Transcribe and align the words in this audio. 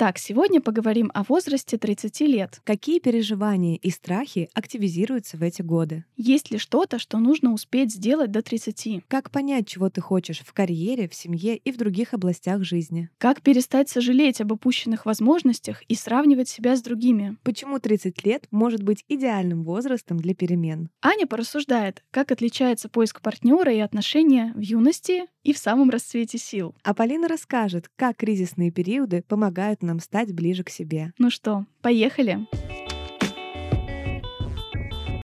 Итак, 0.00 0.18
сегодня 0.18 0.60
поговорим 0.60 1.10
о 1.12 1.24
возрасте 1.24 1.76
30 1.76 2.20
лет. 2.20 2.60
Какие 2.62 3.00
переживания 3.00 3.74
и 3.74 3.90
страхи 3.90 4.48
активизируются 4.54 5.36
в 5.36 5.42
эти 5.42 5.62
годы? 5.62 6.04
Есть 6.16 6.52
ли 6.52 6.58
что-то, 6.58 7.00
что 7.00 7.18
нужно 7.18 7.52
успеть 7.52 7.92
сделать 7.92 8.30
до 8.30 8.40
30? 8.40 9.02
Как 9.08 9.32
понять, 9.32 9.66
чего 9.66 9.90
ты 9.90 10.00
хочешь 10.00 10.38
в 10.38 10.52
карьере, 10.52 11.08
в 11.08 11.16
семье 11.16 11.56
и 11.56 11.72
в 11.72 11.78
других 11.78 12.14
областях 12.14 12.62
жизни? 12.62 13.10
Как 13.18 13.42
перестать 13.42 13.88
сожалеть 13.88 14.40
об 14.40 14.52
упущенных 14.52 15.04
возможностях 15.04 15.82
и 15.88 15.96
сравнивать 15.96 16.48
себя 16.48 16.76
с 16.76 16.82
другими? 16.82 17.36
Почему 17.42 17.80
30 17.80 18.24
лет 18.24 18.46
может 18.52 18.84
быть 18.84 19.04
идеальным 19.08 19.64
возрастом 19.64 20.18
для 20.18 20.36
перемен? 20.36 20.90
Аня 21.02 21.26
порассуждает, 21.26 22.04
как 22.12 22.30
отличается 22.30 22.88
поиск 22.88 23.20
партнера 23.20 23.72
и 23.74 23.80
отношения 23.80 24.52
в 24.54 24.60
юности 24.60 25.24
и 25.42 25.52
в 25.52 25.58
самом 25.58 25.90
расцвете 25.90 26.36
сил. 26.36 26.76
А 26.84 26.94
Полина 26.94 27.26
расскажет, 27.26 27.90
как 27.96 28.18
кризисные 28.18 28.70
периоды 28.70 29.24
помогают 29.26 29.82
нам 29.88 30.00
стать 30.00 30.32
ближе 30.32 30.62
к 30.62 30.70
себе. 30.70 31.12
Ну 31.18 31.30
что, 31.30 31.66
поехали? 31.82 32.46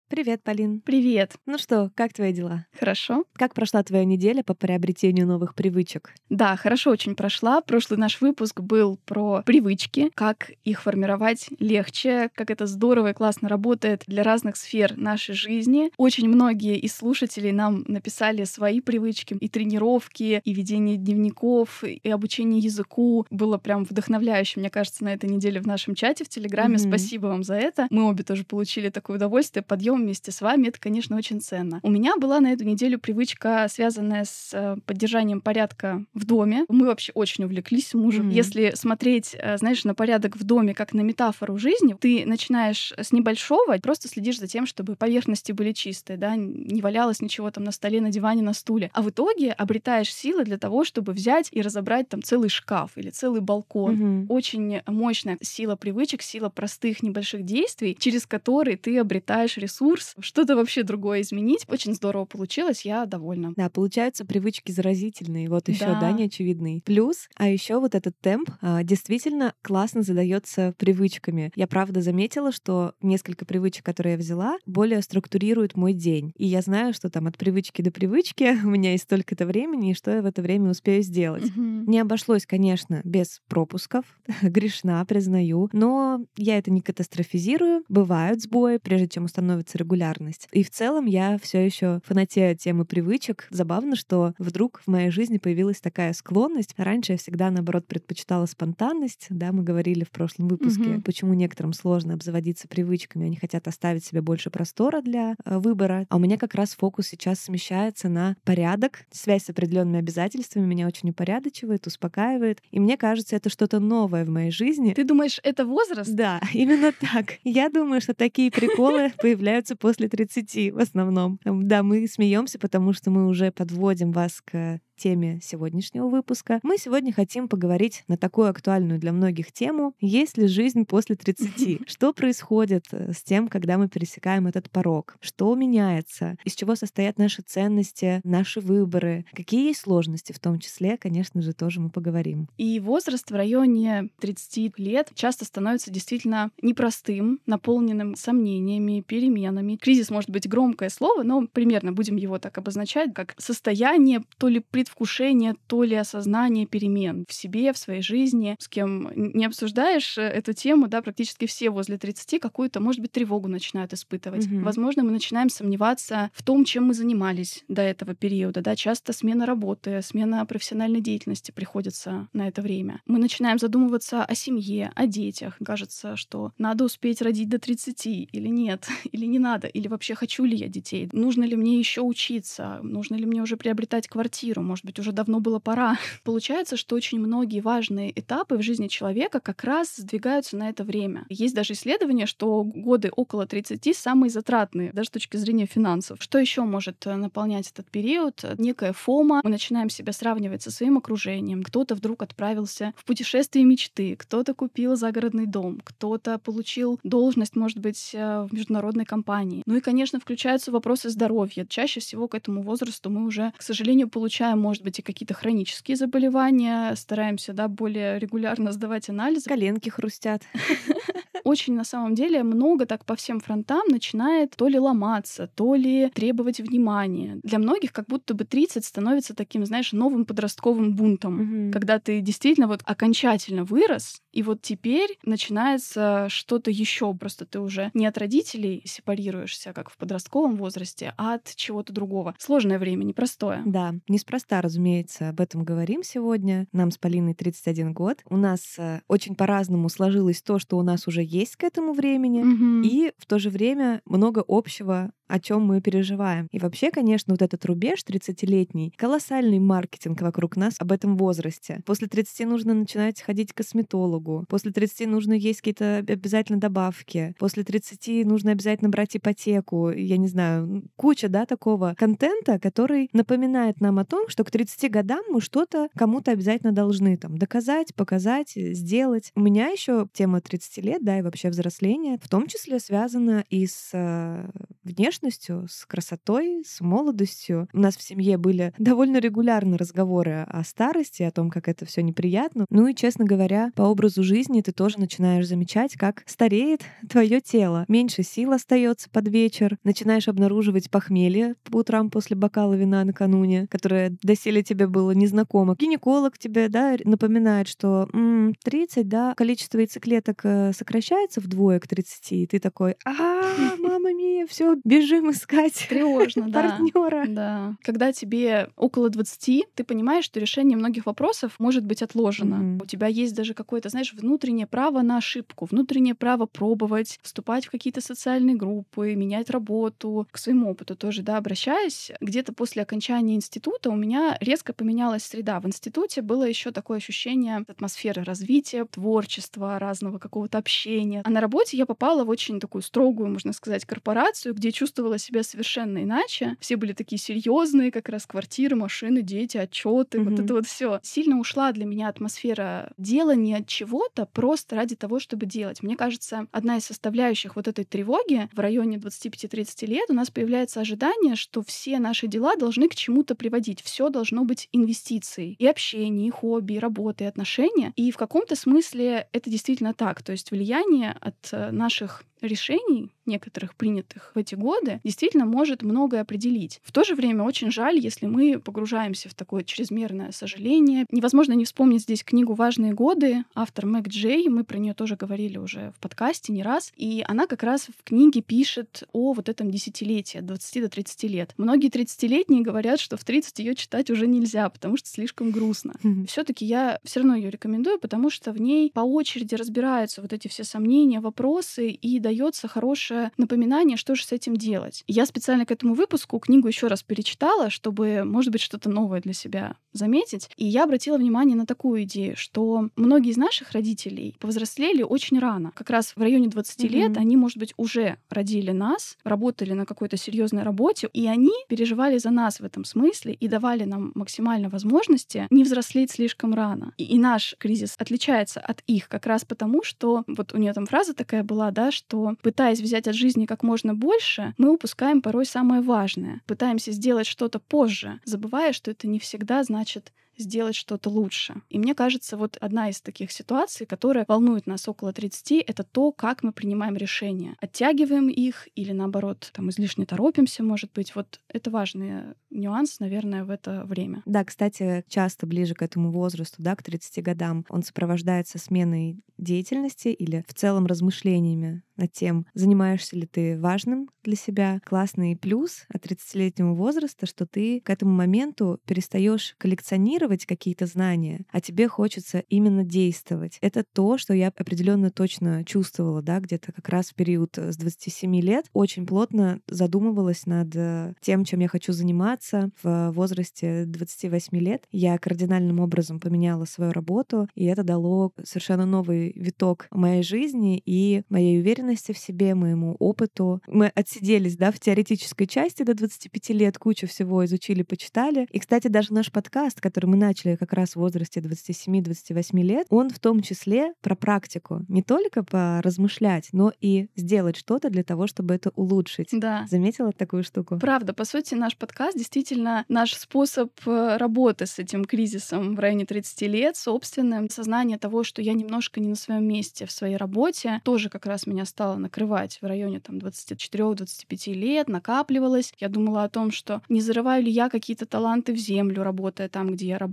Привет, 0.08 0.42
Полин. 0.42 0.80
Привет. 0.80 1.34
Ну 1.44 1.58
что, 1.58 1.90
как 1.94 2.14
твои 2.14 2.32
дела? 2.32 2.64
Хорошо. 2.78 3.24
Как 3.34 3.52
прошла 3.52 3.82
твоя 3.82 4.06
неделя 4.06 4.42
по 4.42 4.54
приобретению 4.54 5.26
новых 5.26 5.54
привычек? 5.54 6.14
Да, 6.30 6.56
хорошо 6.56 6.90
очень 6.90 7.14
прошла. 7.14 7.60
Прошлый 7.60 8.00
наш 8.00 8.22
выпуск 8.22 8.60
был 8.60 8.98
про 9.04 9.42
привычки, 9.42 10.10
как 10.14 10.50
их 10.64 10.80
формировать 10.80 11.48
легче, 11.58 12.30
как 12.34 12.50
это 12.50 12.66
здорово 12.66 13.10
и 13.10 13.12
классно 13.12 13.50
работает 13.50 14.04
для 14.06 14.22
разных 14.22 14.56
сфер 14.56 14.96
нашей 14.96 15.34
жизни. 15.34 15.90
Очень 15.98 16.28
многие 16.28 16.78
из 16.78 16.96
слушателей 16.96 17.52
нам 17.52 17.84
написали 17.86 18.44
свои 18.44 18.80
привычки 18.80 19.36
и 19.38 19.48
тренировки, 19.50 20.40
и 20.42 20.54
ведение 20.54 20.96
дневников, 20.96 21.84
и 21.84 22.08
обучение 22.08 22.60
языку. 22.60 23.26
Было 23.30 23.58
прям 23.58 23.84
вдохновляюще, 23.84 24.58
мне 24.58 24.70
кажется, 24.70 25.04
на 25.04 25.12
этой 25.12 25.28
неделе 25.28 25.60
в 25.60 25.66
нашем 25.66 25.94
чате 25.94 26.24
в 26.24 26.30
Телеграме. 26.30 26.76
Mm-hmm. 26.76 26.88
Спасибо 26.88 27.26
вам 27.26 27.42
за 27.42 27.56
это. 27.56 27.88
Мы 27.90 28.08
обе 28.08 28.24
тоже 28.24 28.44
получили 28.44 28.88
такое 28.88 29.18
удовольствие, 29.18 29.62
подъем 29.62 29.98
вместе 30.08 30.32
с 30.32 30.40
вами. 30.40 30.68
Это, 30.68 30.80
конечно, 30.80 31.16
очень 31.16 31.40
ценно. 31.40 31.80
У 31.82 31.90
меня 31.90 32.16
была 32.16 32.40
на 32.40 32.52
эту 32.52 32.64
неделю 32.64 32.98
привычка, 32.98 33.66
связанная 33.68 34.24
с 34.24 34.50
э, 34.54 34.76
поддержанием 34.86 35.42
порядка 35.42 36.02
в 36.14 36.24
доме. 36.24 36.64
Мы 36.68 36.86
вообще 36.86 37.12
очень 37.12 37.44
увлеклись 37.44 37.92
мужем. 37.92 38.30
Mm-hmm. 38.30 38.34
Если 38.34 38.72
смотреть, 38.74 39.36
э, 39.38 39.58
знаешь, 39.58 39.84
на 39.84 39.94
порядок 39.94 40.36
в 40.36 40.44
доме 40.44 40.72
как 40.72 40.94
на 40.94 41.02
метафору 41.02 41.58
жизни, 41.58 41.94
ты 42.00 42.24
начинаешь 42.24 42.94
с 42.96 43.12
небольшого, 43.12 43.76
просто 43.82 44.08
следишь 44.08 44.38
за 44.38 44.46
тем, 44.46 44.64
чтобы 44.64 44.96
поверхности 44.96 45.52
были 45.52 45.72
чистые, 45.72 46.16
да, 46.16 46.36
не 46.36 46.80
валялось 46.80 47.20
ничего 47.20 47.50
там 47.50 47.64
на 47.64 47.72
столе, 47.72 48.00
на 48.00 48.08
диване, 48.08 48.40
на 48.40 48.54
стуле. 48.54 48.90
А 48.94 49.02
в 49.02 49.10
итоге 49.10 49.52
обретаешь 49.52 50.12
силы 50.12 50.44
для 50.44 50.56
того, 50.56 50.84
чтобы 50.84 51.12
взять 51.12 51.50
и 51.52 51.60
разобрать 51.60 52.08
там 52.08 52.22
целый 52.22 52.48
шкаф 52.48 52.92
или 52.96 53.10
целый 53.10 53.42
балкон. 53.42 53.94
Mm-hmm. 53.94 54.26
Очень 54.30 54.80
мощная 54.86 55.36
сила 55.42 55.76
привычек, 55.76 56.22
сила 56.22 56.48
простых 56.48 57.02
небольших 57.02 57.44
действий, 57.44 57.94
через 57.98 58.26
которые 58.26 58.78
ты 58.78 58.98
обретаешь 58.98 59.58
ресурс 59.58 59.87
курс, 59.88 60.14
что-то 60.20 60.54
вообще 60.54 60.82
другое 60.82 61.22
изменить. 61.22 61.64
Очень 61.66 61.94
здорово 61.94 62.26
получилось, 62.26 62.82
я 62.82 63.06
довольна. 63.06 63.54
Да, 63.56 63.70
получаются 63.70 64.26
привычки 64.26 64.70
заразительные, 64.70 65.48
вот 65.48 65.70
еще, 65.70 65.86
да, 65.86 66.00
да 66.00 66.12
неочевидный. 66.12 66.82
Плюс, 66.84 67.30
а 67.36 67.48
еще 67.48 67.80
вот 67.80 67.94
этот 67.94 68.14
темп 68.20 68.50
а, 68.60 68.82
действительно 68.82 69.54
классно 69.62 70.02
задается 70.02 70.74
привычками. 70.76 71.52
Я 71.56 71.66
правда 71.66 72.02
заметила, 72.02 72.52
что 72.52 72.92
несколько 73.00 73.46
привычек, 73.46 73.82
которые 73.82 74.12
я 74.12 74.18
взяла, 74.18 74.58
более 74.66 75.00
структурируют 75.00 75.74
мой 75.74 75.94
день. 75.94 76.34
И 76.36 76.44
я 76.44 76.60
знаю, 76.60 76.92
что 76.92 77.08
там 77.08 77.26
от 77.26 77.38
привычки 77.38 77.80
до 77.80 77.90
привычки 77.90 78.58
у 78.64 78.68
меня 78.68 78.92
есть 78.92 79.04
столько-то 79.04 79.46
времени, 79.46 79.92
и 79.92 79.94
что 79.94 80.10
я 80.10 80.20
в 80.20 80.26
это 80.26 80.42
время 80.42 80.72
успею 80.72 81.02
сделать. 81.02 81.46
Угу. 81.46 81.60
Не 81.90 82.00
обошлось, 82.00 82.44
конечно, 82.44 83.00
без 83.04 83.40
пропусков, 83.48 84.04
грешна, 84.42 85.02
признаю, 85.06 85.70
но 85.72 86.20
я 86.36 86.58
это 86.58 86.70
не 86.70 86.82
катастрофизирую. 86.82 87.84
Бывают 87.88 88.42
сбои, 88.42 88.76
прежде 88.76 89.08
чем 89.08 89.24
установится 89.24 89.77
регулярность. 89.78 90.48
И 90.52 90.62
в 90.62 90.70
целом 90.70 91.06
я 91.06 91.38
все 91.42 91.64
еще 91.64 92.00
фанатею 92.04 92.56
темы 92.56 92.84
привычек. 92.84 93.46
Забавно, 93.50 93.96
что 93.96 94.34
вдруг 94.38 94.82
в 94.84 94.90
моей 94.90 95.10
жизни 95.10 95.38
появилась 95.38 95.80
такая 95.80 96.12
склонность. 96.12 96.74
Раньше 96.76 97.12
я 97.12 97.18
всегда, 97.18 97.50
наоборот, 97.50 97.86
предпочитала 97.86 98.46
спонтанность. 98.46 99.26
Да, 99.30 99.52
мы 99.52 99.62
говорили 99.62 100.04
в 100.04 100.10
прошлом 100.10 100.48
выпуске, 100.48 100.94
угу. 100.94 101.02
почему 101.02 101.34
некоторым 101.34 101.72
сложно 101.72 102.14
обзаводиться 102.14 102.68
привычками. 102.68 103.26
Они 103.26 103.36
хотят 103.36 103.66
оставить 103.68 104.04
себе 104.04 104.20
больше 104.20 104.50
простора 104.50 105.02
для 105.02 105.34
э, 105.44 105.58
выбора. 105.58 106.06
А 106.08 106.16
у 106.16 106.18
меня 106.18 106.36
как 106.36 106.54
раз 106.54 106.74
фокус 106.74 107.06
сейчас 107.06 107.40
смещается 107.40 108.08
на 108.08 108.36
порядок. 108.44 109.06
Связь 109.10 109.44
с 109.44 109.50
определенными 109.50 109.98
обязательствами 109.98 110.66
меня 110.66 110.86
очень 110.86 111.10
упорядочивает, 111.10 111.86
успокаивает. 111.86 112.60
И 112.70 112.80
мне 112.80 112.96
кажется, 112.96 113.36
это 113.36 113.48
что-то 113.50 113.80
новое 113.80 114.24
в 114.24 114.28
моей 114.28 114.50
жизни. 114.50 114.94
Ты 114.94 115.04
думаешь, 115.04 115.40
это 115.42 115.64
возраст? 115.64 116.12
Да, 116.12 116.40
именно 116.52 116.92
так. 116.92 117.34
Я 117.44 117.68
думаю, 117.68 118.00
что 118.00 118.14
такие 118.14 118.50
приколы 118.50 119.12
появляются 119.20 119.67
после 119.76 120.08
30 120.08 120.72
в 120.72 120.78
основном. 120.78 121.38
Да, 121.44 121.82
мы 121.82 122.06
смеемся, 122.06 122.58
потому 122.58 122.92
что 122.92 123.10
мы 123.10 123.26
уже 123.26 123.50
подводим 123.52 124.12
вас 124.12 124.40
к 124.44 124.80
теме 124.98 125.40
сегодняшнего 125.42 126.08
выпуска. 126.08 126.60
Мы 126.62 126.76
сегодня 126.76 127.12
хотим 127.12 127.48
поговорить 127.48 128.04
на 128.08 128.18
такую 128.18 128.50
актуальную 128.50 128.98
для 128.98 129.12
многих 129.12 129.52
тему 129.52 129.94
«Есть 130.00 130.36
ли 130.36 130.46
жизнь 130.46 130.84
после 130.84 131.14
30?». 131.14 131.84
Что 131.88 132.12
происходит 132.12 132.86
э, 132.92 133.12
с 133.12 133.22
тем, 133.22 133.48
когда 133.48 133.78
мы 133.78 133.88
пересекаем 133.88 134.46
этот 134.46 134.70
порог? 134.70 135.16
Что 135.20 135.54
меняется? 135.54 136.36
Из 136.44 136.54
чего 136.54 136.74
состоят 136.74 137.18
наши 137.18 137.42
ценности, 137.42 138.20
наши 138.24 138.60
выборы? 138.60 139.24
Какие 139.32 139.68
есть 139.68 139.80
сложности 139.80 140.32
в 140.32 140.40
том 140.40 140.58
числе, 140.58 140.98
конечно 140.98 141.40
же, 141.40 141.52
тоже 141.52 141.80
мы 141.80 141.90
поговорим. 141.90 142.48
И 142.58 142.80
возраст 142.80 143.30
в 143.30 143.34
районе 143.34 144.10
30 144.20 144.78
лет 144.78 145.10
часто 145.14 145.44
становится 145.44 145.90
действительно 145.90 146.50
непростым, 146.60 147.40
наполненным 147.46 148.16
сомнениями, 148.16 149.04
переменами. 149.06 149.76
Кризис 149.76 150.10
может 150.10 150.30
быть 150.30 150.48
громкое 150.48 150.88
слово, 150.88 151.22
но 151.22 151.46
примерно 151.46 151.92
будем 151.92 152.16
его 152.16 152.38
так 152.38 152.58
обозначать, 152.58 153.14
как 153.14 153.34
состояние 153.38 154.22
то 154.38 154.48
ли 154.48 154.60
пред 154.60 154.87
предвкушение, 154.88 155.54
то 155.66 155.84
ли 155.84 155.94
осознание 155.94 156.66
перемен 156.66 157.24
в 157.28 157.32
себе, 157.32 157.72
в 157.72 157.78
своей 157.78 158.02
жизни. 158.02 158.56
С 158.58 158.68
кем 158.68 159.10
не 159.14 159.44
обсуждаешь 159.44 160.16
э, 160.16 160.22
эту 160.22 160.52
тему, 160.54 160.88
да, 160.88 161.02
практически 161.02 161.46
все 161.46 161.70
возле 161.70 161.98
30 161.98 162.40
какую-то, 162.40 162.80
может 162.80 163.00
быть, 163.00 163.12
тревогу 163.12 163.48
начинают 163.48 163.92
испытывать. 163.92 164.46
Угу. 164.46 164.60
Возможно, 164.60 165.04
мы 165.04 165.10
начинаем 165.10 165.50
сомневаться 165.50 166.30
в 166.34 166.42
том, 166.42 166.64
чем 166.64 166.84
мы 166.84 166.94
занимались 166.94 167.64
до 167.68 167.82
этого 167.82 168.14
периода. 168.14 168.62
Да, 168.62 168.76
часто 168.76 169.12
смена 169.12 169.44
работы, 169.46 170.00
смена 170.02 170.46
профессиональной 170.46 171.00
деятельности 171.00 171.50
приходится 171.50 172.28
на 172.32 172.48
это 172.48 172.62
время. 172.62 173.00
Мы 173.06 173.18
начинаем 173.18 173.58
задумываться 173.58 174.24
о 174.24 174.34
семье, 174.34 174.90
о 174.94 175.06
детях. 175.06 175.58
Кажется, 175.64 176.16
что 176.16 176.52
надо 176.58 176.84
успеть 176.84 177.20
родить 177.20 177.48
до 177.48 177.58
30 177.58 178.06
или 178.06 178.48
нет, 178.48 178.88
или 179.12 179.26
не 179.26 179.38
надо, 179.38 179.66
или 179.66 179.88
вообще 179.88 180.14
хочу 180.14 180.44
ли 180.44 180.56
я 180.56 180.68
детей, 180.68 181.08
нужно 181.12 181.44
ли 181.44 181.56
мне 181.56 181.78
еще 181.78 182.00
учиться, 182.00 182.80
нужно 182.82 183.16
ли 183.16 183.26
мне 183.26 183.42
уже 183.42 183.56
приобретать 183.56 184.08
квартиру, 184.08 184.62
может 184.78 184.86
быть, 184.86 184.98
уже 185.00 185.10
давно 185.10 185.40
было 185.40 185.58
пора. 185.58 185.98
Получается, 186.22 186.76
что 186.76 186.94
очень 186.94 187.18
многие 187.18 187.60
важные 187.60 188.16
этапы 188.18 188.56
в 188.56 188.62
жизни 188.62 188.86
человека 188.86 189.40
как 189.40 189.64
раз 189.64 189.96
сдвигаются 189.96 190.56
на 190.56 190.68
это 190.68 190.84
время. 190.84 191.26
Есть 191.28 191.56
даже 191.56 191.72
исследование, 191.72 192.26
что 192.26 192.62
годы 192.62 193.10
около 193.14 193.44
30 193.44 193.96
самые 193.96 194.30
затратные, 194.30 194.92
даже 194.92 195.08
с 195.08 195.10
точки 195.10 195.36
зрения 195.36 195.66
финансов. 195.66 196.18
Что 196.20 196.38
еще 196.38 196.62
может 196.62 197.04
э, 197.06 197.16
наполнять 197.16 197.68
этот 197.70 197.90
период? 197.90 198.44
Некая 198.56 198.92
фома. 198.92 199.40
Мы 199.42 199.50
начинаем 199.50 199.90
себя 199.90 200.12
сравнивать 200.12 200.62
со 200.62 200.70
своим 200.70 200.96
окружением. 200.96 201.64
Кто-то 201.64 201.96
вдруг 201.96 202.22
отправился 202.22 202.92
в 202.96 203.04
путешествие 203.04 203.64
мечты, 203.64 204.14
кто-то 204.16 204.54
купил 204.54 204.94
загородный 204.94 205.46
дом, 205.46 205.80
кто-то 205.82 206.38
получил 206.38 207.00
должность, 207.02 207.56
может 207.56 207.78
быть, 207.78 208.10
э, 208.14 208.46
в 208.48 208.54
международной 208.54 209.04
компании. 209.04 209.64
Ну 209.66 209.74
и, 209.74 209.80
конечно, 209.80 210.20
включаются 210.20 210.70
вопросы 210.70 211.10
здоровья. 211.10 211.66
Чаще 211.68 211.98
всего 211.98 212.28
к 212.28 212.36
этому 212.36 212.62
возрасту 212.62 213.10
мы 213.10 213.24
уже, 213.24 213.52
к 213.56 213.62
сожалению, 213.62 214.08
получаем 214.08 214.60
может 214.68 214.84
быть, 214.84 214.98
и 214.98 215.02
какие-то 215.02 215.32
хронические 215.32 215.96
заболевания. 215.96 216.94
Стараемся, 216.94 217.54
да, 217.54 217.68
более 217.68 218.18
регулярно 218.18 218.70
сдавать 218.70 219.08
анализы. 219.08 219.48
Коленки 219.48 219.88
хрустят. 219.88 220.42
Очень, 221.48 221.76
на 221.76 221.84
самом 221.84 222.14
деле, 222.14 222.42
много 222.42 222.84
так 222.84 223.06
по 223.06 223.16
всем 223.16 223.40
фронтам 223.40 223.80
начинает 223.88 224.54
то 224.54 224.68
ли 224.68 224.78
ломаться, 224.78 225.46
то 225.54 225.74
ли 225.74 226.10
требовать 226.10 226.60
внимания. 226.60 227.40
Для 227.42 227.58
многих 227.58 227.94
как 227.94 228.04
будто 228.06 228.34
бы 228.34 228.44
30 228.44 228.84
становится 228.84 229.34
таким, 229.34 229.64
знаешь, 229.64 229.92
новым 229.92 230.26
подростковым 230.26 230.94
бунтом, 230.94 231.40
угу. 231.40 231.72
когда 231.72 231.98
ты 232.00 232.20
действительно 232.20 232.68
вот 232.68 232.82
окончательно 232.84 233.64
вырос, 233.64 234.20
И 234.30 234.42
вот 234.42 234.60
теперь 234.60 235.18
начинается 235.24 236.26
что-то 236.28 236.70
еще, 236.70 237.14
просто 237.14 237.46
ты 237.46 237.60
уже 237.60 237.90
не 237.94 238.04
от 238.04 238.18
родителей 238.18 238.82
сепарируешься, 238.84 239.72
как 239.72 239.88
в 239.88 239.96
подростковом 239.96 240.56
возрасте, 240.56 241.14
а 241.16 241.34
от 241.34 241.54
чего-то 241.56 241.94
другого. 241.94 242.34
Сложное 242.38 242.78
время, 242.78 243.04
непростое. 243.04 243.62
Да, 243.64 243.94
неспроста, 244.06 244.60
разумеется, 244.60 245.30
об 245.30 245.40
этом 245.40 245.64
говорим 245.64 246.02
сегодня. 246.02 246.66
Нам 246.72 246.90
с 246.90 246.98
Полиной 246.98 247.32
31 247.32 247.94
год. 247.94 248.18
У 248.28 248.36
нас 248.36 248.78
э, 248.78 249.00
очень 249.08 249.34
по-разному 249.34 249.88
сложилось 249.88 250.42
то, 250.42 250.58
что 250.58 250.76
у 250.76 250.82
нас 250.82 251.08
уже 251.08 251.22
есть 251.22 251.37
к 251.56 251.64
этому 251.64 251.92
времени, 251.92 252.42
Мгм. 252.42 252.82
и 252.82 253.12
в 253.18 253.26
то 253.26 253.38
же 253.38 253.50
время 253.50 254.00
много 254.06 254.44
общего 254.46 255.10
о 255.28 255.38
чем 255.40 255.64
мы 255.66 255.80
переживаем. 255.80 256.48
И 256.50 256.58
вообще, 256.58 256.90
конечно, 256.90 257.34
вот 257.34 257.42
этот 257.42 257.64
рубеж 257.66 258.02
30-летний, 258.02 258.92
колоссальный 258.96 259.58
маркетинг 259.58 260.22
вокруг 260.22 260.56
нас 260.56 260.74
об 260.78 260.90
этом 260.90 261.16
возрасте. 261.16 261.82
После 261.84 262.08
30 262.08 262.46
нужно 262.46 262.74
начинать 262.74 263.20
ходить 263.20 263.52
к 263.52 263.58
косметологу. 263.58 264.46
После 264.48 264.72
30 264.72 265.06
нужно 265.06 265.34
есть 265.34 265.60
какие-то 265.60 265.98
обязательно 265.98 266.58
добавки. 266.58 267.34
После 267.38 267.62
30 267.62 268.24
нужно 268.24 268.52
обязательно 268.52 268.88
брать 268.88 269.16
ипотеку. 269.16 269.90
Я 269.90 270.16
не 270.16 270.28
знаю, 270.28 270.84
куча, 270.96 271.28
да, 271.28 271.44
такого 271.44 271.94
контента, 271.96 272.58
который 272.58 273.10
напоминает 273.12 273.80
нам 273.80 273.98
о 273.98 274.04
том, 274.04 274.28
что 274.28 274.44
к 274.44 274.50
30 274.50 274.90
годам 274.90 275.20
мы 275.28 275.40
что-то 275.42 275.88
кому-то 275.94 276.30
обязательно 276.32 276.72
должны 276.72 277.16
там 277.18 277.36
доказать, 277.36 277.94
показать, 277.94 278.52
сделать. 278.54 279.30
У 279.34 279.40
меня 279.40 279.68
еще 279.68 280.08
тема 280.14 280.40
30 280.40 280.78
лет, 280.78 281.02
да, 281.04 281.18
и 281.18 281.22
вообще 281.28 281.50
взросления, 281.50 282.18
в 282.22 282.28
том 282.28 282.46
числе 282.46 282.80
связана 282.80 283.44
и 283.50 283.66
с 283.66 283.90
э, 283.92 284.50
внешностью, 284.82 285.66
с 285.68 285.84
красотой, 285.86 286.62
с 286.66 286.80
молодостью. 286.80 287.68
У 287.72 287.78
нас 287.78 287.96
в 287.96 288.02
семье 288.02 288.38
были 288.38 288.72
довольно 288.78 289.18
регулярно 289.18 289.78
разговоры 289.78 290.46
о 290.48 290.64
старости, 290.64 291.22
о 291.22 291.30
том, 291.30 291.50
как 291.50 291.68
это 291.68 291.84
все 291.84 292.02
неприятно. 292.02 292.64
Ну 292.70 292.86
и, 292.88 292.94
честно 292.94 293.24
говоря, 293.24 293.70
по 293.76 293.82
образу 293.82 294.22
жизни 294.22 294.62
ты 294.62 294.72
тоже 294.72 294.98
начинаешь 294.98 295.46
замечать, 295.46 295.94
как 295.94 296.22
стареет 296.26 296.82
твое 297.08 297.40
тело. 297.40 297.84
Меньше 297.88 298.22
сил 298.22 298.52
остается 298.52 299.10
под 299.10 299.28
вечер. 299.28 299.78
Начинаешь 299.84 300.28
обнаруживать 300.28 300.90
похмелье 300.90 301.54
по 301.64 301.78
утрам 301.78 302.10
после 302.10 302.36
бокала 302.36 302.74
вина 302.74 303.04
накануне, 303.04 303.66
которое 303.68 304.16
доселе 304.22 304.62
тебе 304.62 304.86
было 304.86 305.12
незнакомо. 305.12 305.76
Гинеколог 305.78 306.38
тебе 306.38 306.68
да, 306.68 306.96
напоминает, 307.04 307.68
что 307.68 308.08
м, 308.12 308.54
30, 308.64 309.08
да, 309.08 309.34
количество 309.36 309.78
яйцеклеток 309.78 310.40
э, 310.44 310.72
сокращается 311.08 311.40
вдвое 311.40 311.80
к 311.80 311.86
30, 311.86 312.32
и 312.32 312.46
ты 312.46 312.58
такой, 312.58 312.96
а, 313.04 313.12
мама 313.78 314.12
мия, 314.12 314.46
все, 314.46 314.76
бежим 314.84 315.30
искать 315.30 315.86
Тревожно, 315.88 316.42
да. 316.48 316.62
партнера. 316.62 317.24
Да. 317.28 317.76
Когда 317.82 318.12
тебе 318.12 318.70
около 318.76 319.08
20, 319.08 319.74
ты 319.74 319.84
понимаешь, 319.84 320.24
что 320.24 320.40
решение 320.40 320.76
многих 320.76 321.06
вопросов 321.06 321.54
может 321.58 321.84
быть 321.84 322.02
отложено. 322.02 322.78
У 322.82 322.86
тебя 322.86 323.06
есть 323.06 323.34
даже 323.34 323.54
какое-то, 323.54 323.88
знаешь, 323.88 324.12
внутреннее 324.12 324.66
право 324.66 325.02
на 325.02 325.16
ошибку, 325.16 325.66
внутреннее 325.70 326.14
право 326.14 326.46
пробовать, 326.46 327.18
вступать 327.22 327.66
в 327.66 327.70
какие-то 327.70 328.00
социальные 328.00 328.56
группы, 328.56 329.14
менять 329.14 329.50
работу. 329.50 330.26
К 330.30 330.38
своему 330.38 330.70
опыту 330.70 330.96
тоже, 330.96 331.22
да, 331.22 331.38
обращаясь. 331.38 332.12
Где-то 332.20 332.52
после 332.52 332.82
окончания 332.82 333.34
института 333.34 333.90
у 333.90 333.96
меня 333.96 334.36
резко 334.40 334.72
поменялась 334.72 335.24
среда. 335.24 335.60
В 335.60 335.66
институте 335.66 336.22
было 336.22 336.44
еще 336.44 336.70
такое 336.70 336.98
ощущение 336.98 337.64
атмосферы 337.66 338.24
развития, 338.24 338.84
творчества, 338.84 339.78
разного 339.78 340.18
какого-то 340.18 340.58
общения. 340.58 340.97
А 341.24 341.30
на 341.30 341.40
работе 341.40 341.76
я 341.76 341.86
попала 341.86 342.24
в 342.24 342.28
очень 342.28 342.60
такую 342.60 342.82
строгую, 342.82 343.28
можно 343.30 343.52
сказать, 343.52 343.84
корпорацию, 343.84 344.54
где 344.54 344.72
чувствовала 344.72 345.18
себя 345.18 345.42
совершенно 345.42 346.02
иначе. 346.02 346.56
Все 346.60 346.76
были 346.76 346.92
такие 346.92 347.18
серьезные, 347.18 347.90
как 347.90 348.08
раз 348.08 348.26
квартиры, 348.26 348.76
машины, 348.76 349.22
дети, 349.22 349.56
отчеты, 349.56 350.20
вот 350.20 350.32
Мгм. 350.32 350.44
это 350.44 350.54
вот 350.54 350.66
все. 350.66 351.00
Сильно 351.02 351.38
ушла 351.38 351.72
для 351.72 351.84
меня 351.84 352.08
атмосфера 352.08 352.92
делания 352.98 353.58
от 353.58 353.66
чего-то 353.66 354.26
просто 354.26 354.76
ради 354.76 354.96
того, 354.96 355.18
чтобы 355.18 355.46
делать. 355.46 355.82
Мне 355.82 355.96
кажется, 355.96 356.46
одна 356.52 356.76
из 356.78 356.84
составляющих 356.84 357.56
вот 357.56 357.68
этой 357.68 357.84
тревоги 357.84 358.48
в 358.52 358.58
районе 358.58 358.98
25-30 358.98 359.86
лет 359.86 360.04
у 360.08 360.14
нас 360.14 360.30
появляется 360.30 360.80
ожидание, 360.80 361.36
что 361.36 361.62
все 361.62 361.98
наши 361.98 362.26
дела 362.26 362.56
должны 362.56 362.88
к 362.88 362.94
чему-то 362.94 363.34
приводить. 363.34 363.82
Все 363.82 364.08
должно 364.08 364.44
быть 364.44 364.68
инвестицией. 364.72 365.56
И 365.58 365.66
общение, 365.66 366.28
и 366.28 366.30
хобби, 366.30 366.74
и 366.74 366.78
работа, 366.78 367.24
и 367.24 367.26
отношения. 367.26 367.92
И 367.96 368.10
в 368.10 368.16
каком-то 368.16 368.56
смысле 368.56 369.28
это 369.32 369.50
действительно 369.50 369.94
так. 369.94 370.22
То 370.22 370.32
есть 370.32 370.50
влияние 370.50 370.87
от 370.96 371.48
э, 371.52 371.70
наших 371.70 372.24
решений, 372.40 373.10
некоторых 373.26 373.74
принятых 373.74 374.32
в 374.34 374.38
эти 374.38 374.54
годы, 374.54 375.00
действительно 375.04 375.44
может 375.44 375.82
многое 375.82 376.22
определить. 376.22 376.80
В 376.82 376.92
то 376.92 377.04
же 377.04 377.14
время 377.14 377.44
очень 377.44 377.70
жаль, 377.70 377.98
если 377.98 378.26
мы 378.26 378.58
погружаемся 378.58 379.28
в 379.28 379.34
такое 379.34 379.64
чрезмерное 379.64 380.32
сожаление. 380.32 381.06
Невозможно 381.10 381.52
не 381.52 381.64
вспомнить 381.64 382.02
здесь 382.02 382.24
книгу 382.24 382.54
«Важные 382.54 382.92
годы», 382.92 383.44
автор 383.54 383.86
Мэг 383.86 384.08
Джей, 384.08 384.48
мы 384.48 384.64
про 384.64 384.78
нее 384.78 384.94
тоже 384.94 385.16
говорили 385.16 385.58
уже 385.58 385.92
в 385.96 386.00
подкасте 386.00 386.52
не 386.52 386.62
раз, 386.62 386.92
и 386.96 387.24
она 387.26 387.46
как 387.46 387.62
раз 387.62 387.88
в 387.98 388.04
книге 388.04 388.40
пишет 388.40 389.04
о 389.12 389.32
вот 389.32 389.48
этом 389.48 389.70
десятилетии 389.70 390.38
от 390.38 390.46
20 390.46 390.82
до 390.82 390.88
30 390.88 391.22
лет. 391.24 391.54
Многие 391.56 391.90
30-летние 391.90 392.62
говорят, 392.62 393.00
что 393.00 393.16
в 393.16 393.24
30 393.24 393.58
ее 393.58 393.74
читать 393.74 394.10
уже 394.10 394.26
нельзя, 394.26 394.68
потому 394.70 394.96
что 394.96 395.08
слишком 395.08 395.50
грустно. 395.50 395.94
Все-таки 396.26 396.64
я 396.64 396.98
все 397.04 397.20
равно 397.20 397.34
ее 397.34 397.50
рекомендую, 397.50 397.98
потому 397.98 398.30
что 398.30 398.52
в 398.52 398.60
ней 398.60 398.90
по 398.94 399.00
очереди 399.00 399.54
разбираются 399.54 400.22
вот 400.22 400.32
эти 400.32 400.48
все 400.48 400.64
сомнения, 400.78 401.18
вопросы 401.20 401.90
и 401.90 402.20
дается 402.20 402.68
хорошее 402.68 403.32
напоминание, 403.36 403.96
что 403.96 404.14
же 404.14 404.24
с 404.24 404.30
этим 404.30 404.56
делать. 404.56 405.02
Я 405.08 405.26
специально 405.26 405.66
к 405.66 405.72
этому 405.72 405.94
выпуску 405.94 406.38
книгу 406.38 406.68
еще 406.68 406.86
раз 406.86 407.02
перечитала, 407.02 407.68
чтобы, 407.68 408.22
может 408.24 408.52
быть, 408.52 408.60
что-то 408.60 408.88
новое 408.88 409.20
для 409.20 409.32
себя 409.32 409.74
заметить. 409.92 410.48
И 410.56 410.64
я 410.64 410.84
обратила 410.84 411.16
внимание 411.18 411.56
на 411.56 411.66
такую 411.66 412.04
идею, 412.04 412.36
что 412.36 412.90
многие 412.94 413.30
из 413.32 413.36
наших 413.36 413.72
родителей 413.72 414.36
повзрослели 414.38 415.02
очень 415.02 415.40
рано. 415.40 415.72
Как 415.74 415.90
раз 415.90 416.12
в 416.14 416.20
районе 416.20 416.46
20 416.46 416.84
Мгм. 416.84 416.92
лет 416.92 417.16
они, 417.16 417.36
может 417.36 417.58
быть, 417.58 417.74
уже 417.76 418.18
родили 418.30 418.70
нас, 418.70 419.16
работали 419.24 419.72
на 419.72 419.84
какой-то 419.84 420.16
серьезной 420.16 420.62
работе, 420.62 421.08
и 421.12 421.26
они 421.26 421.50
переживали 421.68 422.18
за 422.18 422.30
нас 422.30 422.60
в 422.60 422.64
этом 422.64 422.84
смысле 422.84 423.32
и 423.34 423.48
давали 423.48 423.82
нам 423.84 424.12
максимально 424.14 424.68
возможности 424.68 425.48
не 425.50 425.64
взрослеть 425.64 426.12
слишком 426.12 426.54
рано. 426.54 426.92
И, 426.98 427.04
и 427.04 427.18
наш 427.18 427.56
кризис 427.58 427.96
отличается 427.98 428.60
от 428.60 428.82
их 428.86 429.08
как 429.08 429.26
раз 429.26 429.44
потому, 429.44 429.82
что 429.82 430.22
вот 430.28 430.54
у 430.54 430.58
нее 430.58 430.67
там 430.74 430.86
фраза 430.86 431.14
такая 431.14 431.42
была, 431.42 431.70
да, 431.70 431.90
что 431.90 432.36
пытаясь 432.42 432.80
взять 432.80 433.08
от 433.08 433.14
жизни 433.14 433.46
как 433.46 433.62
можно 433.62 433.94
больше, 433.94 434.54
мы 434.58 434.72
упускаем 434.72 435.22
порой 435.22 435.46
самое 435.46 435.80
важное. 435.80 436.40
Пытаемся 436.46 436.92
сделать 436.92 437.26
что-то 437.26 437.58
позже, 437.58 438.20
забывая, 438.24 438.72
что 438.72 438.90
это 438.90 439.06
не 439.06 439.18
всегда 439.18 439.62
значит 439.62 440.12
сделать 440.38 440.74
что-то 440.74 441.10
лучше. 441.10 441.62
И 441.68 441.78
мне 441.78 441.94
кажется, 441.94 442.36
вот 442.36 442.56
одна 442.60 442.88
из 442.88 443.00
таких 443.00 443.32
ситуаций, 443.32 443.86
которая 443.86 444.24
волнует 444.26 444.66
нас 444.66 444.88
около 444.88 445.12
30, 445.12 445.64
это 445.66 445.84
то, 445.84 446.12
как 446.12 446.42
мы 446.42 446.52
принимаем 446.52 446.96
решения. 446.96 447.56
Оттягиваем 447.60 448.28
их 448.28 448.68
или, 448.74 448.92
наоборот, 448.92 449.50
там 449.52 449.70
излишне 449.70 450.06
торопимся, 450.06 450.62
может 450.62 450.92
быть. 450.92 451.14
Вот 451.14 451.40
это 451.48 451.70
важный 451.70 452.34
нюанс, 452.50 453.00
наверное, 453.00 453.44
в 453.44 453.50
это 453.50 453.84
время. 453.84 454.22
Да, 454.24 454.44
кстати, 454.44 455.04
часто 455.08 455.46
ближе 455.46 455.74
к 455.74 455.82
этому 455.82 456.10
возрасту, 456.10 456.62
да, 456.62 456.76
к 456.76 456.82
30 456.82 457.22
годам, 457.22 457.64
он 457.68 457.82
сопровождается 457.82 458.58
сменой 458.58 459.20
деятельности 459.38 460.08
или 460.08 460.44
в 460.48 460.54
целом 460.54 460.86
размышлениями 460.86 461.82
над 461.96 462.12
тем, 462.12 462.46
занимаешься 462.54 463.16
ли 463.16 463.26
ты 463.26 463.58
важным 463.58 464.08
для 464.24 464.36
себя. 464.36 464.80
Классный 464.84 465.36
плюс 465.36 465.84
от 465.88 466.06
30-летнего 466.06 466.74
возраста, 466.74 467.26
что 467.26 467.46
ты 467.46 467.80
к 467.80 467.90
этому 467.90 468.12
моменту 468.12 468.80
перестаешь 468.86 469.54
коллекционировать 469.58 470.27
какие-то 470.36 470.86
знания, 470.86 471.44
а 471.50 471.60
тебе 471.60 471.88
хочется 471.88 472.38
именно 472.48 472.84
действовать. 472.84 473.58
Это 473.60 473.84
то, 473.84 474.18
что 474.18 474.34
я 474.34 474.48
определенно 474.48 475.10
точно 475.10 475.64
чувствовала, 475.64 476.22
да, 476.22 476.40
где-то 476.40 476.72
как 476.72 476.88
раз 476.88 477.10
в 477.10 477.14
период 477.14 477.56
с 477.56 477.76
27 477.76 478.40
лет 478.40 478.66
очень 478.72 479.06
плотно 479.06 479.60
задумывалась 479.68 480.46
над 480.46 480.74
э, 480.74 481.14
тем, 481.20 481.44
чем 481.44 481.60
я 481.60 481.68
хочу 481.68 481.92
заниматься 481.92 482.70
в 482.82 483.10
возрасте 483.12 483.84
28 483.86 484.58
лет. 484.58 484.84
Я 484.92 485.18
кардинальным 485.18 485.80
образом 485.80 486.20
поменяла 486.20 486.64
свою 486.64 486.92
работу, 486.92 487.48
и 487.54 487.64
это 487.64 487.82
дало 487.82 488.32
совершенно 488.44 488.86
новый 488.86 489.32
виток 489.34 489.86
моей 489.90 490.22
жизни 490.22 490.82
и 490.84 491.22
моей 491.28 491.58
уверенности 491.60 492.12
в 492.12 492.18
себе, 492.18 492.54
моему 492.54 492.96
опыту. 492.98 493.60
Мы 493.66 493.86
отсиделись, 493.94 494.56
да, 494.56 494.70
в 494.70 494.80
теоретической 494.80 495.46
части 495.46 495.82
до 495.82 495.94
25 495.94 496.50
лет, 496.50 496.78
кучу 496.78 497.06
всего 497.06 497.44
изучили, 497.44 497.82
почитали. 497.82 498.46
И, 498.50 498.58
кстати, 498.58 498.88
даже 498.88 499.12
наш 499.12 499.32
подкаст, 499.32 499.80
который 499.80 500.06
мы 500.06 500.16
начали 500.18 500.56
как 500.56 500.72
раз 500.72 500.90
в 500.90 500.96
возрасте 500.96 501.40
27-28 501.40 502.62
лет, 502.62 502.86
он 502.90 503.10
в 503.10 503.18
том 503.18 503.40
числе 503.42 503.94
про 504.00 504.14
практику. 504.14 504.84
Не 504.88 505.02
только 505.02 505.42
поразмышлять, 505.42 506.48
но 506.52 506.72
и 506.80 507.08
сделать 507.16 507.56
что-то 507.56 507.90
для 507.90 508.04
того, 508.04 508.26
чтобы 508.26 508.54
это 508.54 508.70
улучшить. 508.74 509.28
Да. 509.32 509.66
Заметила 509.70 510.12
такую 510.12 510.44
штуку? 510.44 510.78
Правда, 510.78 511.12
по 511.12 511.24
сути, 511.24 511.54
наш 511.54 511.76
подкаст 511.76 512.16
действительно 512.16 512.84
наш 512.88 513.14
способ 513.14 513.70
э, 513.86 514.16
работы 514.16 514.66
с 514.66 514.78
этим 514.78 515.04
кризисом 515.04 515.74
в 515.74 515.78
районе 515.78 516.06
30 516.06 516.42
лет, 516.42 516.76
собственным. 516.76 517.48
Сознание 517.50 517.98
того, 517.98 518.24
что 518.24 518.42
я 518.42 518.52
немножко 518.52 519.00
не 519.00 519.08
на 519.08 519.16
своем 519.16 519.46
месте 519.46 519.86
в 519.86 519.92
своей 519.92 520.16
работе, 520.16 520.80
тоже 520.84 521.08
как 521.08 521.26
раз 521.26 521.46
меня 521.46 521.64
стало 521.64 521.96
накрывать 521.96 522.58
в 522.60 522.66
районе 522.66 523.00
там 523.00 523.18
24-25 523.18 524.52
лет, 524.52 524.88
накапливалось. 524.88 525.72
Я 525.78 525.88
думала 525.88 526.24
о 526.24 526.28
том, 526.28 526.50
что 526.50 526.82
не 526.88 527.00
зарываю 527.00 527.42
ли 527.42 527.50
я 527.50 527.68
какие-то 527.68 528.06
таланты 528.06 528.52
в 528.52 528.56
землю, 528.56 529.02
работая 529.02 529.48
там, 529.48 529.72
где 529.72 529.88
я 529.88 529.98
работаю, 529.98 530.07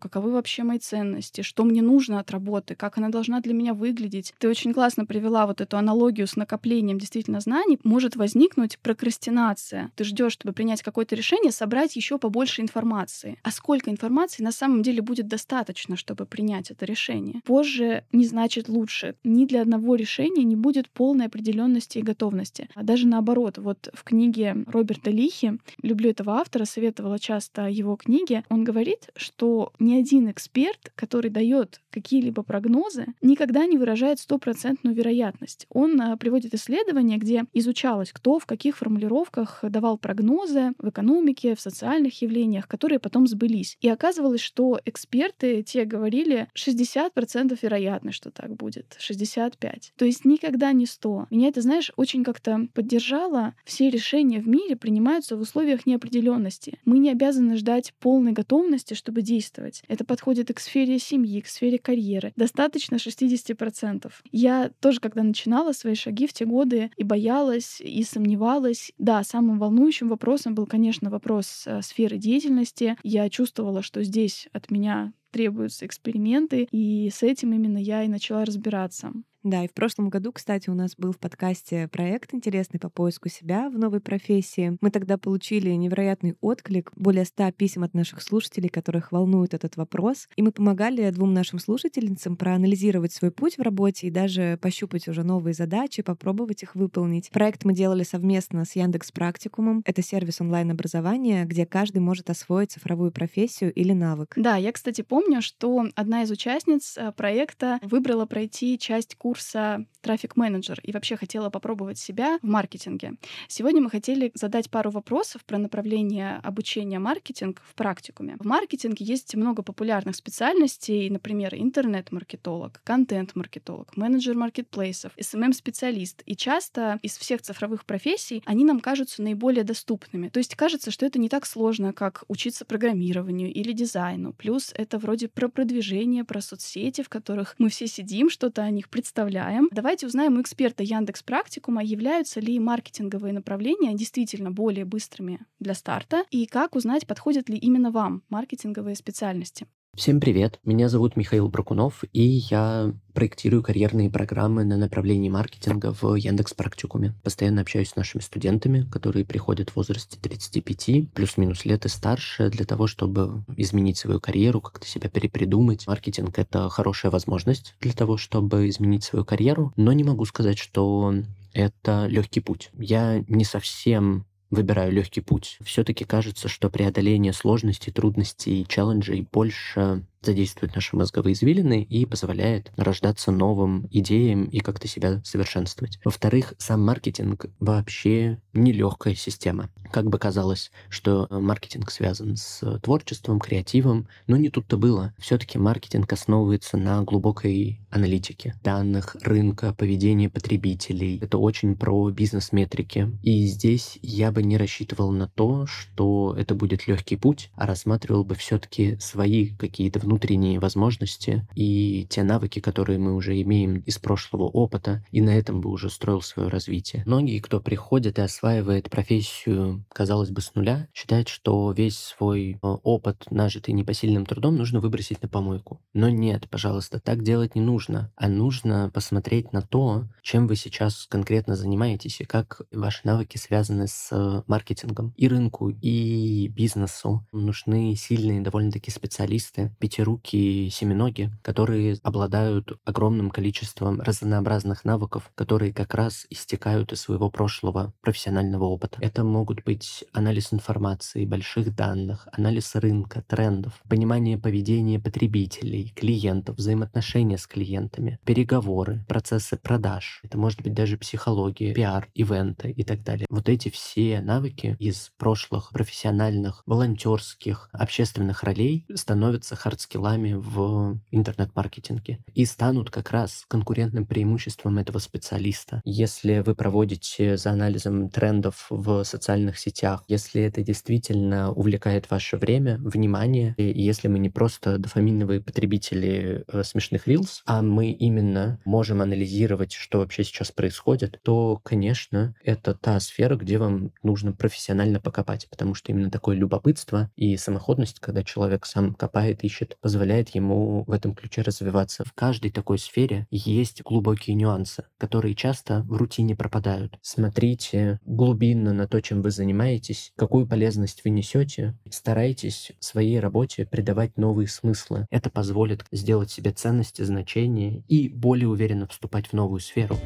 каковы 0.00 0.32
вообще 0.32 0.62
мои 0.62 0.78
ценности, 0.78 1.42
что 1.42 1.64
мне 1.64 1.82
нужно 1.82 2.20
от 2.20 2.30
работы, 2.30 2.74
как 2.74 2.98
она 2.98 3.08
должна 3.08 3.40
для 3.40 3.54
меня 3.54 3.74
выглядеть. 3.74 4.34
Ты 4.38 4.48
очень 4.48 4.72
классно 4.72 5.06
привела 5.06 5.46
вот 5.46 5.60
эту 5.60 5.76
аналогию 5.76 6.26
с 6.26 6.36
накоплением 6.36 6.98
действительно 6.98 7.40
знаний. 7.40 7.78
Может 7.84 8.16
возникнуть 8.16 8.78
прокрастинация. 8.78 9.90
Ты 9.96 10.04
ждешь, 10.04 10.32
чтобы 10.32 10.52
принять 10.52 10.82
какое-то 10.82 11.14
решение, 11.14 11.52
собрать 11.52 11.96
еще 11.96 12.18
побольше 12.18 12.62
информации. 12.62 13.38
А 13.42 13.50
сколько 13.50 13.90
информации 13.90 14.42
на 14.42 14.52
самом 14.52 14.82
деле 14.82 15.02
будет 15.02 15.28
достаточно, 15.28 15.96
чтобы 15.96 16.26
принять 16.26 16.70
это 16.70 16.84
решение? 16.84 17.40
Позже 17.44 18.04
не 18.12 18.26
значит 18.26 18.68
лучше. 18.68 19.14
Ни 19.24 19.46
для 19.46 19.62
одного 19.62 19.94
решения 19.94 20.44
не 20.44 20.56
будет 20.56 20.88
полной 20.90 21.26
определенности 21.26 21.98
и 21.98 22.02
готовности. 22.02 22.68
А 22.74 22.82
даже 22.82 23.06
наоборот, 23.06 23.58
вот 23.58 23.90
в 23.92 24.04
книге 24.04 24.64
Роберта 24.66 25.10
Лихи, 25.10 25.58
люблю 25.82 26.10
этого 26.10 26.34
автора, 26.34 26.64
советовала 26.64 27.18
часто 27.18 27.68
его 27.68 27.96
книги, 27.96 28.44
он 28.48 28.64
говорит, 28.64 29.10
что 29.26 29.72
ни 29.78 29.94
один 29.98 30.30
эксперт, 30.30 30.92
который 30.94 31.30
дает 31.30 31.80
какие-либо 31.90 32.42
прогнозы, 32.42 33.06
никогда 33.20 33.66
не 33.66 33.76
выражает 33.76 34.20
стопроцентную 34.20 34.94
вероятность. 34.94 35.66
Он 35.68 36.00
а, 36.00 36.16
приводит 36.16 36.54
исследования, 36.54 37.18
где 37.18 37.44
изучалось, 37.52 38.12
кто 38.12 38.38
в 38.38 38.46
каких 38.46 38.78
формулировках 38.78 39.60
давал 39.62 39.98
прогнозы 39.98 40.72
в 40.78 40.88
экономике, 40.88 41.54
в 41.54 41.60
социальных 41.60 42.22
явлениях, 42.22 42.68
которые 42.68 42.98
потом 42.98 43.26
сбылись. 43.26 43.76
И 43.80 43.88
оказывалось, 43.88 44.40
что 44.40 44.80
эксперты 44.84 45.62
те 45.62 45.84
говорили 45.84 46.48
60% 46.54 47.58
вероятность, 47.60 48.16
что 48.16 48.30
так 48.30 48.54
будет, 48.54 48.96
65. 48.98 49.92
То 49.96 50.04
есть 50.04 50.24
никогда 50.24 50.72
не 50.72 50.86
100. 50.86 51.26
Меня 51.30 51.48
это, 51.48 51.60
знаешь, 51.60 51.92
очень 51.96 52.24
как-то 52.24 52.68
поддержало. 52.74 53.54
Все 53.64 53.90
решения 53.90 54.40
в 54.40 54.48
мире 54.48 54.76
принимаются 54.76 55.36
в 55.36 55.40
условиях 55.40 55.86
неопределенности. 55.86 56.78
Мы 56.84 56.98
не 56.98 57.10
обязаны 57.10 57.56
ждать 57.56 57.92
полной 58.00 58.32
готовности, 58.32 58.94
чтобы 58.94 59.15
действовать. 59.22 59.82
Это 59.88 60.04
подходит 60.04 60.50
и 60.50 60.54
к 60.54 60.60
сфере 60.60 60.98
семьи, 60.98 61.40
к 61.40 61.46
сфере 61.46 61.78
карьеры. 61.78 62.32
Достаточно 62.36 62.96
60%. 62.96 64.12
Я 64.32 64.70
тоже, 64.80 65.00
когда 65.00 65.22
начинала 65.22 65.72
свои 65.72 65.94
шаги 65.94 66.26
в 66.26 66.32
те 66.32 66.44
годы 66.44 66.90
и 66.96 67.04
боялась, 67.04 67.80
и 67.80 68.02
сомневалась. 68.04 68.92
Да, 68.98 69.22
самым 69.24 69.58
волнующим 69.58 70.08
вопросом 70.08 70.54
был, 70.54 70.66
конечно, 70.66 71.10
вопрос 71.10 71.64
э, 71.66 71.82
сферы 71.82 72.18
деятельности. 72.18 72.96
Я 73.02 73.28
чувствовала, 73.30 73.82
что 73.82 74.02
здесь 74.02 74.48
от 74.52 74.70
меня 74.70 75.12
требуются 75.30 75.84
эксперименты, 75.84 76.66
и 76.70 77.10
с 77.10 77.22
этим 77.22 77.52
именно 77.52 77.76
я 77.76 78.04
и 78.04 78.08
начала 78.08 78.44
разбираться. 78.46 79.12
Да, 79.46 79.62
и 79.62 79.68
в 79.68 79.74
прошлом 79.74 80.08
году, 80.08 80.32
кстати, 80.32 80.70
у 80.70 80.74
нас 80.74 80.96
был 80.96 81.12
в 81.12 81.20
подкасте 81.20 81.86
проект 81.86 82.34
интересный 82.34 82.80
по 82.80 82.90
поиску 82.90 83.28
себя 83.28 83.70
в 83.70 83.78
новой 83.78 84.00
профессии. 84.00 84.76
Мы 84.80 84.90
тогда 84.90 85.18
получили 85.18 85.70
невероятный 85.70 86.34
отклик, 86.40 86.90
более 86.96 87.24
ста 87.24 87.52
писем 87.52 87.84
от 87.84 87.94
наших 87.94 88.22
слушателей, 88.22 88.68
которых 88.68 89.12
волнует 89.12 89.54
этот 89.54 89.76
вопрос. 89.76 90.26
И 90.34 90.42
мы 90.42 90.50
помогали 90.50 91.08
двум 91.10 91.32
нашим 91.32 91.60
слушательницам 91.60 92.36
проанализировать 92.36 93.12
свой 93.12 93.30
путь 93.30 93.56
в 93.56 93.62
работе 93.62 94.08
и 94.08 94.10
даже 94.10 94.58
пощупать 94.60 95.06
уже 95.06 95.22
новые 95.22 95.54
задачи, 95.54 96.02
попробовать 96.02 96.64
их 96.64 96.74
выполнить. 96.74 97.30
Проект 97.30 97.64
мы 97.64 97.72
делали 97.72 98.02
совместно 98.02 98.64
с 98.64 98.74
Яндекс 98.74 99.12
Практикумом. 99.12 99.82
Это 99.86 100.02
сервис 100.02 100.40
онлайн-образования, 100.40 101.44
где 101.44 101.66
каждый 101.66 101.98
может 101.98 102.30
освоить 102.30 102.72
цифровую 102.72 103.12
профессию 103.12 103.72
или 103.72 103.92
навык. 103.92 104.32
Да, 104.34 104.56
я, 104.56 104.72
кстати, 104.72 105.02
помню, 105.02 105.40
что 105.40 105.86
одна 105.94 106.24
из 106.24 106.32
участниц 106.32 106.98
э, 106.98 107.12
проекта 107.12 107.78
выбрала 107.82 108.26
пройти 108.26 108.76
часть 108.76 109.14
курса 109.14 109.35
курса 109.36 109.84
трафик-менеджер 110.00 110.80
и 110.82 110.92
вообще 110.92 111.16
хотела 111.16 111.50
попробовать 111.50 111.98
себя 111.98 112.38
в 112.40 112.46
маркетинге. 112.46 113.16
Сегодня 113.48 113.82
мы 113.82 113.90
хотели 113.90 114.30
задать 114.34 114.70
пару 114.70 114.90
вопросов 114.90 115.44
про 115.44 115.58
направление 115.58 116.40
обучения 116.42 116.98
маркетинг 116.98 117.60
в 117.68 117.74
практикуме. 117.74 118.36
В 118.38 118.46
маркетинге 118.46 119.04
есть 119.04 119.34
много 119.34 119.62
популярных 119.62 120.16
специальностей, 120.16 121.10
например, 121.10 121.54
интернет-маркетолог, 121.54 122.80
контент-маркетолог, 122.84 123.94
менеджер 123.96 124.36
маркетплейсов, 124.36 125.12
SMM-специалист. 125.18 126.22
И 126.24 126.34
часто 126.34 126.98
из 127.02 127.18
всех 127.18 127.42
цифровых 127.42 127.84
профессий 127.84 128.42
они 128.46 128.64
нам 128.64 128.80
кажутся 128.80 129.22
наиболее 129.22 129.64
доступными. 129.64 130.28
То 130.28 130.38
есть 130.38 130.54
кажется, 130.54 130.90
что 130.90 131.04
это 131.04 131.18
не 131.18 131.28
так 131.28 131.44
сложно, 131.44 131.92
как 131.92 132.24
учиться 132.28 132.64
программированию 132.64 133.52
или 133.52 133.72
дизайну. 133.72 134.32
Плюс 134.32 134.72
это 134.74 134.98
вроде 134.98 135.28
про 135.28 135.48
продвижение, 135.48 136.24
про 136.24 136.40
соцсети, 136.40 137.02
в 137.02 137.10
которых 137.10 137.54
мы 137.58 137.68
все 137.68 137.86
сидим, 137.86 138.30
что-то 138.30 138.62
о 138.62 138.70
них 138.70 138.88
представляем, 138.88 139.25
представляем. 139.26 139.68
Давайте 139.72 140.06
узнаем 140.06 140.36
у 140.36 140.40
эксперта 140.40 140.82
Яндекс 140.82 141.22
Практикума, 141.22 141.82
являются 141.82 142.40
ли 142.40 142.58
маркетинговые 142.58 143.32
направления 143.32 143.94
действительно 143.94 144.50
более 144.50 144.84
быстрыми 144.84 145.40
для 145.58 145.74
старта 145.74 146.24
и 146.30 146.46
как 146.46 146.76
узнать, 146.76 147.06
подходят 147.06 147.48
ли 147.48 147.58
именно 147.58 147.90
вам 147.90 148.22
маркетинговые 148.28 148.96
специальности. 148.96 149.66
Всем 149.96 150.20
привет, 150.20 150.60
меня 150.62 150.90
зовут 150.90 151.16
Михаил 151.16 151.48
Бракунов, 151.48 152.04
и 152.12 152.22
я 152.22 152.92
проектирую 153.14 153.62
карьерные 153.62 154.10
программы 154.10 154.62
на 154.62 154.76
направлении 154.76 155.30
маркетинга 155.30 155.94
в 155.94 156.16
Яндекс 156.16 156.52
Практикуме. 156.52 157.14
Постоянно 157.22 157.62
общаюсь 157.62 157.88
с 157.88 157.96
нашими 157.96 158.20
студентами, 158.20 158.86
которые 158.92 159.24
приходят 159.24 159.70
в 159.70 159.76
возрасте 159.76 160.18
35, 160.20 161.14
плюс-минус 161.14 161.64
лет 161.64 161.86
и 161.86 161.88
старше, 161.88 162.50
для 162.50 162.66
того, 162.66 162.86
чтобы 162.86 163.42
изменить 163.56 163.96
свою 163.96 164.20
карьеру, 164.20 164.60
как-то 164.60 164.86
себя 164.86 165.08
перепридумать. 165.08 165.86
Маркетинг— 165.86 166.34
это 166.38 166.68
хорошая 166.68 167.10
возможность 167.10 167.74
для 167.80 167.92
того, 167.94 168.18
чтобы 168.18 168.68
изменить 168.68 169.02
свою 169.02 169.24
карьеру, 169.24 169.72
но 169.76 169.94
не 169.94 170.04
могу 170.04 170.26
сказать, 170.26 170.58
что 170.58 171.14
это 171.54 172.06
легкий 172.06 172.40
путь. 172.40 172.68
Я 172.74 173.24
не 173.28 173.46
совсем 173.46 174.26
выбираю 174.50 174.92
легкий 174.92 175.20
путь. 175.20 175.58
Все-таки 175.64 176.04
кажется, 176.04 176.48
что 176.48 176.70
преодоление 176.70 177.32
сложностей, 177.32 177.92
трудностей 177.92 178.62
и 178.62 178.66
челленджей 178.66 179.26
больше 179.32 180.04
задействует 180.26 180.74
наши 180.74 180.96
мозговые 180.96 181.32
извилины 181.32 181.82
и 181.82 182.04
позволяет 182.04 182.70
рождаться 182.76 183.32
новым 183.32 183.88
идеям 183.90 184.44
и 184.44 184.60
как-то 184.60 184.88
себя 184.88 185.22
совершенствовать. 185.24 185.98
Во-вторых, 186.04 186.54
сам 186.58 186.84
маркетинг 186.84 187.46
вообще 187.60 188.38
нелегкая 188.52 189.14
система. 189.14 189.70
Как 189.90 190.08
бы 190.08 190.18
казалось, 190.18 190.70
что 190.88 191.26
маркетинг 191.30 191.90
связан 191.90 192.36
с 192.36 192.78
творчеством, 192.80 193.38
креативом, 193.38 194.08
но 194.26 194.36
не 194.36 194.50
тут-то 194.50 194.76
было. 194.76 195.14
Все-таки 195.18 195.58
маркетинг 195.58 196.12
основывается 196.12 196.76
на 196.76 197.02
глубокой 197.02 197.80
аналитике 197.90 198.54
данных, 198.62 199.16
рынка, 199.22 199.72
поведения 199.72 200.28
потребителей. 200.28 201.18
Это 201.22 201.38
очень 201.38 201.76
про 201.76 202.10
бизнес-метрики. 202.10 203.16
И 203.22 203.46
здесь 203.46 203.98
я 204.02 204.32
бы 204.32 204.42
не 204.42 204.56
рассчитывал 204.56 205.12
на 205.12 205.28
то, 205.28 205.66
что 205.66 206.34
это 206.36 206.54
будет 206.54 206.86
легкий 206.88 207.16
путь, 207.16 207.50
а 207.54 207.66
рассматривал 207.66 208.24
бы 208.24 208.34
все-таки 208.34 208.98
свои 208.98 209.54
какие-то 209.56 210.00
внутренние 210.00 210.15
возможности 210.58 211.46
и 211.54 212.06
те 212.08 212.22
навыки, 212.22 212.60
которые 212.60 212.98
мы 212.98 213.14
уже 213.14 213.40
имеем 213.42 213.78
из 213.80 213.98
прошлого 213.98 214.44
опыта, 214.44 215.04
и 215.10 215.20
на 215.20 215.30
этом 215.30 215.60
бы 215.60 215.70
уже 215.70 215.90
строил 215.90 216.22
свое 216.22 216.48
развитие. 216.48 217.02
Многие, 217.06 217.40
кто 217.40 217.60
приходит 217.60 218.18
и 218.18 218.22
осваивает 218.22 218.90
профессию, 218.90 219.84
казалось 219.92 220.30
бы, 220.30 220.40
с 220.40 220.54
нуля, 220.54 220.88
считают, 220.94 221.28
что 221.28 221.72
весь 221.72 221.98
свой 221.98 222.52
э, 222.52 222.56
опыт, 222.62 223.24
нажитый 223.30 223.74
непосильным 223.74 224.26
трудом, 224.26 224.56
нужно 224.56 224.80
выбросить 224.80 225.22
на 225.22 225.28
помойку. 225.28 225.80
Но 225.92 226.08
нет, 226.08 226.48
пожалуйста, 226.50 227.00
так 227.00 227.22
делать 227.22 227.54
не 227.54 227.60
нужно, 227.60 228.12
а 228.16 228.28
нужно 228.28 228.90
посмотреть 228.92 229.52
на 229.52 229.62
то, 229.62 230.04
чем 230.22 230.46
вы 230.46 230.56
сейчас 230.56 231.06
конкретно 231.08 231.56
занимаетесь 231.56 232.20
и 232.20 232.24
как 232.24 232.62
ваши 232.72 233.00
навыки 233.04 233.38
связаны 233.38 233.86
с 233.86 234.44
маркетингом 234.46 235.12
и 235.16 235.28
рынку, 235.28 235.70
и 235.70 236.48
бизнесу. 236.48 237.26
Нужны 237.32 237.94
сильные 237.96 238.40
довольно-таки 238.40 238.90
специалисты, 238.90 239.74
пятируки, 240.06 240.68
семиноги, 240.68 241.30
которые 241.42 241.96
обладают 242.02 242.78
огромным 242.84 243.30
количеством 243.30 244.00
разнообразных 244.00 244.84
навыков, 244.84 245.30
которые 245.34 245.72
как 245.72 245.94
раз 245.94 246.26
истекают 246.30 246.92
из 246.92 247.00
своего 247.00 247.30
прошлого 247.30 247.92
профессионального 248.02 248.64
опыта. 248.64 248.98
Это 249.00 249.24
могут 249.24 249.64
быть 249.64 250.04
анализ 250.12 250.52
информации, 250.52 251.24
больших 251.24 251.74
данных, 251.74 252.28
анализ 252.32 252.74
рынка, 252.74 253.22
трендов, 253.26 253.72
понимание 253.88 254.38
поведения 254.38 255.00
потребителей, 255.00 255.92
клиентов, 255.96 256.56
взаимоотношения 256.56 257.38
с 257.38 257.46
клиентами, 257.46 258.18
переговоры, 258.24 259.04
процессы 259.08 259.56
продаж. 259.56 260.20
Это 260.22 260.38
может 260.38 260.62
быть 260.62 260.74
даже 260.74 260.96
психология, 260.98 261.74
пиар, 261.74 262.08
ивенты 262.14 262.70
и 262.70 262.84
так 262.84 263.02
далее. 263.02 263.26
Вот 263.28 263.48
эти 263.48 263.70
все 263.70 264.20
навыки 264.20 264.76
из 264.78 265.10
прошлых 265.18 265.70
профессиональных, 265.70 266.62
волонтерских, 266.66 267.68
общественных 267.72 268.42
ролей 268.42 268.86
становятся 268.94 269.56
хард 269.56 269.76
скиллами 269.86 270.34
в 270.34 270.98
интернет-маркетинге 271.12 272.18
и 272.34 272.44
станут 272.44 272.90
как 272.90 273.10
раз 273.12 273.44
конкурентным 273.48 274.04
преимуществом 274.04 274.78
этого 274.78 274.98
специалиста. 274.98 275.80
Если 275.84 276.40
вы 276.40 276.54
проводите 276.54 277.36
за 277.36 277.52
анализом 277.52 278.10
трендов 278.10 278.66
в 278.68 279.04
социальных 279.04 279.58
сетях, 279.58 280.04
если 280.08 280.42
это 280.42 280.62
действительно 280.62 281.52
увлекает 281.52 282.10
ваше 282.10 282.36
время, 282.36 282.78
внимание, 282.78 283.54
и 283.56 283.80
если 283.80 284.08
мы 284.08 284.18
не 284.18 284.28
просто 284.28 284.78
дофаминовые 284.78 285.40
потребители 285.40 286.44
э, 286.48 286.64
смешных 286.64 287.06
рилс, 287.06 287.42
а 287.46 287.62
мы 287.62 287.90
именно 287.90 288.58
можем 288.64 289.00
анализировать, 289.00 289.72
что 289.72 289.98
вообще 289.98 290.24
сейчас 290.24 290.50
происходит, 290.50 291.20
то, 291.22 291.60
конечно, 291.62 292.34
это 292.42 292.74
та 292.74 292.98
сфера, 292.98 293.36
где 293.36 293.58
вам 293.58 293.92
нужно 294.02 294.32
профессионально 294.32 295.00
покопать, 295.00 295.48
потому 295.48 295.74
что 295.74 295.92
именно 295.92 296.10
такое 296.10 296.36
любопытство 296.36 297.10
и 297.14 297.36
самоходность, 297.36 298.00
когда 298.00 298.24
человек 298.24 298.66
сам 298.66 298.94
копает, 298.94 299.44
ищет, 299.44 299.75
позволяет 299.80 300.30
ему 300.30 300.84
в 300.86 300.92
этом 300.92 301.14
ключе 301.14 301.42
развиваться. 301.42 302.04
В 302.04 302.12
каждой 302.12 302.50
такой 302.50 302.78
сфере 302.78 303.26
есть 303.30 303.82
глубокие 303.82 304.34
нюансы, 304.34 304.84
которые 304.98 305.34
часто 305.34 305.82
в 305.82 305.96
рутине 305.96 306.36
пропадают. 306.36 306.98
Смотрите 307.02 308.00
глубинно 308.04 308.72
на 308.72 308.88
то, 308.88 309.00
чем 309.00 309.22
вы 309.22 309.30
занимаетесь, 309.30 310.12
какую 310.16 310.46
полезность 310.46 311.02
вы 311.04 311.10
несете, 311.10 311.74
старайтесь 311.90 312.72
своей 312.80 313.20
работе 313.20 313.66
придавать 313.66 314.16
новые 314.16 314.48
смыслы. 314.48 315.06
Это 315.10 315.30
позволит 315.30 315.84
сделать 315.92 316.30
себе 316.30 316.52
ценности, 316.52 317.02
значения 317.02 317.84
и 317.88 318.08
более 318.08 318.48
уверенно 318.48 318.86
вступать 318.86 319.28
в 319.28 319.32
новую 319.32 319.60
сферу. 319.60 319.96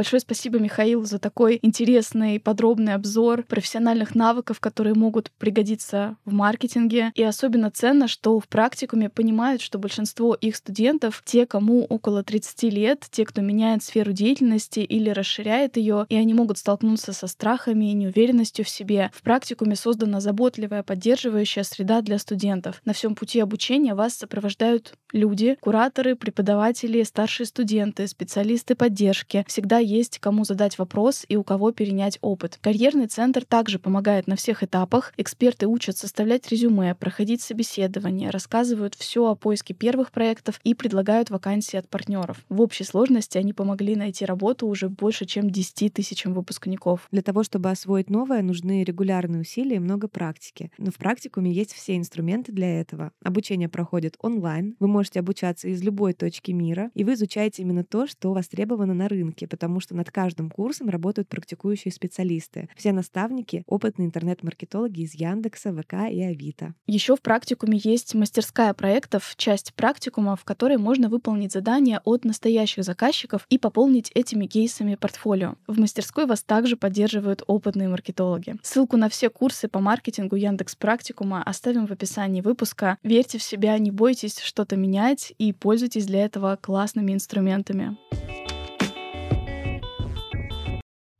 Большое 0.00 0.20
спасибо, 0.20 0.58
Михаил, 0.58 1.04
за 1.04 1.18
такой 1.18 1.58
интересный, 1.60 2.40
подробный 2.40 2.94
обзор 2.94 3.42
профессиональных 3.42 4.14
навыков, 4.14 4.58
которые 4.58 4.94
могут 4.94 5.30
пригодиться 5.32 6.16
в 6.24 6.32
маркетинге. 6.32 7.12
И 7.14 7.22
особенно 7.22 7.70
ценно, 7.70 8.08
что 8.08 8.40
в 8.40 8.48
практикуме 8.48 9.10
понимают, 9.10 9.60
что 9.60 9.78
большинство 9.78 10.34
их 10.34 10.56
студентов, 10.56 11.22
те, 11.26 11.44
кому 11.44 11.84
около 11.84 12.24
30 12.24 12.62
лет, 12.72 13.06
те, 13.10 13.26
кто 13.26 13.42
меняет 13.42 13.82
сферу 13.82 14.12
деятельности 14.12 14.80
или 14.80 15.10
расширяет 15.10 15.76
ее, 15.76 16.06
и 16.08 16.16
они 16.16 16.32
могут 16.32 16.56
столкнуться 16.56 17.12
со 17.12 17.26
страхами 17.26 17.90
и 17.90 17.92
неуверенностью 17.92 18.64
в 18.64 18.70
себе. 18.70 19.10
В 19.12 19.20
практикуме 19.20 19.76
создана 19.76 20.20
заботливая, 20.20 20.82
поддерживающая 20.82 21.62
среда 21.62 22.00
для 22.00 22.18
студентов. 22.18 22.80
На 22.86 22.94
всем 22.94 23.14
пути 23.14 23.38
обучения 23.38 23.94
вас 23.94 24.14
сопровождают 24.14 24.94
люди, 25.12 25.58
кураторы, 25.60 26.16
преподаватели, 26.16 27.02
старшие 27.02 27.46
студенты, 27.46 28.06
специалисты 28.06 28.74
поддержки. 28.74 29.44
Всегда 29.46 29.89
есть 29.90 30.18
кому 30.18 30.44
задать 30.44 30.78
вопрос 30.78 31.24
и 31.28 31.36
у 31.36 31.42
кого 31.42 31.72
перенять 31.72 32.18
опыт. 32.20 32.58
Карьерный 32.62 33.08
центр 33.08 33.44
также 33.44 33.78
помогает 33.78 34.26
на 34.26 34.36
всех 34.36 34.62
этапах. 34.62 35.12
Эксперты 35.16 35.66
учат 35.66 35.96
составлять 35.96 36.48
резюме, 36.50 36.94
проходить 36.94 37.42
собеседование, 37.42 38.30
рассказывают 38.30 38.94
все 38.94 39.26
о 39.26 39.34
поиске 39.34 39.74
первых 39.74 40.12
проектов 40.12 40.60
и 40.62 40.74
предлагают 40.74 41.30
вакансии 41.30 41.76
от 41.76 41.88
партнеров. 41.88 42.44
В 42.48 42.60
общей 42.60 42.84
сложности 42.84 43.36
они 43.38 43.52
помогли 43.52 43.96
найти 43.96 44.24
работу 44.24 44.66
уже 44.66 44.88
больше, 44.88 45.26
чем 45.26 45.50
10 45.50 45.92
тысячам 45.92 46.34
выпускников. 46.34 47.08
Для 47.10 47.22
того, 47.22 47.42
чтобы 47.42 47.70
освоить 47.70 48.10
новое, 48.10 48.42
нужны 48.42 48.84
регулярные 48.84 49.40
усилия 49.40 49.76
и 49.76 49.80
много 49.80 50.08
практики. 50.08 50.70
Но 50.78 50.90
в 50.90 50.96
практикуме 50.96 51.52
есть 51.52 51.72
все 51.72 51.96
инструменты 51.96 52.52
для 52.52 52.80
этого. 52.80 53.12
Обучение 53.22 53.68
проходит 53.68 54.16
онлайн. 54.20 54.76
Вы 54.78 54.88
можете 54.88 55.20
обучаться 55.20 55.68
из 55.68 55.82
любой 55.82 56.12
точки 56.12 56.52
мира, 56.52 56.90
и 56.94 57.04
вы 57.04 57.14
изучаете 57.14 57.62
именно 57.62 57.84
то, 57.84 58.06
что 58.06 58.32
востребовано 58.32 58.94
на 58.94 59.08
рынке, 59.08 59.46
потому 59.46 59.69
что 59.78 59.94
над 59.94 60.10
каждым 60.10 60.50
курсом 60.50 60.88
работают 60.88 61.28
практикующие 61.28 61.92
специалисты. 61.92 62.68
Все 62.76 62.90
наставники— 62.92 63.62
опытные 63.66 64.06
интернет-маркетологи 64.06 65.02
из 65.02 65.14
Яндекса, 65.14 65.72
ВК 65.72 66.10
и 66.10 66.22
Авито. 66.22 66.74
Еще 66.86 67.14
в 67.14 67.22
практикуме 67.22 67.78
есть 67.80 68.14
мастерская 68.14 68.74
проектов, 68.74 69.34
часть 69.36 69.74
практикума, 69.74 70.34
в 70.34 70.44
которой 70.44 70.78
можно 70.78 71.08
выполнить 71.08 71.52
задания 71.52 72.00
от 72.04 72.24
настоящих 72.24 72.82
заказчиков 72.82 73.46
и 73.50 73.58
пополнить 73.58 74.10
этими 74.14 74.46
кейсами 74.46 74.94
портфолио. 74.94 75.54
В 75.66 75.78
мастерской 75.78 76.26
вас 76.26 76.42
также 76.42 76.76
поддерживают 76.76 77.42
опытные 77.46 77.88
маркетологи. 77.88 78.56
Ссылку 78.62 78.96
на 78.96 79.08
все 79.08 79.28
курсы 79.28 79.68
по 79.68 79.80
маркетингу 79.80 80.36
Яндекс 80.36 80.74
Практикума 80.76 81.42
оставим 81.42 81.86
в 81.86 81.92
описании 81.92 82.40
выпуска. 82.40 82.98
Верьте 83.02 83.38
в 83.38 83.42
себя, 83.42 83.78
не 83.78 83.90
бойтесь 83.90 84.38
что-то 84.40 84.76
менять 84.76 85.32
и 85.38 85.52
пользуйтесь 85.52 86.06
для 86.06 86.24
этого 86.24 86.58
классными 86.60 87.12
инструментами. 87.12 87.96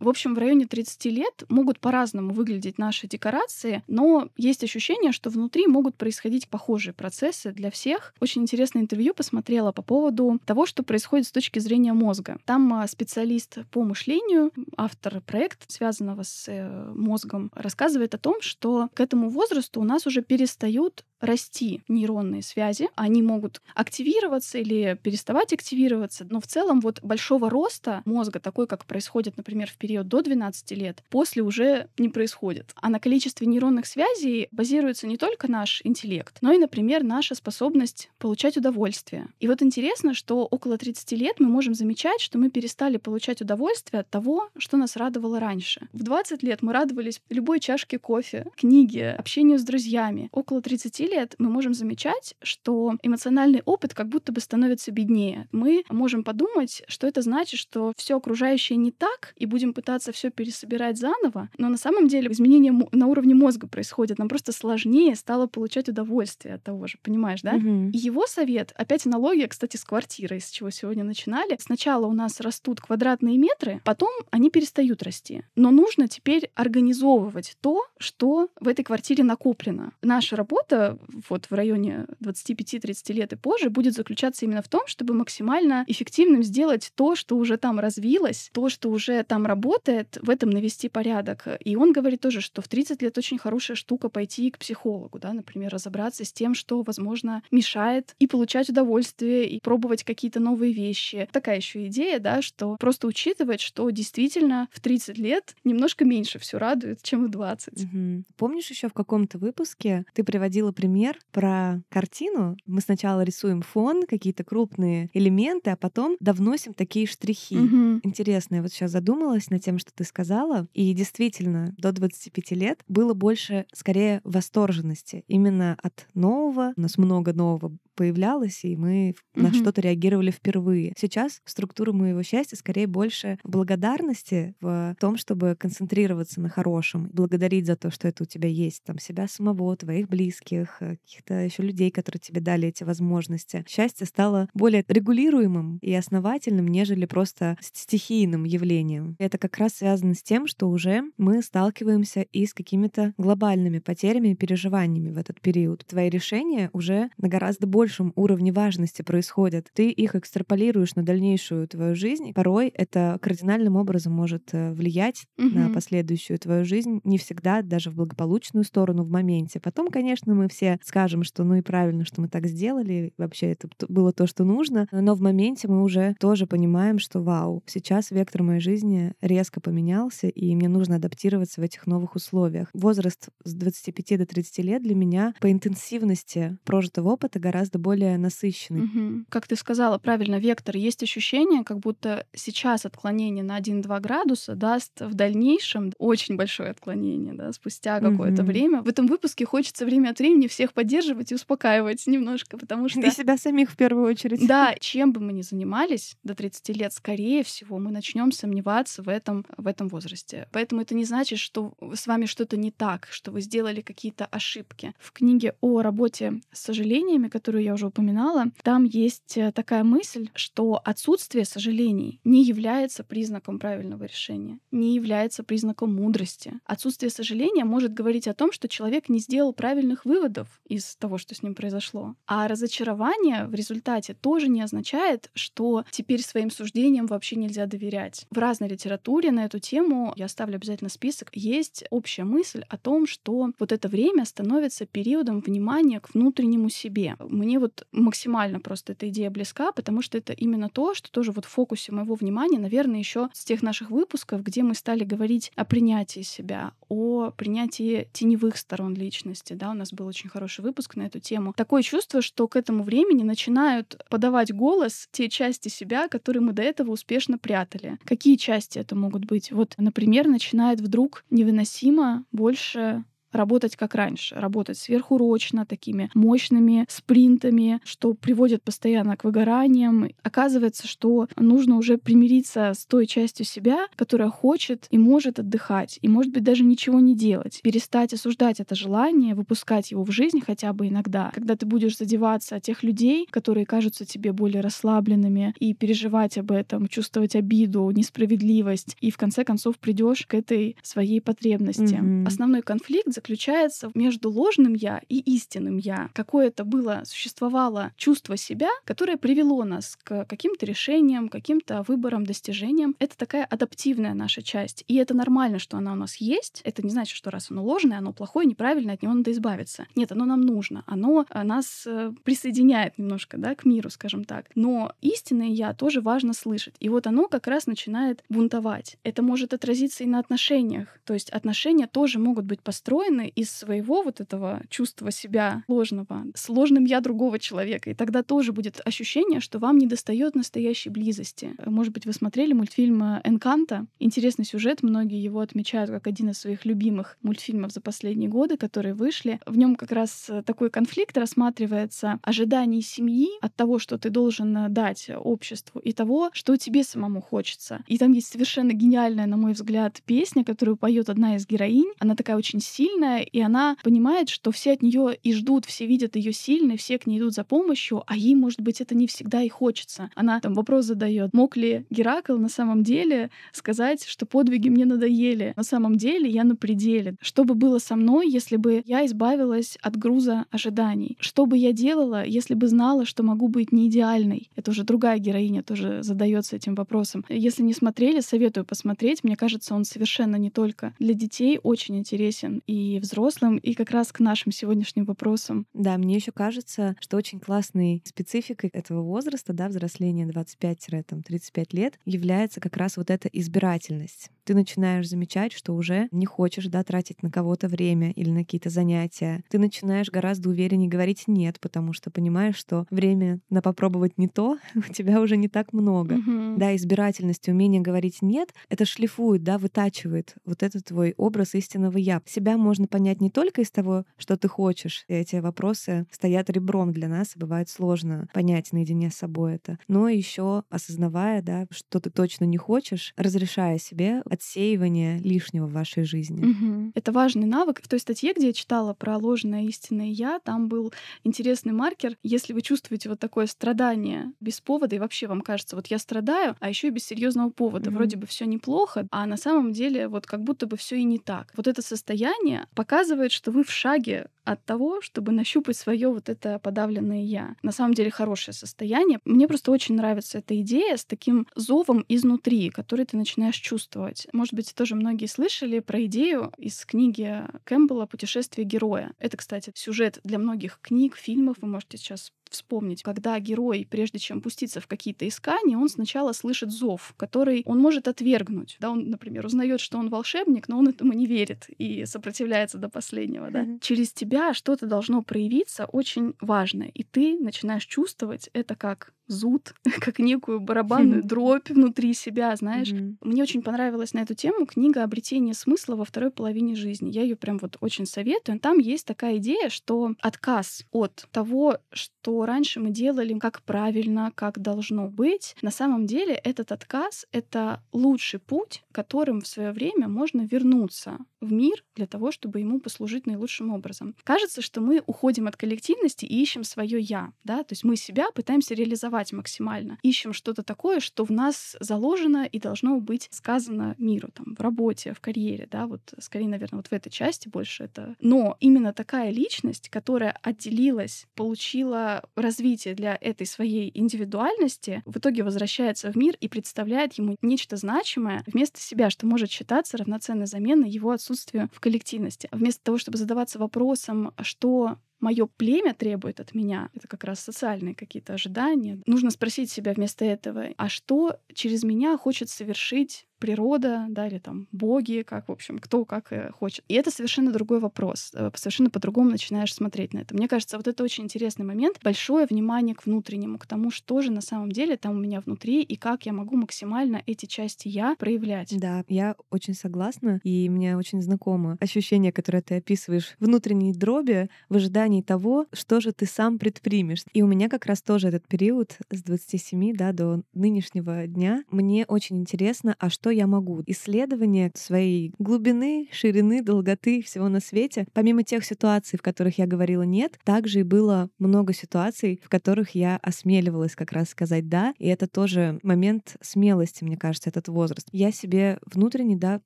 В 0.01 0.09
общем, 0.09 0.35
в 0.35 0.39
районе 0.39 0.67
30 0.67 1.05
лет 1.07 1.45
могут 1.49 1.79
по-разному 1.79 2.33
выглядеть 2.33 2.79
наши 2.79 3.07
декорации, 3.07 3.83
но 3.87 4.29
есть 4.39 4.65
ощущение, 4.65 5.13
что 5.13 5.29
внутри 5.29 5.67
могут 5.67 5.95
происходить 5.97 6.49
похожие 6.49 6.95
процессы 6.95 7.53
для 7.53 7.71
всех. 7.71 8.15
Очень 8.19 8.43
интересное 8.43 8.83
интервью 8.83 9.13
посмотрела 9.13 9.73
по 9.73 9.83
поводу 9.83 10.41
того, 10.47 10.65
что 10.65 10.83
происходит 10.83 11.27
с 11.27 11.33
точки 11.33 11.59
зрения 11.59 11.93
мозга. 11.93 12.39
Там 12.47 12.73
а, 12.73 12.87
специалист 12.87 13.59
по 13.71 13.85
мышлению, 13.85 14.53
автор 14.77 15.21
проекта, 15.21 15.67
связанного 15.69 16.23
с 16.23 16.47
э, 16.49 16.93
мозгом, 16.95 17.53
рассказывает 17.55 18.15
о 18.15 18.19
том, 18.19 18.41
что 18.41 18.89
к 18.95 19.01
этому 19.01 19.29
возрасту 19.29 19.81
у 19.81 19.85
нас 19.85 20.07
уже 20.07 20.23
перестают 20.23 21.05
расти 21.21 21.83
нейронные 21.89 22.43
связи, 22.43 22.89
они 22.97 23.23
могут 23.23 23.61
активироваться 23.75 24.59
или 24.59 24.99
переставать 25.03 25.53
активироваться, 25.53 26.27
но 26.29 26.41
в 26.41 26.47
целом 26.47 26.81
вот 26.81 27.01
большого 27.03 27.51
роста 27.51 28.03
мозга, 28.05 28.41
такой, 28.41 28.67
как 28.67 28.85
происходит, 28.85 29.37
например, 29.37 29.71
в 29.71 29.77
период 29.77 30.09
до 30.09 30.23
12 30.23 30.71
лет, 30.73 31.03
после 31.11 31.43
уже 31.43 31.89
не 31.99 32.09
происходит. 32.09 32.73
А 32.75 32.89
на 32.89 32.99
количестве 32.99 33.47
нейронных 33.47 33.87
связей 33.87 34.49
базируется 34.51 35.07
не 35.07 35.17
только 35.17 35.51
наш 35.51 35.81
интеллект, 35.85 36.37
но 36.41 36.53
и, 36.53 36.59
например, 36.59 37.03
наша 37.03 37.35
способность 37.35 38.11
получать 38.19 38.57
удовольствие. 38.57 39.29
И 39.41 39.49
вот 39.49 39.63
интересно, 39.63 40.15
что 40.15 40.47
около 40.47 40.79
30 40.79 41.13
лет 41.13 41.41
мы 41.41 41.49
можем 41.49 41.75
замечать, 41.75 42.21
что 42.21 42.39
мы 42.39 42.51
перестали 42.51 42.97
получать 42.97 43.41
удовольствие 43.41 44.01
от 44.01 44.11
того, 44.11 44.49
что 44.57 44.77
нас 44.77 44.97
радовало 44.97 45.41
раньше. 45.41 45.89
В 45.93 46.03
20 46.03 46.43
лет 46.43 46.63
мы 46.63 46.73
радовались 46.73 47.21
любой 47.29 47.61
чашке 47.61 47.99
кофе, 47.99 48.47
книге, 48.57 49.11
общению 49.11 49.59
с 49.59 49.63
друзьями. 49.63 50.29
Около 50.33 50.63
30 50.63 51.01
лет 51.11 51.35
мы 51.39 51.51
можем 51.51 51.75
замечать, 51.75 52.35
что 52.43 52.95
эмоциональный 53.03 53.63
опыт 53.65 53.95
как 53.95 54.09
будто 54.09 54.33
бы 54.33 54.41
становится 54.41 54.93
беднее. 54.93 55.49
Мы 55.53 55.85
можем 55.91 56.25
подумать, 56.25 56.83
что 56.89 57.07
это 57.07 57.23
значит, 57.23 57.59
что 57.59 57.93
все 57.97 58.17
окружающее 58.17 58.77
не 58.77 58.93
так, 58.93 59.35
и 59.37 59.47
будем 59.47 59.75
пытаться 59.75 60.13
все 60.13 60.31
пересобирать 60.31 60.99
заново, 60.99 61.51
но 61.59 61.69
на 61.69 61.77
самом 61.77 62.09
деле 62.09 62.31
изменения 62.31 62.73
на 62.93 63.07
уровне 63.07 63.35
мозга 63.35 63.67
происходят. 63.67 64.19
Нам 64.19 64.29
просто 64.29 64.53
сложнее 64.53 65.15
стало 65.15 65.47
получать 65.47 65.89
удовольствие 65.89 66.55
от 66.55 66.63
того 66.63 66.87
же, 66.87 66.99
понимаешь, 67.03 67.43
да? 67.43 67.53
Мгм. 67.53 67.91
И 67.91 67.99
его 67.99 68.27
совет, 68.27 68.73
опять 68.77 69.07
аналогия, 69.07 69.49
кстати, 69.49 69.77
с 69.77 69.85
квартирой, 69.85 70.41
с 70.41 70.51
чего 70.51 70.71
сегодня 70.71 71.05
начинали. 71.05 71.57
Сначала 71.59 72.07
у 72.07 72.13
нас 72.13 72.41
растут 72.41 72.81
квадратные 72.81 73.37
метры, 73.37 73.81
потом 73.85 74.11
они 74.31 74.51
перестают 74.51 75.03
расти. 75.03 75.43
Но 75.57 75.71
нужно 75.71 76.09
теперь 76.09 76.51
организовывать 76.55 77.57
то, 77.61 77.87
что 77.99 78.49
в 78.61 78.69
этой 78.69 78.85
квартире 78.85 79.25
накоплено. 79.25 79.93
Наша 80.03 80.37
работа 80.37 80.99
вот 81.29 81.47
в 81.47 81.53
районе 81.55 82.07
25-30 82.23 83.13
лет 83.13 83.33
и 83.33 83.37
позже 83.37 83.71
будет 83.71 83.95
заключаться 83.95 84.45
именно 84.45 84.63
в 84.63 84.69
том, 84.69 84.83
чтобы 84.87 85.15
максимально 85.15 85.85
эффективным 85.87 86.43
сделать 86.43 86.93
то, 86.95 87.17
что 87.17 87.37
уже 87.37 87.57
там 87.57 87.81
развилось, 87.81 88.51
то, 88.53 88.69
что 88.69 88.91
уже 88.91 89.23
там 89.25 89.47
работает, 89.47 90.19
в 90.23 90.31
этом 90.31 90.51
навести 90.51 90.89
порядок. 90.89 91.47
И 91.61 91.77
он 91.77 91.93
говорит 91.93 92.21
тоже, 92.21 92.41
что 92.41 92.63
в 92.63 92.69
30 92.69 93.03
лет 93.03 93.17
очень 93.19 93.39
хорошая 93.39 93.77
штука 93.77 94.09
пойти 94.09 94.51
к 94.51 94.59
психологу, 94.59 95.19
да, 95.19 95.33
например, 95.33 95.73
разобраться 95.73 96.25
с 96.25 96.33
тем, 96.33 96.55
что, 96.55 96.83
возможно, 96.83 97.43
мешает 97.51 98.15
и 98.19 98.27
получать 98.27 98.69
удовольствие, 98.69 99.49
и 99.49 99.61
пробовать 99.61 100.05
какие-то 100.05 100.41
новые 100.41 100.73
вещи. 100.73 101.29
Такая 101.33 101.57
еще 101.57 101.87
идея, 101.87 102.19
да, 102.19 102.43
что 102.43 102.77
просто 102.77 103.07
учитывать, 103.07 103.61
что 103.61 103.89
действительно 103.91 104.69
в 104.73 104.81
30 104.81 105.19
лет 105.19 105.55
немножко 105.65 106.05
меньше 106.05 106.39
все 106.39 106.59
радует, 106.59 107.03
чем 107.03 107.27
в 107.27 107.31
20. 107.31 107.85
Мгм. 107.85 108.25
Помнишь, 108.37 108.71
еще 108.71 108.89
в 108.89 108.93
каком-то 108.93 109.39
выпуске 109.39 110.05
ты 110.15 110.25
приводила 110.25 110.73
пример 110.73 110.90
про 111.33 111.83
картину? 111.89 112.57
Мы 112.67 112.81
сначала 112.81 113.23
рисуем 113.23 113.63
фон, 113.63 114.05
какие-то 114.07 114.45
крупные 114.45 115.11
элементы, 115.13 115.71
а 115.71 115.77
потом 115.77 116.17
довносим 116.21 116.75
такие 116.75 117.07
штрихи. 117.07 117.57
Мгм. 117.57 118.01
Интересно, 118.03 118.57
я 118.57 118.63
вот 118.63 118.73
сейчас 118.73 118.91
задумалась 118.91 119.51
над 119.51 119.63
тем, 119.63 119.79
что 119.79 119.93
ты 119.95 120.05
сказала, 120.05 120.67
и 120.75 120.93
действительно, 120.93 121.75
до 121.79 121.93
25 121.93 122.53
лет 122.53 122.81
было 122.89 123.15
больше, 123.15 123.67
скорее, 123.73 124.21
восторженности 124.25 125.25
именно 125.29 125.77
от 125.83 126.09
нового. 126.15 126.73
У 126.77 126.81
нас 126.81 126.99
много 126.99 127.33
нового 127.33 127.77
появлялось, 128.01 128.65
и 128.65 128.77
мы 128.77 129.11
mm-hmm. 129.11 129.43
на 129.43 129.53
что-то 129.53 129.83
реагировали 129.83 130.31
впервые. 130.31 130.95
Сейчас 130.97 131.43
структура 131.45 131.93
моего 131.93 132.23
счастья 132.23 132.57
скорее 132.57 132.87
больше 132.87 133.39
в 133.45 133.51
благодарности, 133.51 134.55
в 134.63 134.97
том, 134.99 135.19
чтобы 135.19 135.55
концентрироваться 135.55 136.41
на 136.41 136.49
хорошем, 136.49 137.11
благодарить 137.13 137.67
за 137.67 137.77
то, 137.77 137.91
что 137.91 138.09
это 138.09 138.23
у 138.23 138.27
тебя 138.27 138.49
есть, 138.49 138.85
там, 138.85 138.99
себя 138.99 139.29
самого, 139.29 139.77
твоих 139.77 140.09
близких, 140.09 140.79
э, 140.81 140.97
каких-то 140.97 141.35
еще 141.35 141.63
людей, 141.63 141.91
которые 141.91 142.21
тебе 142.21 142.41
дали 142.41 142.69
эти 142.69 142.85
возможности. 142.85 143.67
Счастье 143.69 144.07
стало 144.07 144.49
более 144.55 144.83
регулируемым 144.89 145.77
и 145.83 145.93
основательным, 145.93 146.69
нежели 146.69 147.05
просто 147.05 147.59
стихийным 147.61 148.45
явлением. 148.45 149.15
Это 149.19 149.37
как 149.37 149.59
раз 149.59 149.75
связано 149.75 150.15
с 150.15 150.23
тем, 150.23 150.47
что 150.47 150.71
уже 150.71 151.03
мы 151.19 151.43
сталкиваемся 151.43 152.23
и 152.23 152.47
с 152.47 152.55
какими-то 152.55 153.13
глобальными 153.19 153.79
потерями 153.79 154.29
и 154.29 154.35
переживаниями 154.35 155.11
в 155.11 155.19
этот 155.19 155.43
период. 155.43 155.85
Твои 155.87 156.09
решения 156.09 156.71
уже 156.73 157.11
на 157.19 157.29
гораздо 157.29 157.67
большем 157.91 158.13
уровне 158.15 158.53
важности 158.53 159.03
происходят. 159.03 159.67
Ты 159.75 159.91
их 159.91 160.15
экстраполируешь 160.15 160.95
на 160.95 161.03
дальнейшую 161.03 161.67
твою 161.67 161.97
жизнь. 161.97 162.33
Порой 162.33 162.69
это 162.69 163.19
кардинальным 163.21 163.75
образом 163.75 164.13
может 164.13 164.51
э, 164.53 164.73
влиять 164.73 165.27
угу. 165.37 165.49
на 165.49 165.71
последующую 165.71 166.39
твою 166.39 166.65
жизнь. 166.65 167.01
Не 167.03 167.19
всегда 167.19 167.63
даже 167.63 167.91
в 167.91 167.97
благополучную 167.97 168.63
сторону 168.63 169.03
в 169.03 169.11
моменте. 169.11 169.59
Потом, 169.59 169.89
конечно, 169.89 170.35
мы 170.37 170.49
все 170.49 170.79
скажем, 170.85 171.25
что 171.25 171.43
ну 171.43 171.57
и 171.57 171.63
правильно, 171.63 172.05
что 172.05 172.21
мы 172.21 172.29
так 172.29 172.47
сделали. 172.47 173.13
Вообще 173.19 173.51
это 173.51 173.69
было 173.89 174.13
то, 174.13 174.29
что 174.29 174.45
нужно. 174.45 174.87
Но 174.93 175.17
в 175.17 175.21
моменте 175.21 175.67
мы 175.67 175.83
уже 175.83 176.15
тоже 176.21 176.47
понимаем, 176.47 177.01
что 177.01 177.21
вау, 177.21 177.65
сейчас 177.67 178.13
вектор 178.13 178.45
моей 178.45 178.61
жизни 178.61 179.15
резко 179.21 179.61
поменялся, 179.61 180.29
и 180.29 180.55
мне 180.55 180.69
нужно 180.69 180.97
адаптироваться 180.97 181.61
в 181.61 181.65
этих 181.65 181.89
новых 181.89 182.15
условиях. 182.15 182.69
Возраст 182.73 183.31
с 183.43 183.53
25 183.53 184.19
до 184.19 184.27
30 184.27 184.59
лет 184.59 184.83
для 184.83 184.95
меня 184.95 185.35
по 185.41 185.51
интенсивности 185.51 186.57
прожитого 186.65 187.09
опыта 187.09 187.41
гораздо 187.41 187.70
более 187.79 188.19
насыщенный. 188.19 188.83
Угу. 188.83 189.25
Как 189.29 189.47
ты 189.47 189.57
сказала, 189.57 189.99
правильно, 189.99 190.39
вектор. 190.39 190.77
Есть 190.77 191.03
ощущение, 191.03 191.65
как 191.65 191.79
будто 191.79 192.27
сейчас 192.35 192.87
отклонение 192.87 193.45
на 193.45 193.59
1-2 193.59 194.01
градуса 194.01 194.55
даст 194.55 195.01
в 195.01 195.15
дальнейшем 195.15 195.93
очень 195.99 196.37
большое 196.37 196.71
отклонение, 196.71 197.35
да, 197.35 197.53
спустя 197.53 198.01
какое-то 198.01 198.43
угу. 198.43 198.51
время. 198.51 198.83
В 198.83 198.89
этом 198.89 199.07
выпуске 199.07 199.45
хочется 199.45 199.85
время 199.85 200.11
от 200.11 200.19
времени 200.19 200.47
всех 200.47 200.73
поддерживать 200.73 201.33
и 201.33 201.35
успокаивать 201.35 202.07
немножко, 202.07 202.59
потому 202.59 202.89
что... 202.89 203.01
И 203.01 203.11
себя 203.11 203.37
самих 203.37 203.71
в 203.71 203.77
первую 203.77 204.07
очередь. 204.07 204.47
Да, 204.47 204.75
чем 204.81 205.13
бы 205.13 205.21
мы 205.21 205.33
ни 205.33 205.43
занимались 205.43 206.17
до 206.23 206.35
30 206.35 206.77
лет, 206.77 206.93
скорее 206.93 207.43
всего, 207.43 207.79
мы 207.79 207.91
начнем 207.91 208.33
сомневаться 208.33 209.03
в 209.03 209.09
этом, 209.09 209.45
в 209.57 209.67
этом 209.67 209.89
возрасте. 209.89 210.49
Поэтому 210.53 210.83
это 210.83 210.95
не 210.95 211.05
значит, 211.05 211.39
что 211.39 211.75
с 211.95 212.07
вами 212.07 212.27
что-то 212.27 212.57
не 212.57 212.71
так, 212.71 213.09
что 213.11 213.31
вы 213.31 213.41
сделали 213.41 213.81
какие-то 213.81 214.27
ошибки. 214.27 214.95
В 214.99 215.13
книге 215.13 215.55
о 215.61 215.83
работе 215.83 216.41
с 216.53 216.61
сожалениями, 216.61 217.29
которую 217.29 217.60
я 217.63 217.75
уже 217.75 217.87
упоминала, 217.87 218.47
там 218.63 218.85
есть 218.85 219.37
э, 219.37 219.53
такая 219.53 219.85
мысль, 219.85 220.29
что 220.35 220.81
отсутствие 220.85 221.45
сожалений 221.45 222.21
не 222.25 222.45
является 222.45 223.05
признаком 223.05 223.59
правильного 223.59 224.05
решения, 224.05 224.59
не 224.71 224.95
является 224.95 225.43
признаком 225.43 225.95
мудрости. 225.95 226.55
Отсутствие 226.65 227.11
сожаления 227.11 227.65
может 227.65 227.93
говорить 227.93 228.29
о 228.29 228.35
том, 228.35 228.53
что 228.53 228.69
человек 228.69 229.09
не 229.09 229.19
сделал 229.19 229.53
правильных 229.53 230.05
выводов 230.05 230.61
из 230.69 230.97
того, 230.97 231.19
что 231.19 231.35
с 231.35 231.43
ним 231.43 231.55
произошло. 231.55 232.15
А 232.27 232.49
разочарование 232.49 233.47
в 233.47 233.55
результате 233.55 234.15
тоже 234.15 234.49
не 234.49 234.63
означает, 234.63 235.31
что 235.35 235.85
теперь 235.91 236.23
своим 236.23 236.51
суждениям 236.51 237.07
вообще 237.07 237.37
нельзя 237.37 237.67
доверять. 237.67 238.27
В 238.31 238.39
разной 238.39 238.69
литературе 238.69 239.31
на 239.31 239.45
эту 239.45 239.59
тему, 239.59 240.13
я 240.17 240.27
оставлю 240.27 240.57
обязательно 240.57 240.91
список, 240.91 241.31
есть 241.33 241.85
общая 241.91 242.25
мысль 242.25 242.65
о 242.69 242.77
том, 242.77 243.07
что 243.07 243.51
вот 243.59 243.73
это 243.73 243.89
время 243.89 244.25
становится 244.25 244.87
периодом 244.87 245.41
внимания 245.41 246.01
к 246.01 246.15
внутреннему 246.15 246.69
себе. 246.69 247.17
Мне 247.51 247.59
вот 247.59 247.85
максимально 247.91 248.61
просто 248.61 248.93
эта 248.93 249.09
идея 249.09 249.29
близка, 249.29 249.73
потому 249.73 250.03
что 250.03 250.17
это 250.17 250.33
именно 250.33 250.69
то, 250.69 250.95
что 250.95 251.11
тоже 251.11 251.33
вот 251.33 251.47
в 251.47 251.49
фокусе 251.49 251.91
моего 251.91 252.15
внимания, 252.15 252.61
наверное, 252.61 253.01
еще 253.01 253.29
с 253.33 253.45
тех 253.45 253.61
наших 253.61 253.91
выпусков, 253.91 254.45
где 254.45 254.63
мы 254.63 254.77
стали 254.77 255.03
говорить 255.03 255.51
о 255.57 255.65
принятии 255.65 256.21
себя, 256.21 256.75
о 256.89 257.33
принятии 257.33 258.09
теневых 258.13 258.57
сторон 258.57 258.95
личности. 258.95 259.55
Да, 259.55 259.73
у 259.73 259.75
нас 259.75 259.93
был 259.93 260.07
очень 260.07 260.31
хороший 260.31 260.61
выпуск 260.61 260.95
на 260.95 261.03
эту 261.03 261.19
тему. 261.19 261.53
Такое 261.57 261.83
чувство, 261.83 262.23
что 262.23 262.47
к 262.47 262.55
этому 262.55 262.85
времени 262.85 263.25
начинают 263.25 264.01
подавать 264.09 264.55
голос 264.55 265.09
те 265.11 265.29
части 265.29 265.69
себя, 265.69 266.07
которые 266.07 266.43
мы 266.43 266.53
до 266.53 266.63
этого 266.63 266.93
успешно 266.93 267.37
прятали. 267.37 267.99
Какие 268.05 268.37
части 268.37 268.79
это 268.79 268.95
могут 268.95 269.25
быть? 269.25 269.51
Вот, 269.51 269.75
например, 269.77 270.29
начинает 270.29 270.81
вдруг 270.81 271.25
невыносимо 271.31 272.25
больше 272.31 273.03
работать 273.33 273.77
как 273.77 273.95
раньше, 273.95 274.35
работать 274.35 274.79
сверхурочно, 274.79 275.67
такими 275.67 276.11
мощными 276.15 276.87
спринтами, 276.89 277.81
что 277.85 278.15
приводит 278.15 278.63
постоянно 278.63 279.17
к 279.17 279.25
выгораниям. 279.25 280.09
Оказывается, 280.23 280.87
что 280.87 281.29
нужно 281.37 281.77
уже 281.77 281.99
примириться 281.99 282.73
с 282.75 282.87
той 282.87 283.07
частью 283.07 283.47
себя, 283.47 283.87
которая 283.97 284.31
хочет 284.31 284.87
и 284.91 284.99
может 284.99 285.39
отдыхать, 285.39 285.99
и, 286.03 286.09
может 286.09 286.33
быть, 286.33 286.45
даже 286.45 286.65
ничего 286.65 287.01
не 287.01 287.15
делать. 287.15 287.61
Перестать 287.63 288.13
осуждать 288.13 288.61
это 288.61 288.75
желание, 288.75 289.35
выпускать 289.35 289.91
его 289.91 290.05
в 290.05 290.11
жизнь 290.11 290.41
хотя 290.41 290.73
бы 290.73 290.89
иногда. 290.89 291.31
Когда 291.35 291.57
ты 291.57 291.67
будешь 291.67 291.99
задеваться 291.99 292.57
о 292.57 292.61
тех 292.61 292.83
людей, 292.83 293.27
которые 293.31 293.67
кажутся 293.67 294.05
тебе 294.05 294.33
более 294.33 294.61
расслабленными, 294.61 295.55
и 295.59 295.75
переживать 295.75 296.39
об 296.39 296.53
этом, 296.53 296.89
чувствовать 296.89 297.37
обиду, 297.37 297.91
несправедливость, 297.91 298.97
и 299.01 299.11
в 299.11 299.17
конце 299.17 299.45
концов 299.45 299.79
придешь 299.79 300.27
к 300.27 300.35
этой 300.35 300.77
своей 300.83 301.21
потребности. 301.21 301.95
Mm-hmm. 301.95 302.27
Основной 302.27 302.63
конфликт 302.63 303.13
заключается 303.21 303.91
между 303.95 304.31
ложным 304.31 304.73
я 304.73 305.03
и 305.11 305.19
истинным 305.19 305.77
я. 305.77 306.09
Какое-то 306.15 306.65
было, 306.65 307.03
существовало 307.05 307.93
чувство 307.99 308.39
себя, 308.39 308.71
которое 308.87 309.19
привело 309.19 309.63
нас 309.65 309.99
к 310.03 310.25
каким-то 310.25 310.65
решениям, 310.65 311.29
каким-то 311.29 311.85
выборам, 311.87 312.25
достижениям. 312.25 312.97
Это 312.99 313.19
такая 313.19 313.45
адаптивная 313.45 314.15
наша 314.15 314.43
часть. 314.43 314.85
И 314.89 314.95
это 314.95 315.13
нормально, 315.13 315.59
что 315.59 315.77
она 315.77 315.93
у 315.93 315.97
нас 315.97 316.17
есть. 316.17 316.63
Это 316.65 316.83
не 316.83 316.89
значит, 316.89 317.15
что 317.15 317.31
раз 317.31 317.51
оно 317.51 317.63
ложное, 317.63 317.99
оно 317.99 318.15
плохое, 318.15 318.47
неправильное, 318.47 318.95
от 318.95 319.03
него 319.03 319.13
надо 319.13 319.33
избавиться. 319.33 319.87
Нет, 319.95 320.13
оно 320.13 320.25
нам 320.25 320.41
нужно. 320.41 320.83
Оно 320.87 321.27
э, 321.29 321.43
нас 321.43 321.85
э, 321.87 322.13
присоединяет 322.25 322.97
немножко 322.97 323.37
да, 323.37 323.55
к 323.55 323.67
миру, 323.67 323.91
скажем 323.91 324.25
так. 324.25 324.47
Но 324.55 324.95
истинное 325.03 325.49
я 325.49 325.75
тоже 325.75 326.01
важно 326.01 326.33
слышать. 326.33 326.75
И 326.81 326.89
вот 326.89 327.07
оно 327.07 327.29
как 327.29 327.47
раз 327.49 327.67
начинает 327.67 328.25
бунтовать. 328.31 328.97
Это 329.03 329.23
может 329.23 329.53
отразиться 329.53 330.05
и 330.05 330.07
на 330.07 330.21
отношениях. 330.21 330.99
То 331.05 331.13
есть 331.13 331.29
отношения 331.29 331.87
тоже 331.87 332.19
могут 332.19 332.47
быть 332.47 332.61
построены 332.61 333.10
построены 333.11 333.33
из 333.35 333.51
своего 333.51 334.03
вот 334.03 334.21
этого 334.21 334.63
чувства 334.69 335.11
себя 335.11 335.65
ложного, 335.69 336.25
сложным 336.35 336.85
я 336.85 337.01
другого 337.01 337.39
человека. 337.39 337.91
И 337.91 337.95
тогда 337.95 338.23
тоже 338.23 338.53
будет 338.53 338.81
ощущение, 338.85 339.41
что 339.41 339.59
вам 339.59 339.79
не 339.79 339.87
достает 339.87 340.35
настоящей 340.35 340.91
близости. 340.91 341.55
Может 341.65 341.93
быть, 341.93 342.07
вы 342.07 342.13
смотрели 342.13 342.53
мультфильм 342.53 343.03
«Энканта». 343.25 343.87
Интересный 343.99 344.45
сюжет, 344.45 344.83
многие 344.83 345.23
его 345.23 345.41
отмечают 345.41 345.91
как 345.91 346.07
один 346.07 346.31
из 346.31 346.39
своих 346.39 346.65
любимых 346.65 347.17
мультфильмов 347.23 347.73
за 347.73 347.81
последние 347.81 348.29
годы, 348.29 348.57
которые 348.57 348.95
вышли. 348.95 349.41
В 349.47 349.57
нем 349.57 349.77
как 349.77 349.93
раз 349.93 350.31
такой 350.47 350.71
конфликт 350.71 351.17
рассматривается 351.19 352.19
ожиданий 352.23 352.83
семьи 352.83 353.29
от 353.41 353.55
того, 353.55 353.79
что 353.79 353.99
ты 353.99 354.11
должен 354.11 354.73
дать 354.73 355.11
обществу, 355.17 355.81
и 355.81 355.93
того, 355.93 356.31
что 356.33 356.57
тебе 356.57 356.85
самому 356.85 357.21
хочется. 357.21 357.83
И 357.87 357.99
там 357.99 358.13
есть 358.13 358.29
совершенно 358.29 358.73
гениальная, 358.73 359.27
на 359.27 359.37
мой 359.37 359.53
взгляд, 359.53 360.01
песня, 360.05 360.45
которую 360.45 360.77
поет 360.77 361.09
одна 361.09 361.37
из 361.37 361.47
героинь. 361.47 361.93
Она 361.99 362.15
такая 362.15 362.37
очень 362.37 362.61
сильная, 362.61 363.00
сильная, 363.01 363.21
и 363.21 363.41
она 363.41 363.77
понимает, 363.83 364.29
что 364.29 364.51
все 364.51 364.73
от 364.73 364.83
нее 364.83 365.17
и 365.23 365.33
ждут, 365.33 365.65
все 365.65 365.87
видят 365.87 366.17
ее 366.17 366.33
сильной, 366.33 366.77
все 366.77 366.99
к 366.99 367.07
ней 367.07 367.19
идут 367.19 367.35
за 367.35 367.45
помощью, 367.45 368.03
а 368.07 368.17
ей, 368.17 368.35
может 368.35 368.61
быть, 368.61 368.81
это 368.81 368.95
не 368.95 369.07
всегда 369.07 369.43
и 369.43 369.49
хочется. 369.49 370.11
Она 370.15 370.41
там 370.41 370.55
вопрос 370.55 370.87
задает, 370.87 371.33
мог 371.33 371.57
ли 371.57 371.85
Геракл 371.91 372.37
на 372.37 372.49
самом 372.49 372.83
деле 372.83 373.31
сказать, 373.53 374.05
что 374.05 374.27
подвиги 374.27 374.69
мне 374.69 374.85
надоели? 374.85 375.53
На 375.57 375.63
самом 375.63 375.97
деле 375.97 376.29
я 376.29 376.45
на 376.45 376.57
пределе. 376.57 377.15
Что 377.21 377.45
бы 377.45 377.55
было 377.55 377.79
со 377.79 377.97
мной, 377.97 378.31
если 378.31 378.57
бы 378.57 378.83
я 378.87 379.05
избавилась 379.07 379.79
от 379.83 379.97
груза 379.97 380.45
ожиданий? 380.51 381.17
Что 381.21 381.47
бы 381.47 381.57
я 381.57 381.73
делала, 381.73 382.25
если 382.25 382.55
бы 382.55 382.69
знала, 382.69 383.05
что 383.05 383.23
могу 383.23 383.49
быть 383.49 383.73
не 383.73 383.87
идеальной? 383.89 384.51
Это 384.57 384.71
уже 384.71 384.85
другая 384.85 385.19
героиня 385.19 385.63
тоже 385.63 386.03
задается 386.03 386.57
этим 386.57 386.75
вопросом. 386.75 387.25
Если 387.29 387.63
не 387.63 387.73
смотрели, 387.73 388.21
советую 388.21 388.65
посмотреть. 388.65 389.25
Мне 389.25 389.37
кажется, 389.37 389.75
он 389.75 389.85
совершенно 389.85 390.37
не 390.37 390.51
только 390.51 390.93
для 390.99 391.15
детей 391.15 391.61
очень 391.63 391.97
интересен 391.97 392.63
и 392.67 392.90
и 392.97 393.01
взрослым, 393.01 393.57
и 393.57 393.75
как 393.75 393.91
раз 393.91 394.13
к 394.13 394.21
нашим 394.21 394.53
сегодняшним 394.53 395.05
вопросам. 395.05 395.67
Да, 395.75 395.97
мне 395.99 396.17
еще 396.17 396.33
кажется, 396.33 396.97
что 397.01 397.17
очень 397.17 397.41
классной 397.41 398.03
спецификой 398.05 398.71
этого 398.71 399.03
возраста, 399.03 399.53
да, 399.53 399.69
взросления 399.69 400.27
25-35 400.27 401.67
лет, 401.73 401.99
является 402.05 402.61
как 402.61 402.77
раз 402.77 402.97
вот 402.97 403.11
эта 403.11 403.29
избирательность. 403.29 404.31
Ты 404.45 404.55
начинаешь 404.55 405.09
замечать, 405.09 405.53
что 405.53 405.75
уже 405.75 406.09
не 406.11 406.27
хочешь, 406.27 406.67
да, 406.67 406.83
тратить 406.83 407.23
на 407.23 407.31
кого-то 407.31 407.69
время 407.69 408.11
или 408.13 408.31
на 408.31 408.41
какие-то 408.41 408.71
занятия. 408.71 409.45
Ты 409.49 409.59
начинаешь 409.59 410.11
гораздо 410.11 410.49
увереннее 410.49 410.89
говорить 410.89 411.25
«нет», 411.29 411.61
потому 411.61 411.93
что 411.93 412.11
понимаешь, 412.11 412.57
что 412.57 412.87
время 412.91 413.41
на 413.49 413.63
попробовать 413.63 414.19
не 414.19 414.29
то 414.29 414.59
у 414.75 414.93
тебя 414.93 415.21
уже 415.21 415.37
не 415.37 415.49
так 415.49 415.73
много. 415.73 416.17
Mm-hmm. 416.17 416.57
Да, 416.57 416.75
избирательность, 416.75 417.49
умение 417.49 417.81
говорить 417.81 418.23
«нет»— 418.23 418.53
это 418.69 418.85
шлифует, 418.85 419.45
да, 419.45 419.59
вытачивает 419.59 420.35
вот 420.45 420.63
этот 420.63 420.87
твой 420.87 421.15
образ 421.17 421.55
истинного 421.55 421.99
«я». 421.99 422.21
Себя 422.27 422.57
можно 422.57 422.80
можно 422.81 422.89
понять 422.89 423.21
не 423.21 423.29
только 423.31 423.61
из 423.61 423.71
того, 423.71 424.05
что 424.17 424.37
ты 424.39 424.49
хочешь. 424.49 425.05
Эти 425.09 425.37
вопросы 425.37 426.07
стоят 426.11 426.49
ребром 426.49 426.93
для 426.93 427.09
нас, 427.09 427.37
и 427.37 427.39
бывает 427.39 427.69
сложно 427.69 428.27
понять 428.33 428.73
наедине 428.73 429.11
с 429.11 429.17
собой 429.17 429.57
это. 429.57 429.79
Но 429.87 430.09
еще 430.09 430.63
осознавая, 430.71 431.43
да, 431.43 431.67
что 431.71 432.01
ты 432.01 432.09
точно 432.11 432.45
не 432.45 432.57
хочешь, 432.57 433.13
разрешая 433.17 433.79
себе 433.79 434.23
отсеивание 434.25 435.19
лишнего 435.19 435.67
в 435.67 435.73
вашей 435.73 436.05
жизни. 436.05 436.43
Угу. 436.43 436.93
Это 436.95 437.13
важный 437.13 437.47
навык. 437.47 437.83
В 437.83 437.89
той 437.89 437.99
статье, 437.99 438.33
где 438.33 438.47
я 438.47 438.53
читала 438.55 438.95
про 438.95 439.19
ложное 439.19 439.65
истинное 439.65 440.07
я, 440.07 440.41
там 440.41 440.69
был 440.69 440.93
интересный 441.25 441.73
маркер. 441.73 442.17
Если 442.23 442.55
вы 442.55 442.63
чувствуете 442.63 443.11
вот 443.11 443.21
такое 443.21 443.47
страдание 443.47 444.33
без 444.41 444.61
повода, 444.61 444.97
и 444.97 444.99
вообще 444.99 445.27
вам 445.27 445.43
кажется, 445.43 445.77
вот 445.77 445.89
я 445.89 445.99
страдаю, 445.99 446.57
а 446.61 446.69
еще 446.71 446.89
и 446.89 446.91
без 446.91 447.05
серьезного 447.05 447.51
повода. 447.51 447.91
Mm-hmm. 447.91 447.95
Вроде 447.95 448.17
бы 448.17 448.27
все 448.27 448.47
неплохо, 448.47 449.07
а 449.11 449.27
на 449.27 449.37
самом 449.37 449.73
деле 449.73 450.09
вот 450.09 450.27
как 450.27 450.43
будто 450.43 450.67
бы 450.67 450.79
все 450.79 450.97
и 450.97 451.05
не 451.05 451.19
так. 451.19 451.53
Вот 451.57 451.67
это 451.67 451.83
состояние 451.83 452.60
показывает, 452.75 453.33
что 453.33 453.51
вы 453.51 453.65
в 453.65 453.71
шаге 453.71 454.29
от 454.45 454.65
того, 454.65 455.01
чтобы 455.01 455.33
нащупать 455.33 455.77
свое 455.77 456.09
вот 456.09 456.29
это 456.29 456.59
подавленное 456.59 457.23
я. 457.23 457.57
На 457.63 457.73
самом 457.73 457.95
деле 457.95 458.11
хорошее 458.11 458.55
состояние. 458.55 459.21
Мне 459.25 459.47
просто 459.47 459.71
очень 459.71 459.95
нравится 459.95 460.39
эта 460.39 460.59
идея 460.61 460.97
с 460.97 461.05
таким 461.05 461.47
зовом 461.55 462.05
изнутри, 462.09 462.71
который 462.71 463.05
ты 463.05 463.17
начинаешь 463.17 463.57
чувствовать. 463.57 464.27
Может 464.33 464.55
быть, 464.55 464.75
тоже 464.75 464.95
многие 464.95 465.27
слышали 465.27 465.79
про 465.79 466.05
идею 466.07 466.53
из 466.57 466.85
книги 466.85 467.43
Кэмпбелла 467.65 468.07
«Путешествие 468.07 468.65
героя». 468.65 469.13
Это, 469.19 469.37
кстати, 469.37 469.73
сюжет 469.75 470.19
для 470.25 470.39
многих 470.39 470.81
книг, 470.83 471.17
фильмов. 471.17 471.59
Вы 471.61 471.69
можете 471.69 471.99
сейчас 471.99 472.33
вспомнить, 472.51 473.03
когда 473.03 473.39
герой, 473.39 473.87
прежде 473.89 474.19
чем 474.19 474.41
пуститься 474.41 474.81
в 474.81 474.87
какие-то 474.87 475.27
искания, 475.27 475.77
он 475.77 475.89
сначала 475.89 476.33
слышит 476.33 476.71
зов, 476.71 477.15
который 477.17 477.63
он 477.67 477.79
может 477.79 478.09
отвергнуть. 478.09 478.77
Да, 478.81 478.91
он, 478.91 479.09
например, 479.09 479.47
узнает, 479.47 479.81
что 479.81 479.99
он 479.99 480.09
волшебник, 480.11 480.69
но 480.69 480.79
он 480.79 480.89
этому 480.89 481.13
не 481.13 481.27
верит 481.27 481.67
и 481.79 482.05
сопротивляется 482.05 482.79
до 482.79 482.89
последнего. 482.89 483.51
Да. 483.51 483.63
Mm-hmm. 483.63 483.81
Через 483.81 484.13
тебя 484.13 484.53
что-то 484.55 484.87
должно 484.87 485.23
проявиться 485.23 485.87
очень 485.87 486.35
важное, 486.41 486.89
и 486.89 487.03
ты 487.03 487.39
начинаешь 487.39 487.87
чувствовать 487.87 488.51
это 488.53 488.75
как 488.75 489.13
зуд, 489.31 489.75
как 490.01 490.19
некую 490.19 490.61
барабанную 490.61 491.23
дробь 491.23 491.71
внутри 491.71 492.15
себя, 492.15 492.55
знаешь. 492.57 492.93
Мне 493.21 493.43
очень 493.43 493.63
понравилась 493.63 494.13
на 494.13 494.21
эту 494.21 494.35
тему 494.35 494.67
книга 494.67 495.05
«Обретение 495.05 495.55
смысла 495.55 495.97
во 495.97 496.05
второй 496.05 496.31
половине 496.31 496.75
жизни». 496.75 497.11
Я 497.11 497.23
ее 497.23 497.37
прям 497.37 497.59
вот 497.59 497.77
очень 497.81 498.07
советую. 498.07 498.61
Там 498.61 498.79
есть 498.79 499.07
такая 499.07 499.39
идея, 499.39 499.71
что 499.71 500.15
отказ 500.21 500.85
от 500.91 501.27
того, 501.31 501.79
что 501.93 502.45
раньше 502.45 502.81
мы 502.81 502.91
делали 502.91 503.31
как 503.39 503.63
правильно, 503.63 504.33
как 504.35 504.61
должно 504.61 505.09
быть, 505.09 505.57
на 505.63 505.71
самом 505.71 506.07
деле 506.07 506.35
этот 506.35 506.73
отказ— 506.73 507.27
это 507.33 507.83
лучший 507.93 508.41
путь, 508.41 508.83
которым 508.93 509.41
в 509.41 509.47
свое 509.47 509.73
время 509.73 510.09
можно 510.09 510.43
вернуться 510.43 511.19
в 511.41 511.53
мир 511.53 511.85
для 511.95 512.07
того, 512.07 512.33
чтобы 512.33 512.61
ему 512.61 512.81
послужить 512.81 513.27
наилучшим 513.27 513.71
образом. 513.71 514.15
Кажется, 514.25 514.63
что 514.63 514.81
мы 514.81 515.03
уходим 515.07 515.47
от 515.47 515.57
коллективности 515.57 516.25
и 516.25 516.41
ищем 516.41 516.65
свое 516.65 517.01
я, 517.01 517.33
да, 517.45 517.59
то 517.63 517.73
есть 517.73 517.85
мы 517.85 517.97
себя 517.97 518.31
пытаемся 518.33 518.75
реализовать 518.75 519.33
максимально, 519.33 519.99
ищем 520.03 520.33
что-то 520.33 520.63
такое, 520.63 521.01
что 521.01 521.25
в 521.25 521.31
нас 521.31 521.77
заложено 521.81 522.45
и 522.45 522.59
должно 522.59 523.01
быть 523.01 523.29
сказано 523.31 523.95
миру, 523.99 524.29
там, 524.33 524.55
в 524.55 524.61
работе, 524.61 525.15
в 525.15 525.21
карьере, 525.21 525.67
да, 525.71 525.87
вот 525.87 526.01
скорее, 526.19 526.49
наверное, 526.49 526.79
вот 526.79 526.89
в 526.89 526.93
этой 526.93 527.11
части 527.11 527.49
больше 527.49 527.85
это. 527.85 528.17
Но 528.21 528.57
именно 528.61 528.93
такая 528.93 529.31
личность, 529.31 529.89
которая 529.89 530.39
отделилась, 530.43 531.27
получила 531.35 532.23
развитие 532.37 532.95
для 532.95 533.17
этой 533.21 533.47
своей 533.47 533.91
индивидуальности, 533.95 535.03
в 535.07 535.19
итоге 535.19 535.43
возвращается 535.43 536.13
в 536.13 536.17
мир 536.17 536.37
и 536.41 536.49
представляет 536.49 537.15
ему 537.15 537.37
нечто 537.43 537.77
значимое 537.77 538.45
вместо 538.47 538.81
себя, 538.81 539.11
что 539.11 539.27
может 539.27 539.51
считаться 539.51 539.97
равноценной 539.97 540.47
заменой 540.47 540.91
его 540.91 541.11
отсутствию 541.11 541.30
отсутствию 541.31 541.69
в 541.73 541.81
коллективности. 541.81 542.49
Вместо 542.53 542.83
того, 542.83 542.99
чтобы 542.99 543.19
задаваться 543.19 543.59
вопросом, 543.59 544.35
что 544.41 544.99
мое 545.21 545.47
племя 545.47 545.95
требует 545.95 546.41
от 546.41 546.55
меня, 546.55 546.91
это 546.95 547.07
как 547.07 547.25
раз 547.25 547.41
социальные 547.41 547.95
какие-то 547.95 548.35
ожидания, 548.35 549.01
нужно 549.07 549.31
спросить 549.31 549.71
себя 549.71 549.93
вместо 549.93 550.25
этого, 550.25 550.69
а 550.77 550.89
что 550.89 551.39
через 551.55 551.85
меня 551.85 552.17
хочет 552.17 552.49
совершить 552.49 553.27
природа, 553.41 554.07
да, 554.09 554.29
или 554.29 554.39
там 554.39 554.69
боги, 554.71 555.25
как, 555.27 555.49
в 555.49 555.53
общем, 555.53 555.79
кто 555.79 556.05
как 556.05 556.33
э, 556.33 556.51
хочет. 556.53 556.85
И 556.89 556.95
это 556.95 557.11
совершенно 557.11 557.51
другой 557.51 557.81
вопрос. 557.81 558.31
Э, 558.35 558.51
совершенно 558.55 558.91
по-другому 558.91 559.31
начинаешь 559.31 559.75
смотреть 559.75 560.15
на 560.15 560.21
это. 560.21 560.35
Мне 560.35 560.47
кажется, 560.47 560.77
вот 560.77 560.87
это 560.87 561.03
очень 561.03 561.25
интересный 561.25 561.65
момент. 561.65 561.99
Большое 562.05 562.47
внимание 562.47 562.95
к 562.95 563.07
внутреннему, 563.07 563.59
к 563.59 563.67
тому, 563.67 563.91
что 563.91 564.21
же 564.21 564.31
на 564.31 564.43
самом 564.43 564.71
деле 564.71 564.97
там 564.97 565.17
у 565.17 565.19
меня 565.19 565.41
внутри, 565.41 565.83
и 565.83 565.97
как 565.97 566.27
я 566.27 566.33
могу 566.33 566.57
максимально 566.57 567.23
эти 567.27 567.47
части 567.47 567.89
я 567.89 568.15
проявлять. 568.17 568.79
Да, 568.79 569.05
я 569.09 569.35
очень 569.51 569.75
согласна, 569.75 570.41
и 570.45 570.69
мне 570.69 570.97
очень 570.97 571.23
знакомо 571.23 571.79
ощущение, 571.81 572.33
которое 572.33 572.63
ты 572.63 572.77
описываешь, 572.77 573.35
внутренней 573.41 573.95
дроби 573.95 574.49
в 574.69 574.77
ожидании 574.77 575.23
того, 575.23 575.67
что 575.73 576.01
же 576.01 576.13
ты 576.13 576.27
сам 576.27 576.59
предпримешь. 576.59 577.25
И 577.33 577.43
у 577.43 577.47
меня 577.47 577.69
как 577.69 577.87
раз 577.87 578.03
тоже 578.03 578.29
этот 578.29 578.47
период 578.47 578.99
с 579.11 579.23
27 579.23 579.97
да, 579.97 580.13
до 580.13 580.43
нынешнего 580.53 581.27
дня. 581.27 581.65
Мне 581.71 582.05
очень 582.07 582.39
интересно, 582.39 582.95
а 582.99 583.09
что 583.09 583.30
что 583.31 583.37
я 583.37 583.47
могу. 583.47 583.85
Исследование 583.87 584.73
своей 584.75 585.33
глубины, 585.39 586.09
ширины, 586.11 586.63
долготы 586.63 587.23
всего 587.23 587.49
на 587.49 587.61
свете. 587.61 588.09
Помимо 588.13 588.43
тех 588.43 588.65
ситуаций, 588.65 589.21
в 589.21 589.23
которых 589.23 589.59
я 589.59 589.69
говорила 589.69 590.03
«нет», 590.03 590.37
также 590.45 590.81
и 590.81 590.83
было 590.83 591.31
много 591.39 591.73
ситуаций, 591.73 592.41
в 592.45 592.49
которых 592.49 592.97
я 592.97 593.21
осмеливалась 593.23 593.95
как 593.95 594.11
раз 594.11 594.31
сказать 594.31 594.69
«да», 594.69 594.95
и 594.99 595.07
это 595.07 595.29
тоже 595.29 595.79
момент 595.85 596.39
смелости, 596.41 597.05
мне 597.05 597.17
кажется, 597.17 597.51
этот 597.51 597.69
возраст. 597.69 598.09
Я 598.11 598.33
себе 598.33 598.81
внутренне, 598.85 599.37
да, 599.37 599.61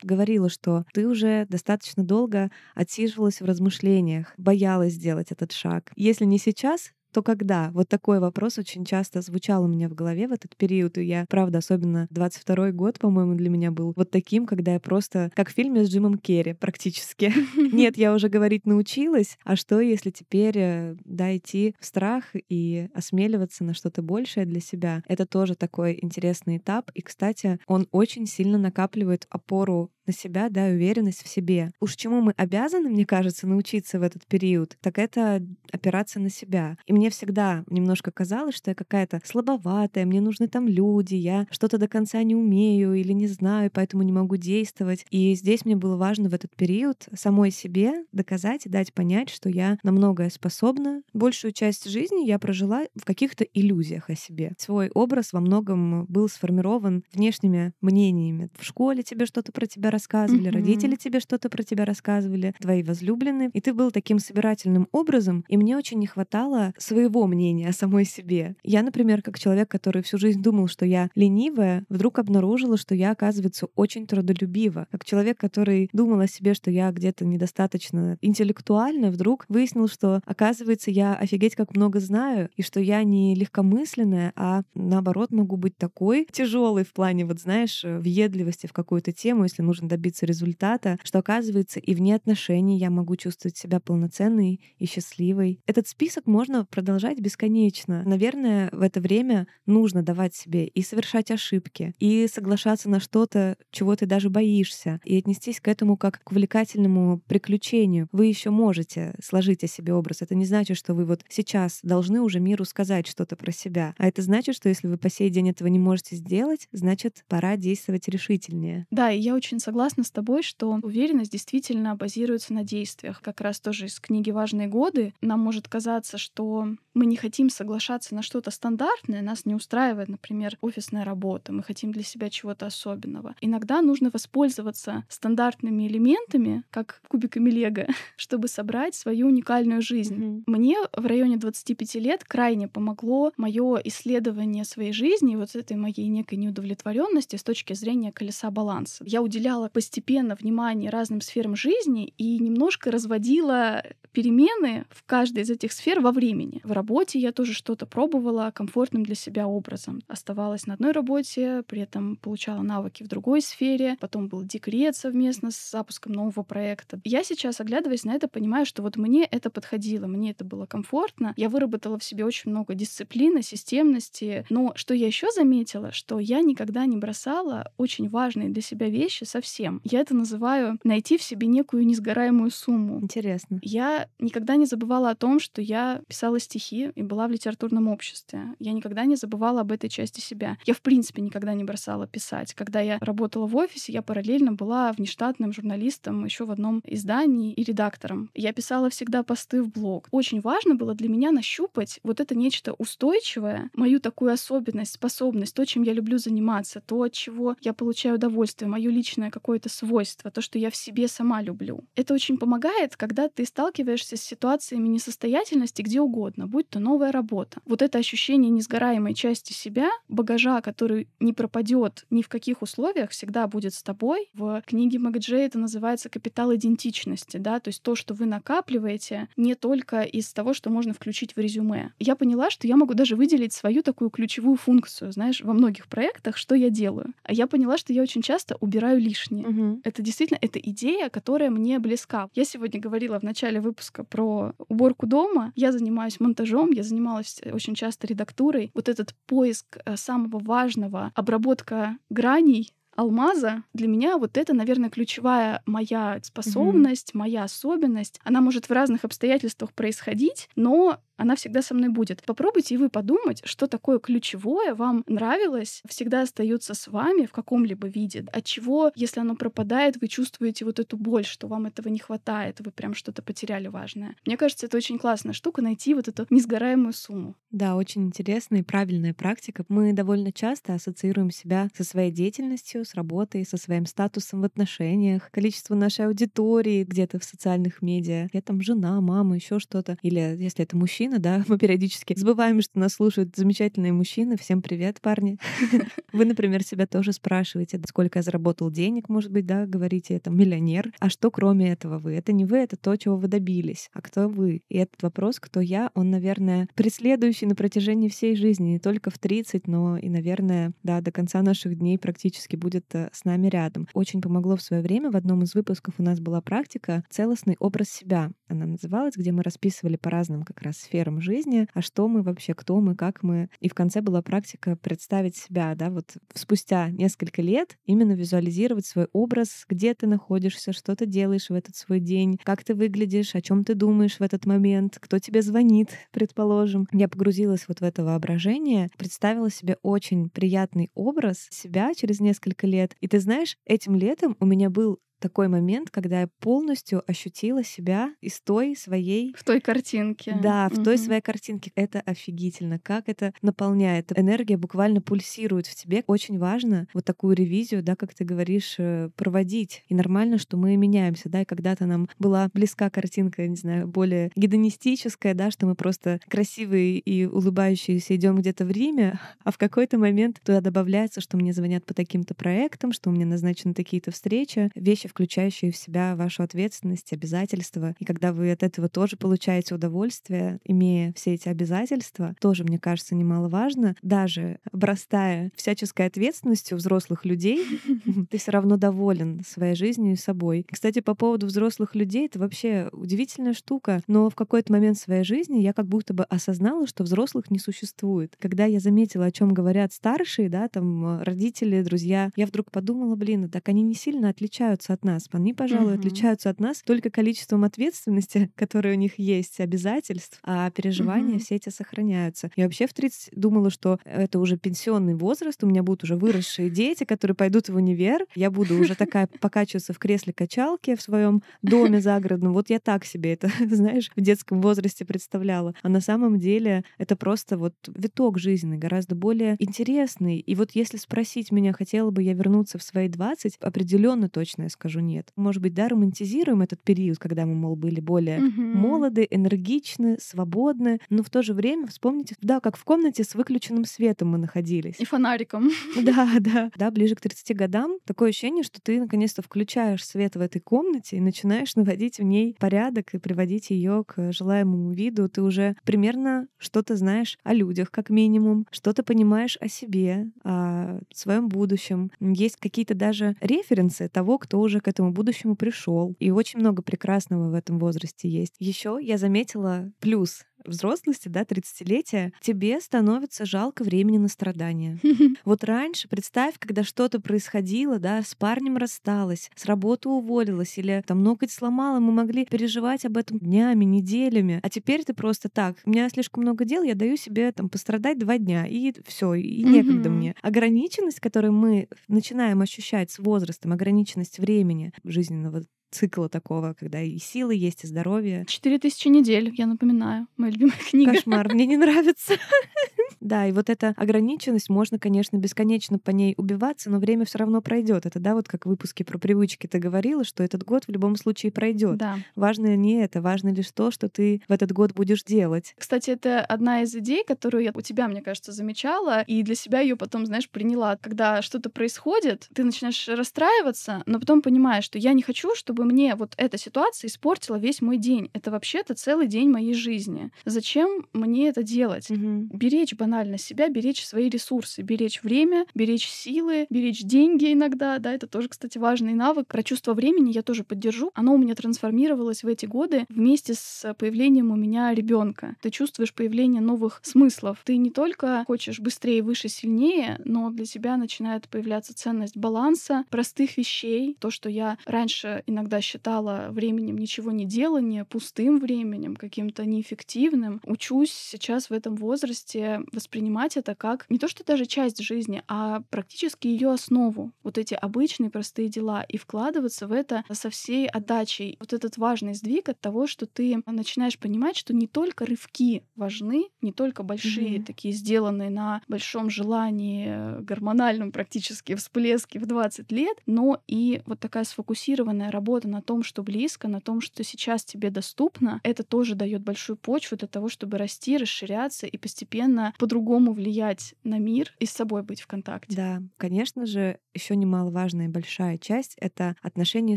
говорила, 0.00 0.48
что 0.48 0.84
ты 0.92 1.08
уже 1.08 1.46
достаточно 1.48 2.04
долго 2.04 2.52
отсиживалась 2.76 3.40
в 3.40 3.44
размышлениях, 3.44 4.32
боялась 4.38 4.92
сделать 4.92 5.32
этот 5.32 5.50
шаг. 5.50 5.90
Если 5.96 6.24
не 6.24 6.38
сейчас, 6.38 6.92
то 7.12 7.22
когда? 7.22 7.70
Вот 7.72 7.88
такой 7.88 8.20
вопрос 8.20 8.58
очень 8.58 8.84
часто 8.84 9.20
звучал 9.20 9.64
у 9.64 9.68
меня 9.68 9.88
в 9.88 9.94
голове 9.94 10.28
в 10.28 10.32
этот 10.32 10.56
период, 10.56 10.98
и 10.98 11.04
я, 11.04 11.26
правда, 11.28 11.58
особенно 11.58 12.06
22 12.10 12.72
год, 12.72 12.98
по-моему, 12.98 13.34
для 13.34 13.50
меня 13.50 13.70
был 13.70 13.92
вот 13.96 14.10
таким, 14.10 14.46
когда 14.46 14.74
я 14.74 14.80
просто, 14.80 15.30
как 15.34 15.48
в 15.48 15.52
фильме 15.52 15.84
с 15.84 15.90
Джимом 15.90 16.18
Керри 16.18 16.54
практически. 16.54 17.32
Нет, 17.74 17.96
я 17.96 18.14
уже 18.14 18.28
говорить 18.28 18.66
научилась, 18.66 19.38
а 19.44 19.56
что, 19.56 19.80
если 19.80 20.10
теперь, 20.10 20.58
э, 20.58 20.96
да, 21.04 21.36
идти 21.36 21.74
в 21.80 21.84
страх 21.84 22.24
и 22.34 22.88
осмеливаться 22.94 23.64
на 23.64 23.74
что-то 23.74 24.02
большее 24.02 24.46
для 24.46 24.60
себя? 24.60 25.02
Это 25.06 25.26
тоже 25.26 25.54
такой 25.54 25.98
интересный 26.00 26.58
этап, 26.58 26.90
и, 26.94 27.02
кстати, 27.02 27.58
он 27.66 27.86
очень 27.90 28.26
сильно 28.26 28.58
накапливает 28.58 29.26
опору 29.30 29.90
на 30.06 30.12
себя, 30.12 30.48
да, 30.48 30.64
уверенность 30.66 31.22
в 31.22 31.28
себе. 31.28 31.70
Уж 31.80 31.94
чему 31.94 32.20
мы 32.20 32.32
обязаны, 32.36 32.88
мне 32.90 33.06
кажется, 33.06 33.46
научиться 33.46 34.00
в 34.00 34.02
этот 34.02 34.26
период, 34.26 34.76
так 34.80 34.98
это 34.98 35.42
опираться 35.72 36.18
на 36.18 36.30
себя. 36.30 36.76
И 36.86 36.92
мне 37.00 37.08
всегда 37.08 37.64
немножко 37.70 38.10
казалось, 38.10 38.54
что 38.54 38.72
я 38.72 38.74
какая-то 38.74 39.22
слабоватая, 39.24 40.04
мне 40.04 40.20
нужны 40.20 40.48
там 40.48 40.68
люди, 40.68 41.14
я 41.14 41.46
что-то 41.50 41.78
до 41.78 41.88
конца 41.88 42.22
не 42.22 42.36
умею 42.36 42.92
или 42.92 43.12
не 43.12 43.26
знаю, 43.26 43.70
поэтому 43.72 44.02
не 44.02 44.12
могу 44.12 44.36
действовать. 44.36 45.06
И 45.10 45.34
здесь 45.34 45.64
мне 45.64 45.76
было 45.76 45.96
важно 45.96 46.28
в 46.28 46.34
этот 46.34 46.54
период 46.54 47.08
самой 47.14 47.52
себе 47.52 48.04
доказать 48.12 48.66
и 48.66 48.68
дать 48.68 48.92
понять, 48.92 49.30
что 49.30 49.48
я 49.48 49.78
на 49.82 49.92
многое 49.92 50.28
способна. 50.28 51.00
Большую 51.14 51.52
часть 51.52 51.88
жизни 51.88 52.26
я 52.26 52.38
прожила 52.38 52.82
в 52.94 53.06
каких-то 53.06 53.44
иллюзиях 53.44 54.10
о 54.10 54.14
себе. 54.14 54.52
Свой 54.58 54.90
образ 54.90 55.32
во 55.32 55.40
многом 55.40 56.04
был 56.04 56.28
сформирован 56.28 57.02
внешними 57.14 57.72
мнениями. 57.80 58.50
В 58.58 58.64
школе 58.66 59.02
тебе 59.02 59.24
что-то 59.24 59.52
про 59.52 59.64
тебя 59.64 59.90
рассказывали, 59.90 60.50
mm-hmm. 60.50 60.52
родители 60.52 60.96
тебе 60.96 61.20
что-то 61.20 61.48
про 61.48 61.62
тебя 61.62 61.86
рассказывали, 61.86 62.54
твои 62.60 62.82
возлюбленные, 62.82 63.48
и 63.54 63.62
ты 63.62 63.72
был 63.72 63.90
таким 63.90 64.18
собирательным 64.18 64.86
образом, 64.92 65.46
и 65.48 65.56
мне 65.56 65.78
очень 65.78 65.98
не 65.98 66.06
хватало 66.06 66.74
своего 66.90 67.28
мнения 67.28 67.68
о 67.68 67.72
самой 67.72 68.04
себе. 68.04 68.56
Я, 68.64 68.82
например, 68.82 69.22
как 69.22 69.38
человек, 69.38 69.70
который 69.70 70.02
всю 70.02 70.18
жизнь 70.18 70.42
думал, 70.42 70.66
что 70.66 70.84
я 70.84 71.08
ленивая, 71.14 71.84
вдруг 71.88 72.18
обнаружила, 72.18 72.76
что 72.76 72.96
я, 72.96 73.12
оказывается, 73.12 73.66
очень 73.76 74.08
трудолюбива. 74.08 74.88
Как 74.90 75.04
человек, 75.04 75.38
который 75.38 75.88
думал 75.92 76.18
о 76.18 76.26
себе, 76.26 76.52
что 76.52 76.68
я 76.72 76.90
где-то 76.90 77.24
недостаточно 77.24 78.18
интеллектуальна, 78.20 79.12
вдруг 79.12 79.44
выяснил, 79.48 79.86
что, 79.86 80.20
оказывается, 80.26 80.90
я 80.90 81.14
офигеть 81.14 81.54
как 81.54 81.76
много 81.76 82.00
знаю, 82.00 82.50
и 82.56 82.62
что 82.62 82.80
я 82.80 83.04
не 83.04 83.36
легкомысленная, 83.36 84.32
а 84.34 84.62
наоборот 84.74 85.30
могу 85.30 85.56
быть 85.56 85.76
такой 85.76 86.26
тяжелой 86.32 86.84
в 86.84 86.92
плане, 86.92 87.24
вот 87.24 87.38
знаешь, 87.38 87.84
въедливости 87.84 88.66
в 88.66 88.72
какую-то 88.72 89.12
тему, 89.12 89.44
если 89.44 89.62
нужно 89.62 89.88
добиться 89.88 90.26
результата, 90.26 90.98
что 91.04 91.20
оказывается 91.20 91.78
и 91.78 91.94
вне 91.94 92.16
отношений 92.16 92.78
я 92.78 92.90
могу 92.90 93.14
чувствовать 93.14 93.56
себя 93.56 93.78
полноценной 93.78 94.60
и 94.78 94.86
счастливой. 94.86 95.60
Этот 95.66 95.86
список 95.86 96.26
можно 96.26 96.66
продолжать 96.80 97.20
бесконечно. 97.20 98.02
Наверное, 98.06 98.70
в 98.72 98.80
это 98.80 99.02
время 99.02 99.46
нужно 99.66 100.02
давать 100.02 100.34
себе 100.34 100.66
и 100.66 100.80
совершать 100.80 101.30
ошибки, 101.30 101.92
и 101.98 102.26
соглашаться 102.26 102.88
на 102.88 103.00
что-то, 103.00 103.58
чего 103.70 103.94
ты 103.96 104.06
даже 104.06 104.30
боишься, 104.30 104.98
и 105.04 105.18
отнестись 105.18 105.60
к 105.60 105.68
этому 105.68 105.98
как 105.98 106.24
к 106.24 106.30
увлекательному 106.30 107.20
приключению. 107.26 108.08
Вы 108.12 108.26
еще 108.26 108.48
можете 108.48 109.14
сложить 109.22 109.62
о 109.62 109.66
себе 109.66 109.92
образ. 109.92 110.22
Это 110.22 110.34
не 110.34 110.46
значит, 110.46 110.78
что 110.78 110.94
вы 110.94 111.04
вот 111.04 111.20
сейчас 111.28 111.80
должны 111.82 112.22
уже 112.22 112.40
миру 112.40 112.64
сказать 112.64 113.06
что-то 113.06 113.36
про 113.36 113.52
себя. 113.52 113.94
А 113.98 114.08
это 114.08 114.22
значит, 114.22 114.56
что 114.56 114.70
если 114.70 114.86
вы 114.86 114.96
по 114.96 115.10
сей 115.10 115.28
день 115.28 115.50
этого 115.50 115.68
не 115.68 115.78
можете 115.78 116.16
сделать, 116.16 116.66
значит, 116.72 117.26
пора 117.28 117.58
действовать 117.58 118.08
решительнее. 118.08 118.86
Да, 118.90 119.12
и 119.12 119.20
я 119.20 119.34
очень 119.34 119.60
согласна 119.60 120.02
с 120.02 120.10
тобой, 120.10 120.42
что 120.42 120.78
уверенность 120.82 121.32
действительно 121.32 121.94
базируется 121.94 122.54
на 122.54 122.64
действиях. 122.64 123.20
Как 123.20 123.42
раз 123.42 123.60
тоже 123.60 123.84
из 123.84 124.00
книги 124.00 124.30
«Важные 124.30 124.66
годы» 124.66 125.12
нам 125.20 125.40
может 125.40 125.68
казаться, 125.68 126.16
что 126.16 126.69
мы 126.94 127.06
не 127.06 127.16
хотим 127.16 127.50
соглашаться 127.50 128.14
на 128.14 128.22
что-то 128.22 128.50
стандартное, 128.50 129.22
нас 129.22 129.46
не 129.46 129.54
устраивает, 129.54 130.08
например, 130.08 130.58
офисная 130.60 131.04
работа, 131.04 131.52
мы 131.52 131.62
хотим 131.62 131.92
для 131.92 132.02
себя 132.02 132.30
чего-то 132.30 132.66
особенного. 132.66 133.36
Иногда 133.40 133.80
нужно 133.80 134.10
воспользоваться 134.10 135.04
стандартными 135.08 135.86
элементами, 135.86 136.64
как 136.70 137.00
кубиками 137.08 137.50
Лего, 137.50 137.86
чтобы 138.16 138.48
собрать 138.48 138.94
свою 138.94 139.28
уникальную 139.28 139.82
жизнь. 139.82 140.14
Mm-hmm. 140.14 140.42
Мне 140.46 140.76
в 140.96 141.06
районе 141.06 141.36
25 141.36 141.94
лет 141.96 142.24
крайне 142.24 142.68
помогло 142.68 143.32
мое 143.36 143.80
исследование 143.84 144.64
своей 144.64 144.92
жизни, 144.92 145.36
вот 145.36 145.54
этой 145.54 145.76
моей 145.76 146.08
некой 146.08 146.38
неудовлетворенности 146.38 147.36
с 147.36 147.42
точки 147.42 147.74
зрения 147.74 148.12
колеса 148.12 148.50
баланса. 148.50 149.04
Я 149.06 149.22
уделяла 149.22 149.68
постепенно 149.68 150.34
внимание 150.34 150.90
разным 150.90 151.20
сферам 151.20 151.56
жизни 151.56 152.12
и 152.18 152.38
немножко 152.38 152.90
разводила 152.90 153.82
перемены 154.12 154.86
в 154.90 155.04
каждой 155.04 155.44
из 155.44 155.50
этих 155.50 155.72
сфер 155.72 156.00
во 156.00 156.12
времени. 156.12 156.59
В 156.64 156.72
работе 156.72 157.18
я 157.18 157.32
тоже 157.32 157.52
что-то 157.52 157.86
пробовала 157.86 158.50
комфортным 158.54 159.02
для 159.02 159.14
себя 159.14 159.46
образом. 159.46 160.02
Оставалась 160.08 160.66
на 160.66 160.74
одной 160.74 160.92
работе, 160.92 161.62
при 161.66 161.82
этом 161.82 162.16
получала 162.16 162.62
навыки 162.62 163.02
в 163.02 163.08
другой 163.08 163.42
сфере, 163.42 163.96
потом 164.00 164.28
был 164.28 164.42
декрет 164.42 164.96
совместно 164.96 165.50
с 165.50 165.70
запуском 165.70 166.12
нового 166.12 166.42
проекта. 166.42 167.00
Я 167.04 167.24
сейчас, 167.24 167.60
оглядываясь 167.60 168.04
на 168.04 168.14
это, 168.14 168.28
понимаю, 168.28 168.66
что 168.66 168.82
вот 168.82 168.96
мне 168.96 169.24
это 169.24 169.50
подходило, 169.50 170.06
мне 170.06 170.30
это 170.30 170.44
было 170.44 170.66
комфортно. 170.66 171.34
Я 171.36 171.48
выработала 171.48 171.98
в 171.98 172.04
себе 172.04 172.24
очень 172.24 172.50
много 172.50 172.74
дисциплины, 172.74 173.42
системности. 173.42 174.44
Но 174.50 174.72
что 174.76 174.94
я 174.94 175.06
еще 175.06 175.30
заметила, 175.30 175.92
что 175.92 176.18
я 176.18 176.40
никогда 176.40 176.86
не 176.86 176.96
бросала 176.96 177.70
очень 177.76 178.08
важные 178.08 178.48
для 178.48 178.62
себя 178.62 178.88
вещи 178.88 179.24
совсем. 179.24 179.80
Я 179.84 180.00
это 180.00 180.14
называю 180.14 180.78
найти 180.84 181.18
в 181.18 181.22
себе 181.22 181.46
некую 181.46 181.86
несгораемую 181.86 182.50
сумму. 182.50 183.00
Интересно. 183.00 183.58
Я 183.62 184.08
никогда 184.18 184.56
не 184.56 184.66
забывала 184.66 185.10
о 185.10 185.14
том, 185.14 185.40
что 185.40 185.62
я 185.62 186.02
писала 186.08 186.38
стихи 186.50 186.90
и 186.96 187.02
была 187.02 187.28
в 187.28 187.30
литературном 187.30 187.88
обществе. 187.88 188.56
Я 188.58 188.72
никогда 188.72 189.04
не 189.04 189.14
забывала 189.14 189.60
об 189.60 189.70
этой 189.70 189.88
части 189.88 190.20
себя. 190.20 190.58
Я, 190.66 190.74
в 190.74 190.82
принципе, 190.82 191.22
никогда 191.22 191.54
не 191.54 191.62
бросала 191.62 192.08
писать. 192.08 192.54
Когда 192.54 192.80
я 192.80 192.98
работала 193.00 193.46
в 193.46 193.56
офисе, 193.56 193.92
я 193.92 194.02
параллельно 194.02 194.52
была 194.52 194.92
внештатным 194.92 195.52
журналистом 195.52 196.24
еще 196.24 196.44
в 196.44 196.50
одном 196.50 196.82
издании 196.84 197.52
и 197.52 197.62
редактором. 197.62 198.30
Я 198.34 198.52
писала 198.52 198.90
всегда 198.90 199.22
посты 199.22 199.62
в 199.62 199.70
блог. 199.70 200.08
Очень 200.10 200.40
важно 200.40 200.74
было 200.74 200.94
для 200.94 201.08
меня 201.08 201.30
нащупать 201.30 202.00
вот 202.02 202.20
это 202.20 202.34
нечто 202.34 202.72
устойчивое, 202.72 203.70
мою 203.74 204.00
такую 204.00 204.32
особенность, 204.32 204.94
способность, 204.94 205.54
то, 205.54 205.64
чем 205.64 205.84
я 205.84 205.92
люблю 205.92 206.18
заниматься, 206.18 206.80
то, 206.80 207.02
от 207.02 207.12
чего 207.12 207.56
я 207.60 207.72
получаю 207.72 208.16
удовольствие, 208.16 208.68
мое 208.68 208.90
личное 208.90 209.30
какое-то 209.30 209.68
свойство, 209.68 210.30
то, 210.30 210.40
что 210.40 210.58
я 210.58 210.70
в 210.70 210.76
себе 210.76 211.06
сама 211.06 211.42
люблю. 211.42 211.84
Это 211.94 212.12
очень 212.12 212.38
помогает, 212.38 212.96
когда 212.96 213.28
ты 213.28 213.44
сталкиваешься 213.44 214.16
с 214.16 214.22
ситуациями 214.22 214.88
несостоятельности 214.88 215.82
где 215.82 216.00
угодно, 216.00 216.39
будь 216.46 216.68
то 216.68 216.78
новая 216.78 217.12
работа. 217.12 217.60
Вот 217.66 217.82
это 217.82 217.98
ощущение 217.98 218.50
несгораемой 218.50 219.14
части 219.14 219.52
себя, 219.52 219.90
багажа, 220.08 220.60
который 220.60 221.08
не 221.20 221.32
пропадет 221.32 222.06
ни 222.10 222.22
в 222.22 222.28
каких 222.28 222.62
условиях, 222.62 223.10
всегда 223.10 223.46
будет 223.46 223.74
с 223.74 223.82
тобой. 223.82 224.28
В 224.34 224.62
книге 224.66 224.98
МакДжей 224.98 225.42
это 225.42 225.58
называется 225.58 226.08
капитал 226.08 226.54
идентичности, 226.54 227.36
да, 227.36 227.60
то 227.60 227.68
есть 227.68 227.82
то, 227.82 227.94
что 227.94 228.14
вы 228.14 228.26
накапливаете 228.26 229.28
не 229.36 229.54
только 229.54 230.02
из 230.02 230.32
того, 230.32 230.54
что 230.54 230.70
можно 230.70 230.92
включить 230.92 231.36
в 231.36 231.38
резюме. 231.38 231.92
Я 231.98 232.16
поняла, 232.16 232.50
что 232.50 232.66
я 232.66 232.76
могу 232.76 232.94
даже 232.94 233.16
выделить 233.16 233.52
свою 233.52 233.82
такую 233.82 234.10
ключевую 234.10 234.56
функцию, 234.56 235.12
знаешь, 235.12 235.40
во 235.42 235.52
многих 235.52 235.86
проектах, 235.88 236.36
что 236.36 236.54
я 236.54 236.70
делаю. 236.70 237.12
А 237.22 237.32
я 237.32 237.46
поняла, 237.46 237.76
что 237.76 237.92
я 237.92 238.02
очень 238.02 238.22
часто 238.22 238.56
убираю 238.60 239.00
лишнее. 239.00 239.46
Угу. 239.46 239.80
Это 239.84 240.02
действительно, 240.02 240.38
это 240.40 240.58
идея, 240.58 241.08
которая 241.08 241.50
мне 241.50 241.78
близка. 241.78 242.28
Я 242.34 242.44
сегодня 242.44 242.80
говорила 242.80 243.18
в 243.18 243.22
начале 243.22 243.60
выпуска 243.60 244.04
про 244.04 244.54
уборку 244.68 245.06
дома. 245.06 245.52
Я 245.56 245.72
занимаюсь 245.72 246.20
монтажом, 246.30 246.70
я 246.70 246.82
занималась 246.82 247.40
очень 247.52 247.74
часто 247.74 248.06
редактурой. 248.06 248.70
Вот 248.74 248.88
этот 248.88 249.14
поиск 249.26 249.78
э, 249.84 249.96
самого 249.96 250.38
важного, 250.38 251.10
обработка 251.14 251.96
граней 252.08 252.72
алмаза, 252.96 253.62
для 253.72 253.88
меня 253.88 254.18
вот 254.18 254.36
это, 254.36 254.52
наверное, 254.52 254.90
ключевая 254.90 255.62
моя 255.64 256.20
способность, 256.22 257.10
mm-hmm. 257.10 257.18
моя 257.18 257.44
особенность. 257.44 258.20
Она 258.24 258.40
может 258.40 258.68
в 258.68 258.72
разных 258.72 259.04
обстоятельствах 259.04 259.72
происходить, 259.72 260.48
но 260.54 260.98
она 261.20 261.36
всегда 261.36 261.60
со 261.60 261.74
мной 261.74 261.90
будет. 261.90 262.22
Попробуйте 262.24 262.74
и 262.74 262.78
вы 262.78 262.88
подумать, 262.88 263.42
что 263.44 263.66
такое 263.66 263.98
ключевое 263.98 264.74
вам 264.74 265.04
нравилось, 265.06 265.82
всегда 265.86 266.22
остается 266.22 266.72
с 266.74 266.88
вами 266.88 267.26
в 267.26 267.32
каком-либо 267.32 267.88
виде. 267.88 268.24
От 268.32 268.44
чего, 268.44 268.90
если 268.94 269.20
оно 269.20 269.36
пропадает, 269.36 270.00
вы 270.00 270.08
чувствуете 270.08 270.64
вот 270.64 270.78
эту 270.78 270.96
боль, 270.96 271.24
что 271.24 271.46
вам 271.46 271.66
этого 271.66 271.88
не 271.88 271.98
хватает, 271.98 272.60
вы 272.60 272.70
прям 272.70 272.94
что-то 272.94 273.22
потеряли 273.22 273.68
важное. 273.68 274.16
Мне 274.24 274.36
кажется, 274.36 274.66
это 274.66 274.78
очень 274.78 274.98
классная 274.98 275.34
штука 275.34 275.60
найти 275.60 275.92
вот 275.94 276.08
эту 276.08 276.26
несгораемую 276.30 276.94
сумму. 276.94 277.36
Да, 277.50 277.76
очень 277.76 278.06
интересная 278.06 278.60
и 278.60 278.64
правильная 278.64 279.12
практика. 279.12 279.64
Мы 279.68 279.92
довольно 279.92 280.32
часто 280.32 280.74
ассоциируем 280.74 281.30
себя 281.30 281.68
со 281.76 281.84
своей 281.84 282.10
деятельностью, 282.10 282.84
с 282.84 282.94
работой, 282.94 283.44
со 283.44 283.56
своим 283.56 283.84
статусом 283.84 284.40
в 284.40 284.44
отношениях, 284.44 285.30
количество 285.30 285.74
нашей 285.74 286.06
аудитории 286.06 286.84
где-то 286.84 287.18
в 287.18 287.24
социальных 287.24 287.82
медиа. 287.82 288.28
Я 288.32 288.40
там 288.40 288.62
жена, 288.62 289.00
мама, 289.00 289.34
еще 289.36 289.58
что-то. 289.58 289.98
Или 290.02 290.36
если 290.38 290.64
это 290.64 290.76
мужчина, 290.76 291.09
мужчина, 291.10 291.18
да, 291.18 291.44
мы 291.48 291.58
периодически 291.58 292.14
забываем, 292.16 292.60
что 292.60 292.78
нас 292.78 292.94
слушают 292.94 293.34
замечательные 293.36 293.92
мужчины. 293.92 294.36
Всем 294.36 294.62
привет, 294.62 295.00
парни. 295.00 295.38
Вы, 296.12 296.24
например, 296.24 296.62
себя 296.62 296.86
тоже 296.86 297.12
спрашиваете, 297.12 297.80
сколько 297.86 298.18
я 298.18 298.22
заработал 298.22 298.70
денег, 298.70 299.08
может 299.08 299.30
быть, 299.30 299.46
да, 299.46 299.66
говорите, 299.66 300.14
это 300.14 300.30
миллионер. 300.30 300.92
А 301.00 301.08
что 301.08 301.30
кроме 301.30 301.72
этого 301.72 301.98
вы? 301.98 302.14
Это 302.14 302.32
не 302.32 302.44
вы, 302.44 302.58
это 302.58 302.76
то, 302.76 302.96
чего 302.96 303.16
вы 303.16 303.28
добились. 303.28 303.88
А 303.92 304.02
кто 304.02 304.28
вы? 304.28 304.62
И 304.68 304.76
этот 304.76 305.02
вопрос, 305.02 305.40
кто 305.40 305.60
я, 305.60 305.90
он, 305.94 306.10
наверное, 306.10 306.68
преследующий 306.74 307.46
на 307.46 307.54
протяжении 307.54 308.08
всей 308.08 308.36
жизни, 308.36 308.72
не 308.72 308.78
только 308.78 309.10
в 309.10 309.18
30, 309.18 309.66
но 309.66 309.96
и, 309.96 310.08
наверное, 310.08 310.72
да, 310.82 311.00
до 311.00 311.12
конца 311.12 311.42
наших 311.42 311.76
дней 311.78 311.98
практически 311.98 312.56
будет 312.56 312.86
э, 312.94 313.10
с 313.12 313.24
нами 313.24 313.48
рядом. 313.48 313.86
Очень 313.94 314.20
помогло 314.20 314.56
в 314.56 314.62
свое 314.62 314.82
время. 314.82 315.10
В 315.10 315.16
одном 315.16 315.42
из 315.42 315.54
выпусков 315.54 315.94
у 315.98 316.02
нас 316.02 316.20
была 316.20 316.40
практика 316.40 317.04
«Целостный 317.08 317.56
образ 317.58 317.88
себя». 317.88 318.30
Она 318.48 318.66
называлась, 318.66 319.16
где 319.16 319.32
мы 319.32 319.42
расписывали 319.42 319.96
по 319.96 320.10
разным 320.10 320.42
как 320.42 320.62
раз 320.62 320.76
сферам 320.76 320.99
сферам 321.00 321.20
жизни, 321.20 321.66
а 321.72 321.80
что 321.80 322.08
мы 322.08 322.22
вообще, 322.22 322.52
кто 322.52 322.78
мы, 322.80 322.94
как 322.94 323.22
мы. 323.22 323.48
И 323.60 323.68
в 323.70 323.74
конце 323.74 324.02
была 324.02 324.20
практика 324.20 324.76
представить 324.76 325.36
себя, 325.36 325.74
да, 325.74 325.88
вот 325.88 326.16
спустя 326.34 326.90
несколько 326.90 327.40
лет 327.40 327.78
именно 327.86 328.12
визуализировать 328.12 328.84
свой 328.84 329.08
образ, 329.12 329.64
где 329.68 329.94
ты 329.94 330.06
находишься, 330.06 330.72
что 330.72 330.94
ты 330.94 331.06
делаешь 331.06 331.48
в 331.48 331.54
этот 331.54 331.74
свой 331.76 332.00
день, 332.00 332.38
как 332.44 332.64
ты 332.64 332.74
выглядишь, 332.74 333.34
о 333.34 333.40
чем 333.40 333.64
ты 333.64 333.74
думаешь 333.74 334.18
в 334.18 334.22
этот 334.22 334.44
момент, 334.44 334.98
кто 335.00 335.18
тебе 335.18 335.40
звонит, 335.40 335.88
предположим. 336.12 336.86
Я 336.92 337.08
погрузилась 337.08 337.64
вот 337.66 337.80
в 337.80 337.82
это 337.82 338.04
воображение, 338.04 338.90
представила 338.98 339.50
себе 339.50 339.78
очень 339.82 340.28
приятный 340.28 340.90
образ 340.94 341.48
себя 341.50 341.92
через 341.96 342.20
несколько 342.20 342.66
лет. 342.66 342.94
И 343.00 343.08
ты 343.08 343.20
знаешь, 343.20 343.56
этим 343.64 343.96
летом 343.96 344.36
у 344.38 344.44
меня 344.44 344.68
был 344.68 344.98
такой 345.20 345.48
момент, 345.48 345.90
когда 345.90 346.22
я 346.22 346.28
полностью 346.40 347.02
ощутила 347.06 347.62
себя 347.62 348.14
из 348.20 348.40
той 348.40 348.74
своей... 348.74 349.32
В 349.36 349.44
той 349.44 349.60
картинке. 349.60 350.36
Да, 350.42 350.68
в 350.68 350.74
угу. 350.74 350.84
той 350.84 350.98
своей 350.98 351.20
картинке. 351.20 351.70
Это 351.76 352.00
офигительно. 352.00 352.78
Как 352.78 353.08
это 353.08 353.32
наполняет. 353.42 354.18
Энергия 354.18 354.56
буквально 354.56 355.00
пульсирует 355.00 355.66
в 355.66 355.74
тебе. 355.74 356.02
Очень 356.06 356.38
важно 356.38 356.88
вот 356.94 357.04
такую 357.04 357.36
ревизию, 357.36 357.82
да, 357.82 357.94
как 357.94 358.14
ты 358.14 358.24
говоришь, 358.24 358.76
э, 358.78 359.10
проводить. 359.14 359.84
И 359.88 359.94
нормально, 359.94 360.38
что 360.38 360.56
мы 360.56 360.76
меняемся, 360.76 361.28
да, 361.28 361.42
и 361.42 361.44
когда-то 361.44 361.86
нам 361.86 362.08
была 362.18 362.48
близка 362.52 362.90
картинка, 362.90 363.46
не 363.46 363.56
знаю, 363.56 363.86
более 363.86 364.32
гедонистическая, 364.34 365.34
да, 365.34 365.50
что 365.50 365.66
мы 365.66 365.74
просто 365.74 366.20
красивые 366.28 366.98
и 366.98 367.26
улыбающиеся 367.26 368.16
идем 368.16 368.36
где-то 368.36 368.64
в 368.64 368.70
Риме, 368.70 369.20
а 369.44 369.52
в 369.52 369.58
какой-то 369.58 369.98
момент 369.98 370.40
туда 370.42 370.60
добавляется, 370.60 371.20
что 371.20 371.36
мне 371.36 371.52
звонят 371.52 371.84
по 371.84 371.94
таким-то 371.94 372.34
проектам, 372.34 372.92
что 372.92 373.10
у 373.10 373.12
меня 373.12 373.26
назначены 373.26 373.74
такие-то 373.74 374.10
встречи. 374.10 374.70
Вещи 374.74 375.09
включающие 375.10 375.70
в 375.70 375.76
себя 375.76 376.16
вашу 376.16 376.42
ответственность, 376.42 377.12
обязательства. 377.12 377.94
И 377.98 378.04
когда 378.04 378.32
вы 378.32 378.50
от 378.50 378.62
этого 378.62 378.88
тоже 378.88 379.16
получаете 379.16 379.74
удовольствие, 379.74 380.60
имея 380.64 381.12
все 381.14 381.34
эти 381.34 381.48
обязательства, 381.48 382.34
тоже, 382.40 382.64
мне 382.64 382.78
кажется, 382.78 383.14
немаловажно, 383.14 383.96
даже 384.02 384.58
обрастая 384.72 385.50
всяческой 385.54 386.06
ответственностью 386.06 386.76
взрослых 386.78 387.24
людей, 387.24 387.64
ты 388.30 388.38
все 388.38 388.50
равно 388.50 388.76
доволен 388.76 389.42
своей 389.46 389.74
жизнью 389.74 390.12
и 390.12 390.16
собой. 390.16 390.66
Кстати, 390.70 391.00
по 391.00 391.14
поводу 391.14 391.46
взрослых 391.46 391.94
людей, 391.94 392.26
это 392.26 392.38
вообще 392.38 392.88
удивительная 392.92 393.52
штука, 393.52 394.02
но 394.06 394.30
в 394.30 394.34
какой-то 394.34 394.72
момент 394.72 394.98
своей 394.98 395.24
жизни 395.24 395.58
я 395.58 395.72
как 395.72 395.86
будто 395.86 396.14
бы 396.14 396.24
осознала, 396.24 396.86
что 396.86 397.04
взрослых 397.04 397.50
не 397.50 397.58
существует. 397.58 398.36
Когда 398.38 398.64
я 398.64 398.80
заметила, 398.80 399.26
о 399.26 399.32
чем 399.32 399.52
говорят 399.52 399.92
старшие, 399.92 400.48
да, 400.48 400.68
там 400.68 401.22
родители, 401.22 401.82
друзья, 401.82 402.30
я 402.36 402.46
вдруг 402.46 402.70
подумала, 402.70 403.16
блин, 403.16 403.48
так 403.48 403.68
они 403.68 403.82
не 403.82 403.94
сильно 403.94 404.28
отличаются 404.28 404.92
от 404.92 404.99
нас. 405.04 405.28
Они, 405.32 405.54
пожалуй, 405.54 405.94
угу. 405.94 406.00
отличаются 406.00 406.50
от 406.50 406.60
нас 406.60 406.82
только 406.82 407.10
количеством 407.10 407.64
ответственности, 407.64 408.50
которая 408.56 408.94
у 408.94 408.98
них 408.98 409.18
есть, 409.18 409.60
обязательств, 409.60 410.38
а 410.42 410.70
переживания 410.70 411.36
угу. 411.36 411.40
все 411.40 411.56
эти 411.56 411.68
сохраняются. 411.68 412.50
Я 412.56 412.64
вообще 412.64 412.86
в 412.86 412.92
30 412.92 413.30
думала, 413.32 413.70
что 413.70 413.98
это 414.04 414.38
уже 414.38 414.56
пенсионный 414.56 415.14
возраст, 415.14 415.62
у 415.62 415.66
меня 415.66 415.82
будут 415.82 416.04
уже 416.04 416.16
выросшие 416.16 416.70
дети, 416.70 417.04
которые 417.04 417.34
пойдут 417.34 417.68
в 417.68 417.74
универ, 417.74 418.26
я 418.34 418.50
буду 418.50 418.78
уже 418.78 418.94
такая 418.96 419.26
покачиваться 419.26 419.92
в 419.92 419.98
кресле 419.98 420.32
качалки 420.32 420.94
в 420.94 421.02
своем 421.02 421.42
доме 421.62 422.00
загородном. 422.00 422.52
Вот 422.52 422.70
я 422.70 422.80
так 422.80 423.04
себе 423.04 423.32
это, 423.32 423.50
знаешь, 423.70 424.10
в 424.14 424.20
детском 424.20 424.60
возрасте 424.60 425.04
представляла. 425.04 425.74
А 425.82 425.88
на 425.88 426.00
самом 426.00 426.38
деле 426.38 426.84
это 426.98 427.16
просто 427.16 427.56
вот 427.56 427.74
виток 427.88 428.38
жизни, 428.38 428.76
гораздо 428.76 429.14
более 429.14 429.56
интересный. 429.58 430.38
И 430.38 430.54
вот 430.54 430.72
если 430.72 430.96
спросить 430.96 431.52
меня, 431.52 431.72
хотела 431.72 432.10
бы 432.10 432.22
я 432.22 432.34
вернуться 432.34 432.78
в 432.78 432.82
свои 432.82 433.08
20, 433.08 433.56
определенно 433.60 434.28
точно 434.28 434.64
я 434.64 434.68
скажу 434.68 434.89
нет. 434.98 435.30
Может 435.36 435.62
быть, 435.62 435.74
да, 435.74 435.88
романтизируем 435.88 436.62
этот 436.62 436.82
период, 436.82 437.18
когда 437.18 437.46
мы, 437.46 437.54
мол, 437.54 437.76
были 437.76 438.00
более 438.00 438.42
угу. 438.42 438.60
молоды, 438.60 439.28
энергичны, 439.30 440.16
свободны, 440.20 440.98
но 441.08 441.22
в 441.22 441.30
то 441.30 441.42
же 441.42 441.54
время 441.54 441.86
вспомните, 441.86 442.34
да, 442.40 442.58
как 442.58 442.76
в 442.76 442.82
комнате 442.82 443.22
с 443.22 443.36
выключенным 443.36 443.84
светом 443.84 444.30
мы 444.30 444.38
находились. 444.38 444.98
И 444.98 445.04
фонариком. 445.04 445.70
Да, 446.00 446.28
да. 446.40 446.70
Да, 446.76 446.90
ближе 446.90 447.14
к 447.14 447.20
30 447.20 447.56
годам 447.56 447.98
такое 448.04 448.30
ощущение, 448.30 448.64
что 448.64 448.80
ты 448.80 448.98
наконец-то 448.98 449.42
включаешь 449.42 450.04
свет 450.04 450.34
в 450.34 450.40
этой 450.40 450.60
комнате 450.60 451.18
и 451.18 451.20
начинаешь 451.20 451.76
наводить 451.76 452.18
в 452.18 452.22
ней 452.22 452.56
порядок 452.58 453.14
и 453.14 453.18
приводить 453.18 453.70
ее 453.70 454.04
к 454.06 454.32
желаемому 454.32 454.92
виду. 454.92 455.28
Ты 455.28 455.42
уже 455.42 455.76
примерно 455.84 456.48
что-то 456.58 456.96
знаешь 456.96 457.38
о 457.44 457.52
людях, 457.52 457.90
как 457.90 458.08
минимум, 458.10 458.66
что-то 458.70 459.02
понимаешь 459.02 459.58
о 459.60 459.68
себе, 459.68 460.28
о 460.42 461.00
своем 461.12 461.48
будущем. 461.48 462.10
Есть 462.20 462.56
какие-то 462.56 462.94
даже 462.94 463.36
референсы 463.40 464.08
того, 464.08 464.38
кто 464.38 464.60
уже 464.60 464.69
к 464.78 464.86
этому 464.86 465.10
будущему 465.10 465.56
пришел. 465.56 466.14
И 466.20 466.30
очень 466.30 466.60
много 466.60 466.82
прекрасного 466.82 467.50
в 467.50 467.54
этом 467.54 467.80
возрасте 467.80 468.28
есть. 468.28 468.54
Еще 468.60 468.98
я 469.02 469.18
заметила 469.18 469.90
плюс 469.98 470.44
взрослости, 470.64 471.28
да, 471.28 471.42
30-летия, 471.42 472.32
тебе 472.40 472.80
становится 472.80 473.44
жалко 473.44 473.82
времени 473.82 474.18
на 474.18 474.28
страдания. 474.28 474.98
Вот 475.44 475.64
раньше, 475.64 476.08
представь, 476.08 476.54
когда 476.58 476.84
что-то 476.84 477.20
происходило, 477.20 477.98
да, 477.98 478.22
с 478.22 478.34
парнем 478.34 478.76
рассталась, 478.76 479.50
с 479.54 479.64
работы 479.64 480.08
уволилась 480.08 480.76
или 480.78 481.02
там 481.06 481.22
ноготь 481.22 481.50
сломала, 481.50 481.98
мы 481.98 482.12
могли 482.12 482.44
переживать 482.44 483.04
об 483.04 483.16
этом 483.16 483.38
днями, 483.38 483.84
неделями. 483.84 484.60
А 484.62 484.68
теперь 484.68 485.04
ты 485.04 485.14
просто 485.14 485.48
так, 485.48 485.76
у 485.84 485.90
меня 485.90 486.08
слишком 486.08 486.42
много 486.42 486.64
дел, 486.64 486.82
я 486.82 486.94
даю 486.94 487.16
себе 487.16 487.52
там 487.52 487.68
пострадать 487.68 488.18
два 488.18 488.38
дня, 488.38 488.66
и 488.66 488.92
все, 489.06 489.34
и 489.34 489.62
некогда 489.62 490.10
мне. 490.10 490.34
Ограниченность, 490.42 491.20
которую 491.20 491.52
мы 491.52 491.88
начинаем 492.08 492.60
ощущать 492.60 493.10
с 493.10 493.18
возрастом, 493.18 493.72
ограниченность 493.72 494.38
времени 494.38 494.92
жизненного 495.04 495.62
цикла 495.90 496.28
такого, 496.28 496.74
когда 496.78 497.02
и 497.02 497.18
силы 497.18 497.54
есть, 497.54 497.84
и 497.84 497.86
здоровье. 497.86 498.44
Четыре 498.46 498.78
тысячи 498.78 499.08
недель, 499.08 499.52
я 499.56 499.66
напоминаю. 499.66 500.26
Моя 500.36 500.52
любимая 500.52 500.78
книга. 500.78 501.14
Кошмар, 501.14 501.52
мне 501.52 501.66
не 501.66 501.76
нравится. 501.76 502.34
Да, 503.20 503.46
и 503.46 503.52
вот 503.52 503.70
эта 503.70 503.94
ограниченность, 503.96 504.68
можно, 504.68 504.98
конечно, 504.98 505.36
бесконечно 505.36 505.98
по 505.98 506.10
ней 506.10 506.34
убиваться, 506.36 506.90
но 506.90 506.98
время 506.98 507.24
все 507.24 507.38
равно 507.38 507.60
пройдет. 507.60 508.06
Это, 508.06 508.18
да, 508.18 508.34
вот 508.34 508.48
как 508.48 508.66
в 508.66 508.68
выпуске 508.68 509.04
про 509.04 509.18
привычки 509.18 509.66
ты 509.66 509.78
говорила, 509.78 510.24
что 510.24 510.42
этот 510.42 510.64
год 510.64 510.84
в 510.84 510.90
любом 510.90 511.16
случае 511.16 511.52
пройдет. 511.52 511.96
Да. 511.96 512.18
Важно 512.36 512.76
не 512.76 513.02
это, 513.02 513.20
важно 513.20 513.50
лишь 513.50 513.70
то, 513.72 513.90
что 513.90 514.08
ты 514.08 514.42
в 514.48 514.52
этот 514.52 514.72
год 514.72 514.92
будешь 514.92 515.24
делать. 515.24 515.74
Кстати, 515.78 516.10
это 516.10 516.40
одна 516.40 516.82
из 516.82 516.94
идей, 516.94 517.24
которую 517.24 517.64
я 517.64 517.72
у 517.74 517.80
тебя, 517.80 518.08
мне 518.08 518.22
кажется, 518.22 518.52
замечала, 518.52 519.22
и 519.22 519.42
для 519.42 519.54
себя 519.54 519.80
ее 519.80 519.96
потом, 519.96 520.26
знаешь, 520.26 520.48
приняла. 520.48 520.96
Когда 520.96 521.42
что-то 521.42 521.70
происходит, 521.70 522.48
ты 522.54 522.64
начинаешь 522.64 523.08
расстраиваться, 523.08 524.02
но 524.06 524.20
потом 524.20 524.42
понимаешь, 524.42 524.84
что 524.84 524.98
я 524.98 525.12
не 525.12 525.22
хочу, 525.22 525.54
чтобы 525.54 525.84
мне 525.84 526.14
вот 526.14 526.34
эта 526.36 526.58
ситуация 526.58 527.08
испортила 527.08 527.56
весь 527.56 527.80
мой 527.80 527.98
день. 527.98 528.30
Это 528.32 528.50
вообще-то 528.50 528.94
целый 528.94 529.26
день 529.26 529.50
моей 529.50 529.74
жизни. 529.74 530.30
Зачем 530.44 531.06
мне 531.12 531.48
это 531.48 531.62
делать? 531.62 532.10
Угу. 532.10 532.56
Беречь 532.56 532.96
банально 533.00 533.38
себя, 533.38 533.70
беречь 533.70 534.04
свои 534.04 534.28
ресурсы, 534.28 534.82
беречь 534.82 535.22
время, 535.22 535.64
беречь 535.74 536.06
силы, 536.06 536.66
беречь 536.68 537.00
деньги 537.02 537.52
иногда, 537.52 537.98
да, 537.98 538.12
это 538.12 538.26
тоже, 538.26 538.48
кстати, 538.48 538.76
важный 538.76 539.14
навык. 539.14 539.46
Про 539.48 539.62
чувство 539.62 539.94
времени 539.94 540.30
я 540.32 540.42
тоже 540.42 540.64
поддержу. 540.64 541.10
Оно 541.14 541.34
у 541.34 541.38
меня 541.38 541.54
трансформировалось 541.54 542.44
в 542.44 542.46
эти 542.46 542.66
годы 542.66 543.06
вместе 543.08 543.54
с 543.54 543.94
появлением 543.98 544.50
у 544.50 544.56
меня 544.56 544.92
ребенка. 544.92 545.56
Ты 545.62 545.70
чувствуешь 545.70 546.12
появление 546.12 546.60
новых 546.60 547.00
смыслов. 547.02 547.62
Ты 547.64 547.78
не 547.78 547.90
только 547.90 548.44
хочешь 548.46 548.80
быстрее, 548.80 549.22
выше, 549.22 549.48
сильнее, 549.48 550.20
но 550.24 550.50
для 550.50 550.66
тебя 550.66 550.98
начинает 550.98 551.48
появляться 551.48 551.94
ценность 551.94 552.36
баланса, 552.36 553.04
простых 553.08 553.56
вещей. 553.56 554.16
То, 554.20 554.30
что 554.30 554.50
я 554.50 554.76
раньше 554.84 555.42
иногда 555.46 555.80
считала 555.80 556.48
временем 556.50 556.98
ничего 556.98 557.30
не 557.30 557.46
делания, 557.46 558.04
пустым 558.04 558.58
временем, 558.58 559.16
каким-то 559.16 559.64
неэффективным. 559.64 560.60
Учусь 560.66 561.12
сейчас 561.12 561.70
в 561.70 561.72
этом 561.72 561.96
возрасте 561.96 562.82
воспринимать 562.92 563.56
это 563.56 563.74
как 563.74 564.06
не 564.08 564.18
то, 564.18 564.28
что 564.28 564.44
даже 564.44 564.66
часть 564.66 565.02
жизни, 565.02 565.42
а 565.48 565.82
практически 565.90 566.48
ее 566.48 566.70
основу. 566.70 567.32
Вот 567.42 567.58
эти 567.58 567.74
обычные 567.74 568.30
простые 568.30 568.68
дела 568.68 569.02
и 569.02 569.16
вкладываться 569.16 569.86
в 569.86 569.92
это 569.92 570.24
со 570.30 570.50
всей 570.50 570.86
отдачей. 570.88 571.56
Вот 571.60 571.72
этот 571.72 571.96
важный 571.96 572.34
сдвиг 572.34 572.68
от 572.68 572.80
того, 572.80 573.06
что 573.06 573.26
ты 573.26 573.62
начинаешь 573.66 574.18
понимать, 574.18 574.56
что 574.56 574.74
не 574.74 574.86
только 574.86 575.26
рывки 575.26 575.82
важны, 575.96 576.48
не 576.62 576.72
только 576.72 577.02
большие 577.02 577.58
mm-hmm. 577.58 577.64
такие 577.64 577.94
сделанные 577.94 578.50
на 578.50 578.82
большом 578.88 579.30
желании, 579.30 580.40
гормональном 580.42 581.12
практически 581.12 581.74
всплеске 581.74 582.38
в 582.38 582.46
20 582.46 582.90
лет, 582.92 583.18
но 583.26 583.60
и 583.66 584.02
вот 584.06 584.20
такая 584.20 584.44
сфокусированная 584.44 585.30
работа 585.30 585.68
на 585.68 585.82
том, 585.82 586.02
что 586.02 586.22
близко, 586.22 586.68
на 586.68 586.80
том, 586.80 587.00
что 587.00 587.24
сейчас 587.24 587.64
тебе 587.64 587.90
доступно, 587.90 588.60
это 588.62 588.82
тоже 588.82 589.14
дает 589.14 589.42
большую 589.42 589.76
почву 589.76 590.16
для 590.16 590.28
того, 590.28 590.48
чтобы 590.48 590.78
расти, 590.78 591.16
расширяться 591.16 591.86
и 591.86 591.96
постепенно 591.96 592.69
по-другому 592.78 593.32
влиять 593.32 593.94
на 594.04 594.18
мир 594.18 594.54
и 594.58 594.66
с 594.66 594.70
собой 594.70 595.02
быть 595.02 595.20
в 595.20 595.26
контакте. 595.26 595.76
Да, 595.76 596.02
конечно 596.16 596.66
же, 596.66 596.98
еще 597.14 597.36
немаловажная 597.36 598.06
и 598.06 598.10
большая 598.10 598.58
часть— 598.58 598.96
это 599.00 599.36
отношения 599.42 599.96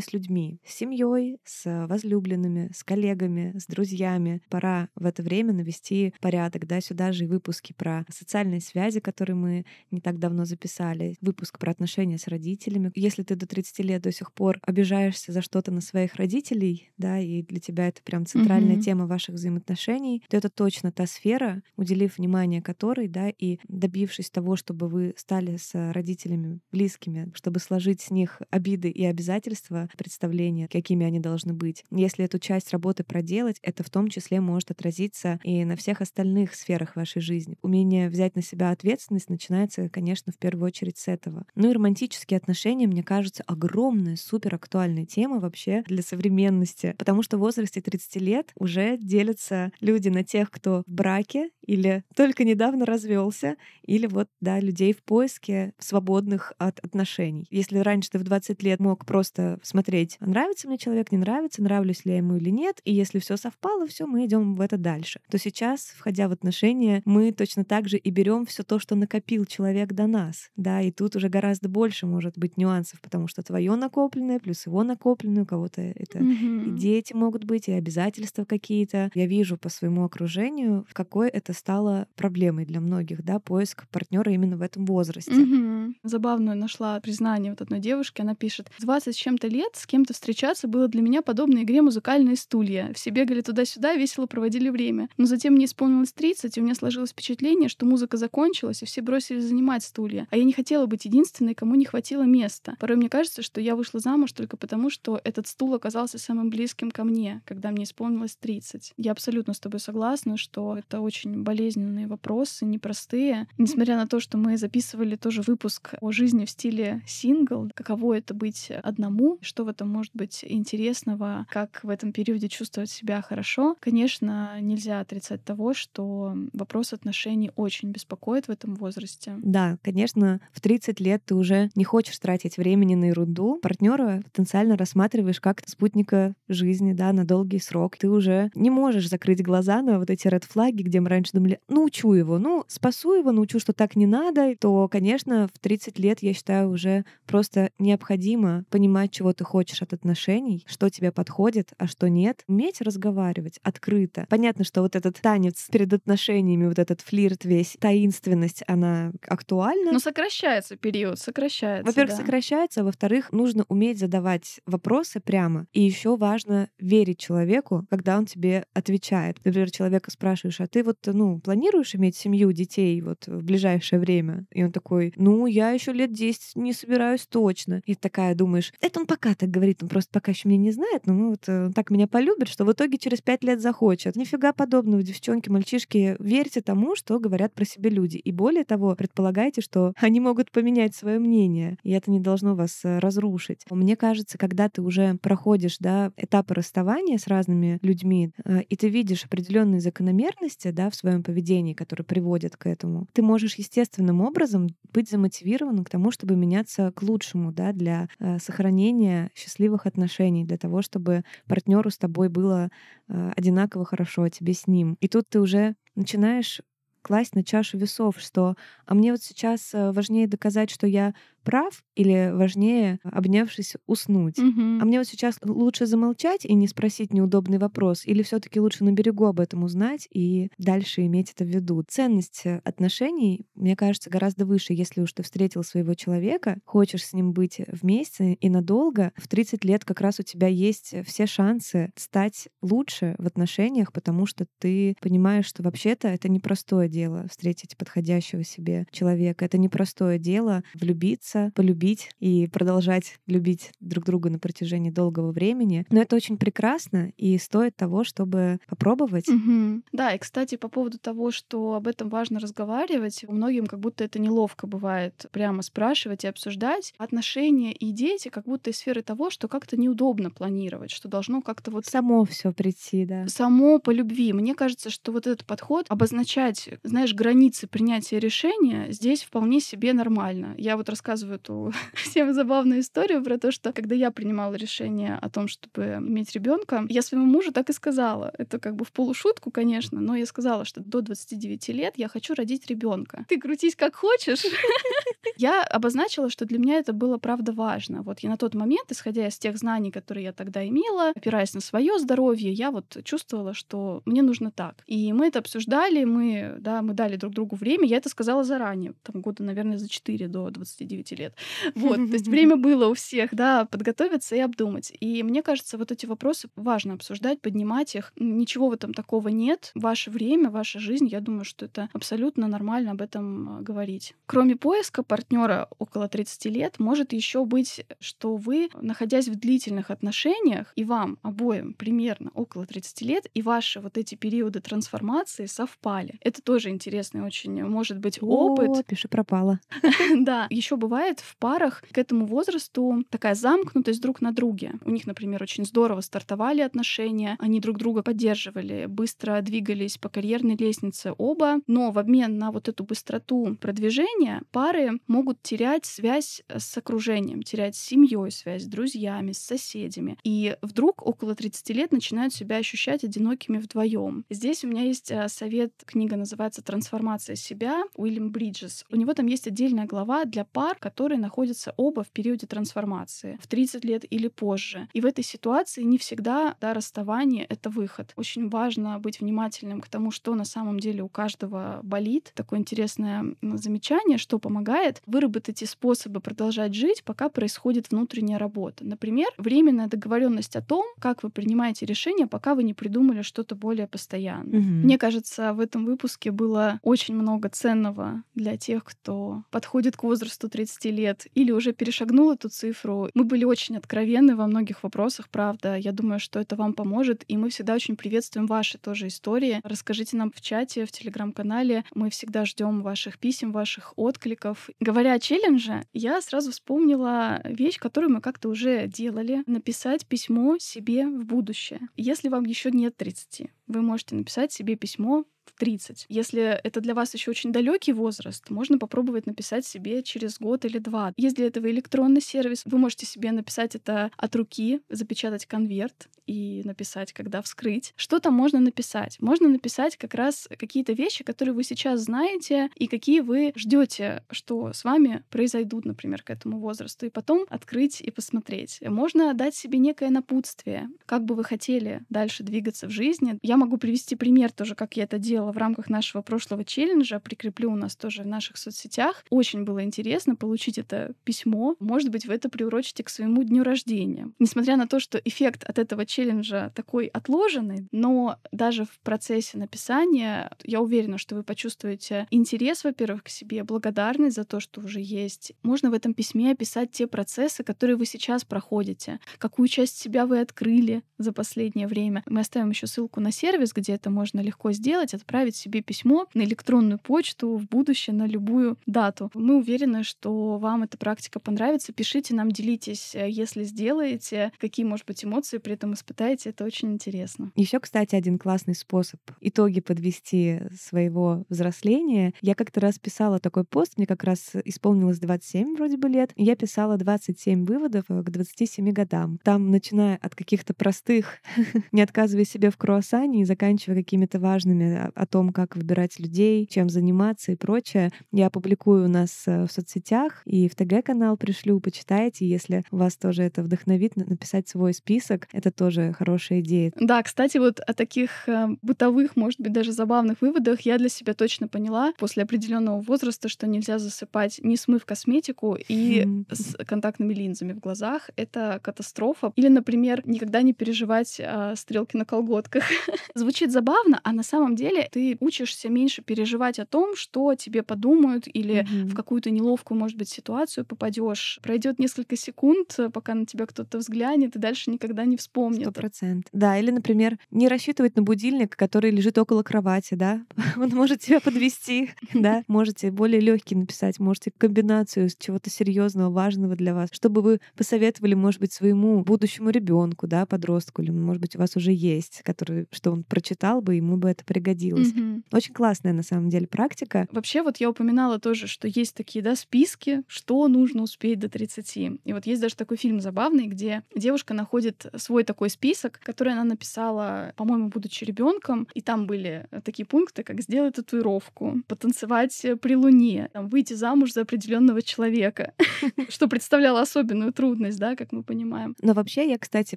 с 0.00 0.12
людьми, 0.12 0.60
с 0.64 0.74
семьей, 0.74 1.38
с 1.44 1.86
возлюбленными, 1.86 2.70
с 2.74 2.82
коллегами, 2.82 3.56
с 3.56 3.66
друзьями. 3.66 4.42
Пора 4.48 4.88
в 4.94 5.06
это 5.06 5.22
время 5.22 5.52
навести 5.52 6.14
порядок. 6.20 6.66
Да, 6.66 6.80
сюда 6.80 7.12
же 7.12 7.24
и 7.24 7.26
выпуски 7.26 7.72
про 7.72 8.04
социальные 8.10 8.60
связи, 8.60 9.00
которые 9.00 9.36
мы 9.36 9.66
не 9.90 10.00
так 10.00 10.18
давно 10.18 10.44
записали, 10.44 11.16
выпуск 11.20 11.58
про 11.58 11.70
отношения 11.70 12.18
с 12.18 12.28
родителями. 12.28 12.90
Если 12.94 13.22
ты 13.22 13.36
до 13.36 13.46
30 13.46 13.78
лет 13.80 14.02
до 14.02 14.12
сих 14.12 14.32
пор 14.32 14.58
обижаешься 14.62 15.32
за 15.32 15.42
что-то 15.42 15.70
на 15.70 15.80
своих 15.80 16.16
родителей, 16.16 16.92
да, 16.96 17.18
и 17.18 17.42
для 17.42 17.60
тебя 17.60 17.88
это 17.88 18.02
прям 18.02 18.26
центральная 18.26 18.76
mm-hmm. 18.76 18.82
тема 18.82 19.06
ваших 19.06 19.34
взаимоотношений, 19.34 20.22
то 20.28 20.36
это 20.36 20.48
точно 20.48 20.92
та 20.92 21.06
сфера, 21.06 21.62
уделив 21.76 22.18
внимание 22.18 22.62
которой, 22.64 23.06
да, 23.06 23.28
и 23.30 23.58
добившись 23.68 24.30
того, 24.30 24.56
чтобы 24.56 24.88
вы 24.88 25.14
стали 25.16 25.56
с 25.56 25.92
родителями 25.92 26.58
близкими, 26.72 27.30
чтобы 27.34 27.60
сложить 27.60 28.00
с 28.00 28.10
них 28.10 28.42
обиды 28.50 28.90
и 28.90 29.04
обязательства, 29.04 29.88
представления, 29.96 30.66
какими 30.66 31.06
они 31.06 31.20
должны 31.20 31.54
быть. 31.54 31.84
Если 31.90 32.24
эту 32.24 32.38
часть 32.40 32.72
работы 32.72 33.04
проделать, 33.04 33.58
это 33.62 33.84
в 33.84 33.90
том 33.90 34.08
числе 34.08 34.40
может 34.40 34.70
отразиться 34.70 35.38
и 35.44 35.64
на 35.64 35.76
всех 35.76 36.00
остальных 36.00 36.54
сферах 36.54 36.96
вашей 36.96 37.20
жизни. 37.20 37.56
Умение 37.62 38.08
взять 38.08 38.34
на 38.34 38.42
себя 38.42 38.70
ответственность 38.70 39.30
начинается, 39.30 39.88
конечно, 39.88 40.32
в 40.32 40.38
первую 40.38 40.66
очередь 40.66 40.98
с 40.98 41.08
этого. 41.08 41.44
Ну 41.54 41.70
и 41.70 41.74
романтические 41.74 42.38
отношения, 42.38 42.86
мне 42.86 43.02
кажется, 43.02 43.44
огромная, 43.46 44.16
супер 44.16 44.54
актуальная 44.54 45.04
тема 45.04 45.40
вообще 45.40 45.82
для 45.86 46.02
современности, 46.02 46.94
потому 46.98 47.22
что 47.22 47.36
в 47.36 47.40
возрасте 47.40 47.80
30 47.80 48.16
лет 48.16 48.52
уже 48.56 48.96
делятся 48.98 49.72
люди 49.80 50.08
на 50.08 50.24
тех, 50.24 50.50
кто 50.50 50.82
в 50.86 50.90
браке 50.90 51.50
или 51.66 52.04
только 52.14 52.44
недавно 52.44 52.53
недавно 52.54 52.86
развелся, 52.86 53.56
или 53.82 54.06
вот, 54.06 54.28
да, 54.40 54.60
людей 54.60 54.92
в 54.92 55.02
поиске 55.02 55.74
свободных 55.78 56.52
от 56.58 56.78
отношений. 56.80 57.46
Если 57.50 57.78
раньше 57.78 58.10
ты 58.10 58.18
в 58.18 58.22
20 58.22 58.62
лет 58.62 58.80
мог 58.80 59.04
просто 59.04 59.58
смотреть, 59.62 60.16
нравится 60.20 60.68
мне 60.68 60.78
человек, 60.78 61.12
не 61.12 61.18
нравится, 61.18 61.62
нравлюсь 61.62 62.04
ли 62.04 62.12
я 62.12 62.18
ему 62.18 62.36
или 62.36 62.50
нет, 62.50 62.80
и 62.84 62.92
если 62.92 63.18
все 63.18 63.36
совпало, 63.36 63.86
все, 63.86 64.06
мы 64.06 64.24
идем 64.24 64.54
в 64.54 64.60
это 64.60 64.78
дальше. 64.78 65.20
То 65.30 65.38
сейчас, 65.38 65.92
входя 65.96 66.28
в 66.28 66.32
отношения, 66.32 67.02
мы 67.04 67.32
точно 67.32 67.64
так 67.64 67.88
же 67.88 67.98
и 67.98 68.10
берем 68.10 68.46
все 68.46 68.62
то, 68.62 68.78
что 68.78 68.94
накопил 68.94 69.44
человек 69.44 69.92
до 69.92 70.06
нас, 70.06 70.50
да, 70.56 70.80
и 70.80 70.90
тут 70.90 71.16
уже 71.16 71.28
гораздо 71.28 71.68
больше 71.68 72.06
может 72.06 72.38
быть 72.38 72.56
нюансов, 72.56 73.00
потому 73.00 73.26
что 73.26 73.42
твое 73.42 73.74
накопленное 73.74 74.38
плюс 74.38 74.66
его 74.66 74.84
накопленное, 74.84 75.42
у 75.42 75.46
кого-то 75.46 75.82
это 75.82 76.18
mm-hmm. 76.18 76.76
и 76.76 76.78
дети 76.78 77.12
могут 77.12 77.44
быть, 77.44 77.68
и 77.68 77.72
обязательства 77.72 78.44
какие-то. 78.44 79.10
Я 79.14 79.26
вижу 79.26 79.56
по 79.56 79.68
своему 79.68 80.04
окружению, 80.04 80.86
в 80.88 80.94
какой 80.94 81.28
это 81.28 81.52
стало 81.52 82.06
проблемой 82.14 82.43
для 82.50 82.80
многих, 82.80 83.24
да, 83.24 83.38
поиск 83.38 83.86
партнера 83.88 84.32
именно 84.32 84.56
в 84.56 84.62
этом 84.62 84.86
возрасте. 84.86 85.32
Mm-hmm. 85.32 85.94
Забавную 86.02 86.56
нашла 86.56 86.98
признание 87.00 87.52
вот 87.52 87.60
одной 87.60 87.80
девушки, 87.80 88.20
она 88.20 88.34
пишет, 88.34 88.70
20 88.80 89.14
с 89.14 89.16
чем-то 89.16 89.48
лет 89.48 89.74
с 89.74 89.86
кем-то 89.86 90.12
встречаться 90.12 90.68
было 90.68 90.88
для 90.88 91.02
меня 91.02 91.22
подобно 91.22 91.62
игре 91.62 91.82
«Музыкальные 91.82 92.36
стулья». 92.36 92.92
Все 92.94 93.10
бегали 93.10 93.40
туда-сюда, 93.40 93.94
весело 93.94 94.26
проводили 94.26 94.68
время. 94.68 95.08
Но 95.16 95.26
затем 95.26 95.54
мне 95.54 95.66
исполнилось 95.66 96.12
30, 96.12 96.56
и 96.56 96.60
у 96.60 96.64
меня 96.64 96.74
сложилось 96.74 97.10
впечатление, 97.10 97.68
что 97.68 97.86
музыка 97.86 98.16
закончилась, 98.16 98.82
и 98.82 98.86
все 98.86 99.02
бросились 99.02 99.44
занимать 99.44 99.84
стулья. 99.84 100.26
А 100.30 100.36
я 100.36 100.44
не 100.44 100.52
хотела 100.52 100.86
быть 100.86 101.04
единственной, 101.04 101.54
кому 101.54 101.74
не 101.74 101.84
хватило 101.84 102.22
места. 102.22 102.76
Порой 102.80 102.96
мне 102.96 103.08
кажется, 103.08 103.42
что 103.42 103.60
я 103.60 103.76
вышла 103.76 104.00
замуж 104.00 104.32
только 104.32 104.56
потому, 104.56 104.90
что 104.90 105.20
этот 105.24 105.46
стул 105.46 105.74
оказался 105.74 106.18
самым 106.18 106.50
близким 106.50 106.90
ко 106.90 107.04
мне, 107.04 107.42
когда 107.46 107.70
мне 107.70 107.84
исполнилось 107.84 108.36
30. 108.36 108.94
Я 108.96 109.12
абсолютно 109.12 109.54
с 109.54 109.60
тобой 109.60 109.80
согласна, 109.80 110.36
что 110.36 110.76
это 110.76 111.00
очень 111.00 111.42
болезненные 111.42 112.06
вопросы, 112.34 112.64
непростые. 112.64 113.46
Несмотря 113.58 113.96
на 113.96 114.08
то, 114.08 114.18
что 114.18 114.36
мы 114.38 114.56
записывали 114.56 115.14
тоже 115.14 115.42
выпуск 115.42 115.94
о 116.00 116.10
жизни 116.10 116.44
в 116.44 116.50
стиле 116.50 117.02
сингл, 117.06 117.70
каково 117.74 118.18
это 118.18 118.34
быть 118.34 118.72
одному, 118.82 119.38
что 119.40 119.64
в 119.64 119.68
этом 119.68 119.88
может 119.88 120.10
быть 120.14 120.44
интересного, 120.46 121.46
как 121.48 121.80
в 121.84 121.88
этом 121.88 122.12
периоде 122.12 122.48
чувствовать 122.48 122.90
себя 122.90 123.22
хорошо. 123.22 123.76
Конечно, 123.78 124.60
нельзя 124.60 124.98
отрицать 124.98 125.44
того, 125.44 125.74
что 125.74 126.34
вопрос 126.52 126.92
отношений 126.92 127.52
очень 127.54 127.90
беспокоит 127.90 128.48
в 128.48 128.50
этом 128.50 128.74
возрасте. 128.74 129.36
Да, 129.38 129.78
конечно, 129.82 130.40
в 130.52 130.60
30 130.60 130.98
лет 130.98 131.22
ты 131.24 131.36
уже 131.36 131.70
не 131.76 131.84
хочешь 131.84 132.18
тратить 132.18 132.56
времени 132.56 132.96
на 132.96 133.06
ерунду. 133.06 133.60
Партнера 133.62 134.22
потенциально 134.24 134.76
рассматриваешь 134.76 135.40
как 135.40 135.62
спутника 135.68 136.34
жизни, 136.48 136.94
да, 136.94 137.12
на 137.12 137.24
долгий 137.24 137.60
срок. 137.60 137.96
Ты 137.96 138.10
уже 138.10 138.50
не 138.56 138.70
можешь 138.70 139.08
закрыть 139.08 139.42
глаза 139.42 139.82
на 139.82 140.00
вот 140.00 140.10
эти 140.10 140.26
ред 140.26 140.42
флаги, 140.42 140.82
где 140.82 140.98
мы 140.98 141.08
раньше 141.08 141.32
думали, 141.32 141.60
научу 141.68 142.23
его, 142.24 142.38
ну, 142.38 142.64
спасу 142.68 143.14
его, 143.14 143.32
научу, 143.32 143.58
что 143.58 143.72
так 143.72 143.96
не 143.96 144.06
надо, 144.06 144.56
то, 144.56 144.88
конечно, 144.88 145.48
в 145.52 145.58
30 145.58 145.98
лет, 145.98 146.22
я 146.22 146.34
считаю, 146.34 146.70
уже 146.70 147.04
просто 147.26 147.70
необходимо 147.78 148.64
понимать, 148.70 149.12
чего 149.12 149.32
ты 149.32 149.44
хочешь 149.44 149.82
от 149.82 149.92
отношений, 149.92 150.64
что 150.66 150.90
тебе 150.90 151.12
подходит, 151.12 151.72
а 151.78 151.86
что 151.86 152.08
нет. 152.08 152.42
Уметь 152.48 152.80
разговаривать 152.80 153.60
открыто. 153.62 154.26
Понятно, 154.28 154.64
что 154.64 154.82
вот 154.82 154.96
этот 154.96 155.20
танец 155.20 155.68
перед 155.70 155.92
отношениями, 155.92 156.66
вот 156.66 156.78
этот 156.78 157.00
флирт 157.00 157.44
весь, 157.44 157.76
таинственность, 157.78 158.62
она 158.66 159.12
актуальна. 159.26 159.92
Но 159.92 159.98
сокращается 159.98 160.76
период, 160.76 161.18
сокращается. 161.18 161.86
Во-первых, 161.86 162.16
да. 162.16 162.22
сокращается, 162.22 162.80
а 162.80 162.84
во-вторых, 162.84 163.32
нужно 163.32 163.64
уметь 163.68 163.98
задавать 163.98 164.60
вопросы 164.66 165.20
прямо. 165.20 165.66
И 165.72 165.82
еще 165.82 166.16
важно 166.16 166.68
верить 166.78 167.18
человеку, 167.18 167.86
когда 167.90 168.16
он 168.16 168.26
тебе 168.26 168.66
отвечает. 168.72 169.38
Например, 169.44 169.70
человека 169.70 170.10
спрашиваешь, 170.10 170.60
а 170.60 170.66
ты 170.66 170.82
вот, 170.82 170.98
ну, 171.06 171.40
планируешь 171.40 171.94
иметь 171.94 172.13
семью, 172.16 172.52
детей 172.52 173.00
вот 173.00 173.26
в 173.26 173.42
ближайшее 173.42 174.00
время? 174.00 174.46
И 174.50 174.62
он 174.64 174.72
такой, 174.72 175.12
ну, 175.16 175.46
я 175.46 175.70
еще 175.70 175.92
лет 175.92 176.12
10 176.12 176.56
не 176.56 176.72
собираюсь 176.72 177.26
точно. 177.26 177.82
И 177.86 177.94
такая 177.94 178.34
думаешь, 178.34 178.72
это 178.80 179.00
он 179.00 179.06
пока 179.06 179.34
так 179.34 179.50
говорит, 179.50 179.82
он 179.82 179.88
просто 179.88 180.10
пока 180.12 180.32
еще 180.32 180.48
меня 180.48 180.58
не 180.58 180.70
знает, 180.72 181.06
но 181.06 181.30
вот 181.30 181.48
он 181.48 181.70
э, 181.70 181.72
так 181.74 181.90
меня 181.90 182.06
полюбит, 182.06 182.48
что 182.48 182.64
в 182.64 182.72
итоге 182.72 182.98
через 182.98 183.20
пять 183.20 183.42
лет 183.44 183.60
захочет. 183.60 184.16
Нифига 184.16 184.52
подобного, 184.52 185.02
девчонки, 185.02 185.48
мальчишки, 185.48 186.16
верьте 186.18 186.60
тому, 186.60 186.96
что 186.96 187.18
говорят 187.18 187.54
про 187.54 187.64
себя 187.64 187.90
люди. 187.90 188.16
И 188.16 188.32
более 188.32 188.64
того, 188.64 188.94
предполагайте, 188.94 189.60
что 189.60 189.92
они 190.00 190.20
могут 190.20 190.50
поменять 190.50 190.94
свое 190.94 191.18
мнение, 191.18 191.78
и 191.82 191.92
это 191.92 192.10
не 192.10 192.20
должно 192.20 192.54
вас 192.54 192.80
э, 192.84 192.98
разрушить. 192.98 193.62
Мне 193.70 193.96
кажется, 193.96 194.38
когда 194.38 194.68
ты 194.68 194.82
уже 194.82 195.16
проходишь 195.20 195.78
да, 195.78 196.12
этапы 196.16 196.54
расставания 196.54 197.18
с 197.18 197.26
разными 197.26 197.78
людьми, 197.82 198.30
э, 198.44 198.62
и 198.62 198.76
ты 198.76 198.88
видишь 198.88 199.24
определенные 199.24 199.80
закономерности 199.80 200.70
да, 200.70 200.90
в 200.90 200.94
своем 200.94 201.22
поведении, 201.22 201.74
которые 201.74 202.03
приводят 202.04 202.56
к 202.56 202.66
этому, 202.66 203.06
ты 203.12 203.22
можешь 203.22 203.56
естественным 203.56 204.20
образом 204.20 204.68
быть 204.92 205.10
замотивированным 205.10 205.84
к 205.84 205.90
тому, 205.90 206.10
чтобы 206.10 206.36
меняться 206.36 206.92
к 206.92 207.02
лучшему 207.02 207.52
да, 207.52 207.72
для 207.72 208.08
э, 208.18 208.38
сохранения 208.38 209.30
счастливых 209.34 209.86
отношений, 209.86 210.44
для 210.44 210.58
того, 210.58 210.82
чтобы 210.82 211.24
партнеру 211.46 211.90
с 211.90 211.98
тобой 211.98 212.28
было 212.28 212.70
одинаково 213.06 213.84
хорошо, 213.84 214.22
а 214.22 214.30
тебе 214.30 214.54
с 214.54 214.66
ним. 214.66 214.96
И 215.00 215.08
тут 215.08 215.28
ты 215.28 215.40
уже 215.40 215.76
начинаешь 215.94 216.60
класть 217.02 217.34
на 217.34 217.44
чашу 217.44 217.76
весов, 217.76 218.18
что 218.18 218.56
а 218.86 218.94
мне 218.94 219.12
вот 219.12 219.22
сейчас 219.22 219.70
важнее 219.72 220.26
доказать, 220.26 220.70
что 220.70 220.86
я 220.86 221.14
прав 221.44 221.84
или 221.94 222.32
важнее, 222.34 222.98
обнявшись, 223.04 223.76
уснуть? 223.86 224.38
Угу. 224.38 224.80
А 224.80 224.84
мне 224.84 224.98
вот 224.98 225.06
сейчас 225.06 225.38
лучше 225.42 225.86
замолчать 225.86 226.44
и 226.44 226.54
не 226.54 226.66
спросить 226.66 227.12
неудобный 227.12 227.58
вопрос, 227.58 228.06
или 228.06 228.22
все 228.22 228.40
таки 228.40 228.60
лучше 228.60 228.84
на 228.84 228.92
берегу 228.92 229.26
об 229.26 229.40
этом 229.40 229.62
узнать 229.64 230.08
и 230.10 230.50
дальше 230.58 231.02
иметь 231.06 231.32
это 231.32 231.44
в 231.44 231.48
виду? 231.48 231.84
Ценность 231.86 232.42
э, 232.44 232.60
отношений, 232.64 233.46
мне 233.54 233.76
кажется, 233.76 234.10
гораздо 234.10 234.46
выше, 234.46 234.72
если 234.72 235.00
уж 235.00 235.12
ты 235.12 235.22
встретил 235.22 235.62
своего 235.62 235.94
человека, 235.94 236.58
хочешь 236.64 237.04
с 237.04 237.12
ним 237.12 237.32
быть 237.32 237.60
вместе 237.68 238.34
и 238.34 238.48
надолго, 238.48 239.12
в 239.16 239.28
30 239.28 239.64
лет 239.64 239.84
как 239.84 240.00
раз 240.00 240.20
у 240.20 240.22
тебя 240.22 240.48
есть 240.48 240.94
все 241.06 241.26
шансы 241.26 241.90
стать 241.96 242.48
лучше 242.62 243.14
в 243.18 243.26
отношениях, 243.26 243.92
потому 243.92 244.26
что 244.26 244.46
ты 244.58 244.96
понимаешь, 245.00 245.46
что 245.46 245.62
вообще-то 245.62 246.08
это 246.08 246.28
непростое 246.28 246.88
дело 246.88 247.26
встретить 247.28 247.76
подходящего 247.76 248.44
себе 248.44 248.86
человека. 248.90 249.44
Это 249.44 249.58
непростое 249.58 250.18
дело 250.18 250.62
влюбиться 250.74 251.33
влюбиться, 251.34 251.52
полюбить 251.54 252.10
и 252.20 252.46
продолжать 252.46 253.18
любить 253.26 253.72
друг 253.80 254.04
друга 254.04 254.30
на 254.30 254.38
протяжении 254.38 254.90
долгого 254.90 255.32
времени. 255.32 255.86
Но 255.90 256.00
это 256.00 256.16
очень 256.16 256.36
прекрасно 256.36 257.12
и 257.16 257.36
стоит 257.38 257.76
того, 257.76 258.04
чтобы 258.04 258.58
попробовать. 258.68 259.28
Угу. 259.28 259.82
Да, 259.92 260.12
и, 260.12 260.18
кстати, 260.18 260.56
по 260.56 260.68
поводу 260.68 260.98
того, 260.98 261.30
что 261.30 261.74
об 261.74 261.88
этом 261.88 262.08
важно 262.08 262.38
разговаривать, 262.40 263.24
многим 263.28 263.66
как 263.66 263.80
будто 263.80 264.04
это 264.04 264.18
неловко 264.18 264.66
бывает 264.66 265.26
прямо 265.32 265.62
спрашивать 265.62 266.24
и 266.24 266.28
обсуждать. 266.28 266.94
Отношения 266.98 267.72
и 267.72 267.90
дети 267.90 268.28
как 268.28 268.44
будто 268.44 268.70
из 268.70 268.78
сферы 268.78 269.02
того, 269.02 269.30
что 269.30 269.48
как-то 269.48 269.76
неудобно 269.76 270.30
планировать, 270.30 270.90
что 270.90 271.08
должно 271.08 271.42
как-то 271.42 271.70
вот... 271.70 271.86
Само 271.86 272.24
все 272.24 272.52
прийти, 272.52 273.04
да. 273.04 273.26
Само 273.28 273.78
по 273.78 273.90
любви. 273.90 274.32
Мне 274.32 274.54
кажется, 274.54 274.90
что 274.90 275.12
вот 275.12 275.26
этот 275.26 275.44
подход 275.44 275.86
обозначать, 275.88 276.70
знаешь, 276.82 277.14
границы 277.14 277.66
принятия 277.66 278.18
решения 278.18 278.86
здесь 278.90 279.22
вполне 279.22 279.60
себе 279.60 279.92
нормально. 279.92 280.54
Я 280.56 280.76
вот 280.76 280.88
рассказываю 280.88 281.23
рассказываю 281.24 281.36
эту 281.36 281.72
всем 281.94 282.34
забавную 282.34 282.80
историю 282.80 283.22
про 283.22 283.38
то, 283.38 283.50
что 283.50 283.72
когда 283.72 283.94
я 283.94 284.10
принимала 284.10 284.54
решение 284.54 285.18
о 285.20 285.28
том, 285.28 285.48
чтобы 285.48 285.96
иметь 285.98 286.32
ребенка, 286.32 286.84
я 286.88 287.02
своему 287.02 287.26
мужу 287.26 287.52
так 287.52 287.70
и 287.70 287.72
сказала. 287.72 288.32
Это 288.38 288.58
как 288.58 288.74
бы 288.74 288.84
в 288.84 288.92
полушутку, 288.92 289.50
конечно, 289.50 290.00
но 290.00 290.16
я 290.16 290.26
сказала, 290.26 290.64
что 290.64 290.80
до 290.80 291.00
29 291.00 291.68
лет 291.68 291.94
я 291.96 292.08
хочу 292.08 292.34
родить 292.34 292.66
ребенка. 292.66 293.24
Ты 293.28 293.40
крутись 293.40 293.76
как 293.76 293.94
хочешь. 293.96 294.44
Я 295.36 295.64
обозначила, 295.64 296.30
что 296.30 296.44
для 296.44 296.58
меня 296.58 296.76
это 296.76 296.92
было 296.92 297.18
правда 297.18 297.52
важно. 297.52 298.02
Вот 298.02 298.20
я 298.20 298.30
на 298.30 298.36
тот 298.36 298.54
момент, 298.54 298.92
исходя 298.92 299.26
из 299.26 299.36
тех 299.36 299.56
знаний, 299.56 299.90
которые 299.90 300.24
я 300.24 300.32
тогда 300.32 300.66
имела, 300.66 301.10
опираясь 301.16 301.54
на 301.54 301.60
свое 301.60 301.98
здоровье, 301.98 302.52
я 302.52 302.70
вот 302.70 302.98
чувствовала, 303.04 303.52
что 303.52 304.02
мне 304.04 304.22
нужно 304.22 304.50
так. 304.50 304.84
И 304.86 305.12
мы 305.12 305.26
это 305.26 305.40
обсуждали, 305.40 306.04
мы, 306.04 306.56
да, 306.60 306.82
мы 306.82 306.94
дали 306.94 307.16
друг 307.16 307.32
другу 307.32 307.56
время. 307.56 307.88
Я 307.88 307.96
это 307.96 308.08
сказала 308.08 308.44
заранее, 308.44 308.94
там 309.02 309.22
года, 309.22 309.42
наверное, 309.42 309.78
за 309.78 309.88
4 309.88 310.28
до 310.28 310.50
29 310.50 311.04
9 311.04 311.13
лет. 311.14 311.34
Вот, 311.74 311.96
то 311.96 312.14
есть 312.14 312.28
время 312.28 312.56
было 312.56 312.88
у 312.88 312.94
всех, 312.94 313.34
да, 313.34 313.66
подготовиться 313.66 314.36
и 314.36 314.38
обдумать. 314.38 314.92
И 315.00 315.22
мне 315.22 315.42
кажется, 315.42 315.76
вот 315.76 315.92
эти 315.92 316.06
вопросы 316.06 316.48
важно 316.56 316.94
обсуждать, 316.94 317.40
поднимать 317.40 317.94
их. 317.94 318.12
Ничего 318.16 318.68
в 318.68 318.72
этом 318.72 318.94
такого 318.94 319.28
нет. 319.28 319.70
Ваше 319.74 320.10
время, 320.10 320.50
ваша 320.50 320.78
жизнь, 320.78 321.06
я 321.06 321.20
думаю, 321.20 321.44
что 321.44 321.66
это 321.66 321.88
абсолютно 321.92 322.48
нормально 322.48 322.92
об 322.92 323.02
этом 323.02 323.58
а, 323.58 323.60
говорить. 323.60 324.14
Кроме 324.26 324.56
поиска 324.56 325.02
партнера 325.02 325.68
около 325.78 326.08
30 326.08 326.44
лет, 326.46 326.78
может 326.78 327.12
еще 327.12 327.44
быть, 327.44 327.84
что 328.00 328.36
вы, 328.36 328.68
находясь 328.80 329.28
в 329.28 329.34
длительных 329.36 329.90
отношениях, 329.90 330.72
и 330.76 330.84
вам 330.84 331.18
обоим 331.22 331.74
примерно 331.74 332.30
около 332.34 332.66
30 332.66 333.02
лет, 333.02 333.26
и 333.34 333.42
ваши 333.42 333.80
вот 333.80 333.98
эти 333.98 334.14
периоды 334.14 334.60
трансформации 334.60 335.46
совпали. 335.46 336.18
Это 336.20 336.42
тоже 336.42 336.70
интересный 336.70 337.22
очень, 337.22 337.64
может 337.64 337.98
быть, 337.98 338.18
опыт. 338.20 338.68
О, 338.68 338.82
пиши 338.82 339.08
пропала. 339.08 339.60
Да, 340.14 340.46
еще 340.48 340.76
бывает 340.76 341.03
бывает 341.04 341.20
в 341.20 341.36
парах 341.36 341.82
к 341.92 341.98
этому 341.98 342.24
возрасту 342.24 343.04
такая 343.10 343.34
замкнутость 343.34 344.00
друг 344.00 344.22
на 344.22 344.32
друге. 344.32 344.72
У 344.86 344.90
них, 344.90 345.06
например, 345.06 345.42
очень 345.42 345.66
здорово 345.66 346.00
стартовали 346.00 346.62
отношения, 346.62 347.36
они 347.40 347.60
друг 347.60 347.76
друга 347.76 348.02
поддерживали, 348.02 348.86
быстро 348.86 349.38
двигались 349.42 349.98
по 349.98 350.08
карьерной 350.08 350.56
лестнице 350.56 351.12
оба, 351.18 351.56
но 351.66 351.90
в 351.90 351.98
обмен 351.98 352.38
на 352.38 352.50
вот 352.50 352.70
эту 352.70 352.84
быстроту 352.84 353.54
продвижения 353.60 354.40
пары 354.50 354.92
могут 355.06 355.42
терять 355.42 355.84
связь 355.84 356.42
с 356.48 356.78
окружением, 356.78 357.42
терять 357.42 357.76
с 357.76 357.80
семьей 357.80 358.30
связь, 358.30 358.62
с 358.62 358.66
друзьями, 358.66 359.32
с 359.32 359.38
соседями. 359.38 360.16
И 360.24 360.56
вдруг 360.62 361.06
около 361.06 361.34
30 361.34 361.68
лет 361.76 361.92
начинают 361.92 362.32
себя 362.32 362.56
ощущать 362.56 363.04
одинокими 363.04 363.58
вдвоем. 363.58 364.24
Здесь 364.30 364.64
у 364.64 364.68
меня 364.68 364.84
есть 364.84 365.10
э, 365.10 365.28
совет, 365.28 365.72
книга 365.84 366.16
называется 366.16 366.62
«Трансформация 366.62 367.36
себя» 367.36 367.82
Уильям 367.94 368.30
Бриджес. 368.30 368.86
У 368.90 368.96
него 368.96 369.12
там 369.12 369.26
есть 369.26 369.46
отдельная 369.46 369.84
глава 369.84 370.24
для 370.24 370.46
пар, 370.46 370.78
которые 370.94 371.18
находятся 371.18 371.74
оба 371.76 372.04
в 372.04 372.10
периоде 372.10 372.46
трансформации, 372.46 373.36
в 373.42 373.48
30 373.48 373.84
лет 373.84 374.04
или 374.08 374.28
позже. 374.28 374.88
И 374.92 375.00
в 375.00 375.06
этой 375.06 375.24
ситуации 375.24 375.82
не 375.82 375.98
всегда 375.98 376.54
да, 376.60 376.72
расставание— 376.72 377.44
это 377.48 377.68
выход. 377.68 378.12
Очень 378.14 378.48
важно 378.48 379.00
быть 379.00 379.18
внимательным 379.18 379.80
к 379.80 379.88
тому, 379.88 380.12
что 380.12 380.36
на 380.36 380.44
самом 380.44 380.78
деле 380.78 381.02
у 381.02 381.08
каждого 381.08 381.80
болит. 381.82 382.30
Такое 382.36 382.60
интересное 382.60 383.34
замечание, 383.42 384.18
что 384.18 384.38
помогает 384.38 385.02
выработать 385.04 385.62
и 385.62 385.66
способы 385.66 386.20
продолжать 386.20 386.74
жить, 386.74 387.02
пока 387.02 387.28
происходит 387.28 387.90
внутренняя 387.90 388.38
работа. 388.38 388.84
Например, 388.84 389.26
временная 389.36 389.88
договоренность 389.88 390.54
о 390.54 390.62
том, 390.62 390.84
как 391.00 391.24
вы 391.24 391.30
принимаете 391.30 391.86
решение, 391.86 392.28
пока 392.28 392.54
вы 392.54 392.62
не 392.62 392.72
придумали 392.72 393.22
что-то 393.22 393.56
более 393.56 393.88
постоянное. 393.88 394.60
Угу. 394.60 394.68
Мне 394.68 394.96
кажется, 394.96 395.54
в 395.54 395.58
этом 395.58 395.86
выпуске 395.86 396.30
было 396.30 396.78
очень 396.82 397.16
много 397.16 397.48
ценного 397.48 398.22
для 398.36 398.56
тех, 398.56 398.84
кто 398.84 399.42
подходит 399.50 399.96
к 399.96 400.04
возрасту 400.04 400.48
30 400.48 400.73
лет 400.82 401.26
или 401.34 401.50
уже 401.50 401.72
перешагнул 401.72 402.32
эту 402.32 402.48
цифру. 402.48 403.08
Мы 403.14 403.24
были 403.24 403.44
очень 403.44 403.76
откровенны 403.76 404.36
во 404.36 404.46
многих 404.46 404.82
вопросах, 404.82 405.28
правда. 405.28 405.76
Я 405.76 405.92
думаю, 405.92 406.20
что 406.20 406.40
это 406.40 406.56
вам 406.56 406.74
поможет, 406.74 407.24
и 407.28 407.36
мы 407.36 407.50
всегда 407.50 407.74
очень 407.74 407.96
приветствуем 407.96 408.46
ваши 408.46 408.78
тоже 408.78 409.08
истории. 409.08 409.60
Расскажите 409.62 410.16
нам 410.16 410.30
в 410.34 410.40
чате, 410.40 410.86
в 410.86 410.92
телеграм-канале. 410.92 411.84
Мы 411.94 412.10
всегда 412.10 412.44
ждем 412.44 412.82
ваших 412.82 413.18
писем, 413.18 413.52
ваших 413.52 413.92
откликов. 413.96 414.70
Говоря 414.80 415.14
о 415.14 415.18
челлендже, 415.18 415.84
я 415.92 416.20
сразу 416.20 416.52
вспомнила 416.52 417.40
вещь, 417.44 417.78
которую 417.78 418.12
мы 418.12 418.20
как-то 418.20 418.48
уже 418.48 418.86
делали. 418.86 419.42
Написать 419.46 420.06
письмо 420.06 420.58
себе 420.58 421.06
в 421.06 421.24
будущее. 421.24 421.80
Если 421.96 422.28
вам 422.28 422.44
еще 422.44 422.70
нет 422.70 422.96
30, 422.96 423.48
вы 423.66 423.82
можете 423.82 424.14
написать 424.14 424.52
себе 424.52 424.76
письмо 424.76 425.24
30. 425.58 426.06
Если 426.08 426.42
это 426.42 426.80
для 426.80 426.94
вас 426.94 427.14
еще 427.14 427.30
очень 427.30 427.52
далекий 427.52 427.92
возраст, 427.92 428.50
можно 428.50 428.78
попробовать 428.78 429.26
написать 429.26 429.66
себе 429.66 430.02
через 430.02 430.38
год 430.38 430.64
или 430.64 430.78
два. 430.78 431.12
Есть 431.16 431.36
для 431.36 431.46
этого 431.46 431.70
электронный 431.70 432.20
сервис. 432.20 432.62
Вы 432.64 432.78
можете 432.78 433.06
себе 433.06 433.32
написать 433.32 433.74
это 433.74 434.10
от 434.16 434.36
руки, 434.36 434.80
запечатать 434.88 435.46
конверт 435.46 436.08
и 436.26 436.62
написать, 436.64 437.12
когда 437.12 437.42
вскрыть. 437.42 437.92
Что 437.96 438.18
там 438.18 438.34
можно 438.34 438.60
написать? 438.60 439.16
Можно 439.20 439.48
написать 439.48 439.96
как 439.96 440.14
раз 440.14 440.48
какие-то 440.58 440.92
вещи, 440.92 441.24
которые 441.24 441.54
вы 441.54 441.64
сейчас 441.64 442.00
знаете 442.00 442.70
и 442.76 442.86
какие 442.86 443.20
вы 443.20 443.52
ждете, 443.56 444.22
что 444.30 444.72
с 444.72 444.84
вами 444.84 445.24
произойдут, 445.30 445.84
например, 445.84 446.22
к 446.22 446.30
этому 446.30 446.58
возрасту, 446.58 447.06
и 447.06 447.10
потом 447.10 447.46
открыть 447.48 448.00
и 448.00 448.10
посмотреть. 448.10 448.80
Можно 448.82 449.34
дать 449.34 449.54
себе 449.54 449.78
некое 449.78 450.10
напутствие, 450.10 450.88
как 451.06 451.24
бы 451.24 451.34
вы 451.34 451.44
хотели 451.44 452.02
дальше 452.08 452.42
двигаться 452.42 452.86
в 452.86 452.90
жизни. 452.90 453.38
Я 453.42 453.56
могу 453.56 453.76
привести 453.76 454.16
пример 454.16 454.52
тоже, 454.52 454.74
как 454.74 454.96
я 454.96 455.04
это 455.04 455.18
делала 455.18 455.52
в 455.52 455.58
рамках 455.58 455.88
нашего 455.88 456.22
прошлого 456.22 456.64
челленджа, 456.64 457.20
прикреплю 457.20 457.72
у 457.72 457.76
нас 457.76 457.96
тоже 457.96 458.22
в 458.22 458.26
наших 458.26 458.56
соцсетях. 458.56 459.24
Очень 459.30 459.64
было 459.64 459.82
интересно 459.84 460.36
получить 460.36 460.78
это 460.78 461.14
письмо. 461.24 461.76
Может 461.78 462.10
быть, 462.10 462.26
вы 462.26 462.34
это 462.34 462.48
приурочите 462.48 463.02
к 463.02 463.08
своему 463.08 463.42
дню 463.42 463.62
рождения. 463.62 464.30
Несмотря 464.38 464.76
на 464.76 464.86
то, 464.86 465.00
что 465.00 465.18
эффект 465.18 465.64
от 465.64 465.78
этого 465.78 466.06
челленджа 466.14 466.70
такой 466.74 467.06
отложенный, 467.06 467.88
но 467.90 468.38
даже 468.52 468.84
в 468.84 469.00
процессе 469.00 469.58
написания 469.58 470.50
я 470.62 470.80
уверена, 470.80 471.18
что 471.18 471.34
вы 471.34 471.42
почувствуете 471.42 472.28
интерес, 472.30 472.84
во-первых, 472.84 473.24
к 473.24 473.28
себе, 473.28 473.64
благодарность 473.64 474.36
за 474.36 474.44
то, 474.44 474.60
что 474.60 474.80
уже 474.80 475.00
есть. 475.00 475.52
Можно 475.62 475.90
в 475.90 475.94
этом 475.94 476.14
письме 476.14 476.52
описать 476.52 476.92
те 476.92 477.08
процессы, 477.08 477.64
которые 477.64 477.96
вы 477.96 478.06
сейчас 478.06 478.44
проходите, 478.44 479.18
какую 479.38 479.66
часть 479.66 479.98
себя 479.98 480.26
вы 480.26 480.40
открыли 480.40 481.02
за 481.18 481.32
последнее 481.32 481.88
время. 481.88 482.22
Мы 482.26 482.40
оставим 482.40 482.70
еще 482.70 482.86
ссылку 482.86 483.20
на 483.20 483.32
сервис, 483.32 483.72
где 483.72 483.94
это 483.94 484.08
можно 484.10 484.40
легко 484.40 484.70
сделать, 484.70 485.14
отправить 485.14 485.56
себе 485.56 485.82
письмо 485.82 486.26
на 486.34 486.42
электронную 486.42 487.00
почту 487.00 487.56
в 487.56 487.66
будущее 487.66 488.14
на 488.14 488.26
любую 488.26 488.78
дату. 488.86 489.32
Мы 489.34 489.56
уверены, 489.56 490.04
что 490.04 490.58
вам 490.58 490.84
эта 490.84 490.96
практика 490.96 491.40
понравится. 491.40 491.92
Пишите 491.92 492.34
нам, 492.34 492.52
делитесь, 492.52 493.14
э, 493.16 493.28
если 493.28 493.64
сделаете, 493.64 494.52
какие, 494.58 494.86
может 494.86 495.06
быть, 495.06 495.24
эмоции 495.24 495.58
при 495.58 495.74
этом 495.74 495.92
испытаете. 496.04 496.50
Это 496.50 496.64
очень 496.64 496.92
интересно. 496.92 497.50
Еще, 497.56 497.80
кстати, 497.80 498.14
один 498.14 498.38
классный 498.38 498.74
способ 498.74 499.20
итоги 499.40 499.80
подвести 499.80 500.60
своего 500.78 501.44
взросления. 501.48 502.34
Я 502.42 502.54
как-то 502.54 502.80
раз 502.80 502.98
писала 502.98 503.38
такой 503.38 503.64
пост, 503.64 503.94
мне 503.96 504.06
как 504.06 504.22
раз 504.24 504.52
исполнилось 504.64 505.18
27 505.18 505.76
вроде 505.76 505.96
бы 505.96 506.08
лет, 506.08 506.32
я 506.36 506.56
писала 506.56 506.96
27 506.96 507.64
выводов 507.64 508.04
э, 508.08 508.22
к 508.22 508.30
27 508.30 508.90
годам. 508.90 509.38
Там, 509.42 509.70
начиная 509.70 510.16
от 510.16 510.34
каких-то 510.34 510.74
простых, 510.74 511.38
не 511.92 512.02
отказывая 512.02 512.44
себе 512.44 512.70
в 512.70 512.76
круассане 512.76 513.42
и 513.42 513.44
заканчивая 513.44 513.96
какими-то 513.96 514.38
важными 514.38 515.10
о, 515.14 515.26
том, 515.26 515.52
как 515.52 515.76
выбирать 515.76 516.18
людей, 516.18 516.66
чем 516.66 516.88
заниматься 516.88 517.52
и 517.52 517.56
прочее, 517.56 518.10
я 518.30 518.50
публикую 518.50 519.06
у 519.06 519.08
нас 519.08 519.44
э, 519.46 519.64
в 519.64 519.72
соцсетях 519.72 520.42
и 520.44 520.68
в 520.68 520.74
ТГ-канал 520.74 521.36
пришлю, 521.36 521.80
почитайте. 521.80 522.46
Если 522.46 522.84
вас 522.90 523.16
тоже 523.16 523.42
это 523.42 523.62
вдохновит, 523.62 524.16
написать 524.16 524.68
свой 524.68 524.92
список, 524.92 525.48
это 525.52 525.70
тоже 525.70 525.93
хорошая 526.12 526.60
идея. 526.60 526.92
Да, 526.96 527.22
кстати, 527.22 527.58
вот 527.58 527.80
о 527.80 527.94
таких 527.94 528.48
э, 528.48 528.68
бытовых, 528.82 529.36
может 529.36 529.60
быть, 529.60 529.72
даже 529.72 529.92
забавных 529.92 530.40
выводах 530.40 530.82
я 530.82 530.98
для 530.98 531.08
себя 531.08 531.34
точно 531.34 531.68
поняла 531.68 532.12
после 532.18 532.42
определенного 532.42 533.00
возраста, 533.00 533.48
что 533.48 533.66
нельзя 533.66 533.98
засыпать, 533.98 534.60
не 534.62 534.76
смыв 534.76 535.04
косметику 535.04 535.76
и 535.88 536.26
с 536.50 536.76
контактными 536.84 537.34
линзами 537.34 537.72
в 537.72 537.80
глазах. 537.80 538.30
Это 538.36 538.80
катастрофа. 538.82 539.52
Или, 539.56 539.68
например, 539.68 540.22
никогда 540.24 540.62
не 540.62 540.72
переживать 540.72 541.40
а, 541.40 541.74
стрелки 541.76 542.16
на 542.16 542.24
колготках. 542.24 542.84
Звучит 543.34 543.72
забавно, 543.72 544.20
а 544.22 544.32
на 544.32 544.42
самом 544.42 544.76
деле 544.76 545.08
ты 545.12 545.36
учишься 545.40 545.88
меньше 545.88 546.22
переживать 546.22 546.78
о 546.78 546.86
том, 546.86 547.16
что 547.16 547.54
тебе 547.54 547.82
подумают 547.82 548.44
или 548.52 548.82
mm-hmm. 548.82 549.04
в 549.06 549.14
какую-то 549.14 549.50
неловкую, 549.50 549.98
может 549.98 550.16
быть, 550.16 550.28
ситуацию 550.28 550.84
попадешь. 550.84 551.58
Пройдет 551.62 551.98
несколько 551.98 552.36
секунд, 552.36 552.98
пока 553.12 553.34
на 553.34 553.46
тебя 553.46 553.66
кто-то 553.66 553.98
взглянет, 553.98 554.56
и 554.56 554.58
дальше 554.58 554.90
никогда 554.90 555.24
не 555.24 555.36
вспомнит. 555.36 555.83
Сто 555.84 556.00
процентов. 556.00 556.50
Да, 556.52 556.78
или, 556.78 556.90
например, 556.90 557.38
не 557.50 557.68
рассчитывать 557.68 558.16
на 558.16 558.22
будильник, 558.22 558.76
который 558.76 559.10
лежит 559.10 559.38
около 559.38 559.62
кровати, 559.62 560.14
да, 560.14 560.44
он 560.76 560.90
может 560.90 561.20
тебя 561.20 561.40
подвести, 561.40 562.10
да, 562.34 562.62
можете 562.68 563.10
более 563.10 563.40
легкий 563.40 563.74
написать, 563.74 564.18
можете 564.18 564.52
комбинацию 564.56 565.28
чего-то 565.38 565.70
серьезного, 565.70 566.30
важного 566.30 566.76
для 566.76 566.94
вас, 566.94 567.10
чтобы 567.12 567.42
вы 567.42 567.60
посоветовали, 567.76 568.34
может 568.34 568.60
быть, 568.60 568.72
своему 568.72 569.22
будущему 569.22 569.70
ребенку, 569.70 570.26
да, 570.26 570.46
подростку, 570.46 571.02
или, 571.02 571.10
может 571.10 571.40
быть, 571.40 571.56
у 571.56 571.58
вас 571.58 571.76
уже 571.76 571.92
есть, 571.92 572.42
который, 572.44 572.86
что 572.90 573.10
он 573.12 573.24
прочитал 573.24 573.80
бы, 573.80 573.94
ему 573.94 574.16
бы 574.16 574.30
это 574.30 574.44
пригодилось. 574.44 575.12
Mm-hmm. 575.12 575.42
Очень 575.52 575.74
классная, 575.74 576.12
на 576.12 576.22
самом 576.22 576.48
деле, 576.48 576.66
практика. 576.66 577.28
Вообще, 577.32 577.62
вот 577.62 577.78
я 577.78 577.90
упоминала 577.90 578.38
тоже, 578.38 578.66
что 578.66 578.88
есть 578.88 579.14
такие, 579.14 579.42
да, 579.42 579.56
списки, 579.56 580.22
что 580.26 580.66
нужно 580.68 581.02
успеть 581.02 581.38
до 581.38 581.48
30. 581.48 581.96
И 582.24 582.32
вот 582.32 582.46
есть 582.46 582.60
даже 582.60 582.76
такой 582.76 582.96
фильм 582.96 583.20
забавный, 583.20 583.66
где 583.66 584.02
девушка 584.14 584.54
находит 584.54 585.06
свой 585.16 585.44
такой 585.44 585.70
список, 585.74 586.20
который 586.22 586.52
она 586.52 586.64
написала, 586.64 587.52
по-моему, 587.56 587.88
будучи 587.88 588.24
ребенком, 588.24 588.88
и 588.94 589.00
там 589.00 589.26
были 589.26 589.66
такие 589.84 590.06
пункты, 590.06 590.42
как 590.42 590.60
сделать 590.60 590.94
татуировку, 590.94 591.82
потанцевать 591.86 592.64
при 592.80 592.96
луне, 592.96 593.50
там, 593.52 593.68
выйти 593.68 593.94
замуж 593.94 594.32
за 594.32 594.42
определенного 594.42 595.02
человека, 595.02 595.72
что 596.28 596.48
представляло 596.48 597.00
особенную 597.00 597.52
трудность, 597.52 597.98
да, 597.98 598.16
как 598.16 598.32
мы 598.32 598.42
понимаем. 598.42 598.94
Но 599.02 599.12
вообще 599.12 599.48
я, 599.48 599.58
кстати, 599.58 599.96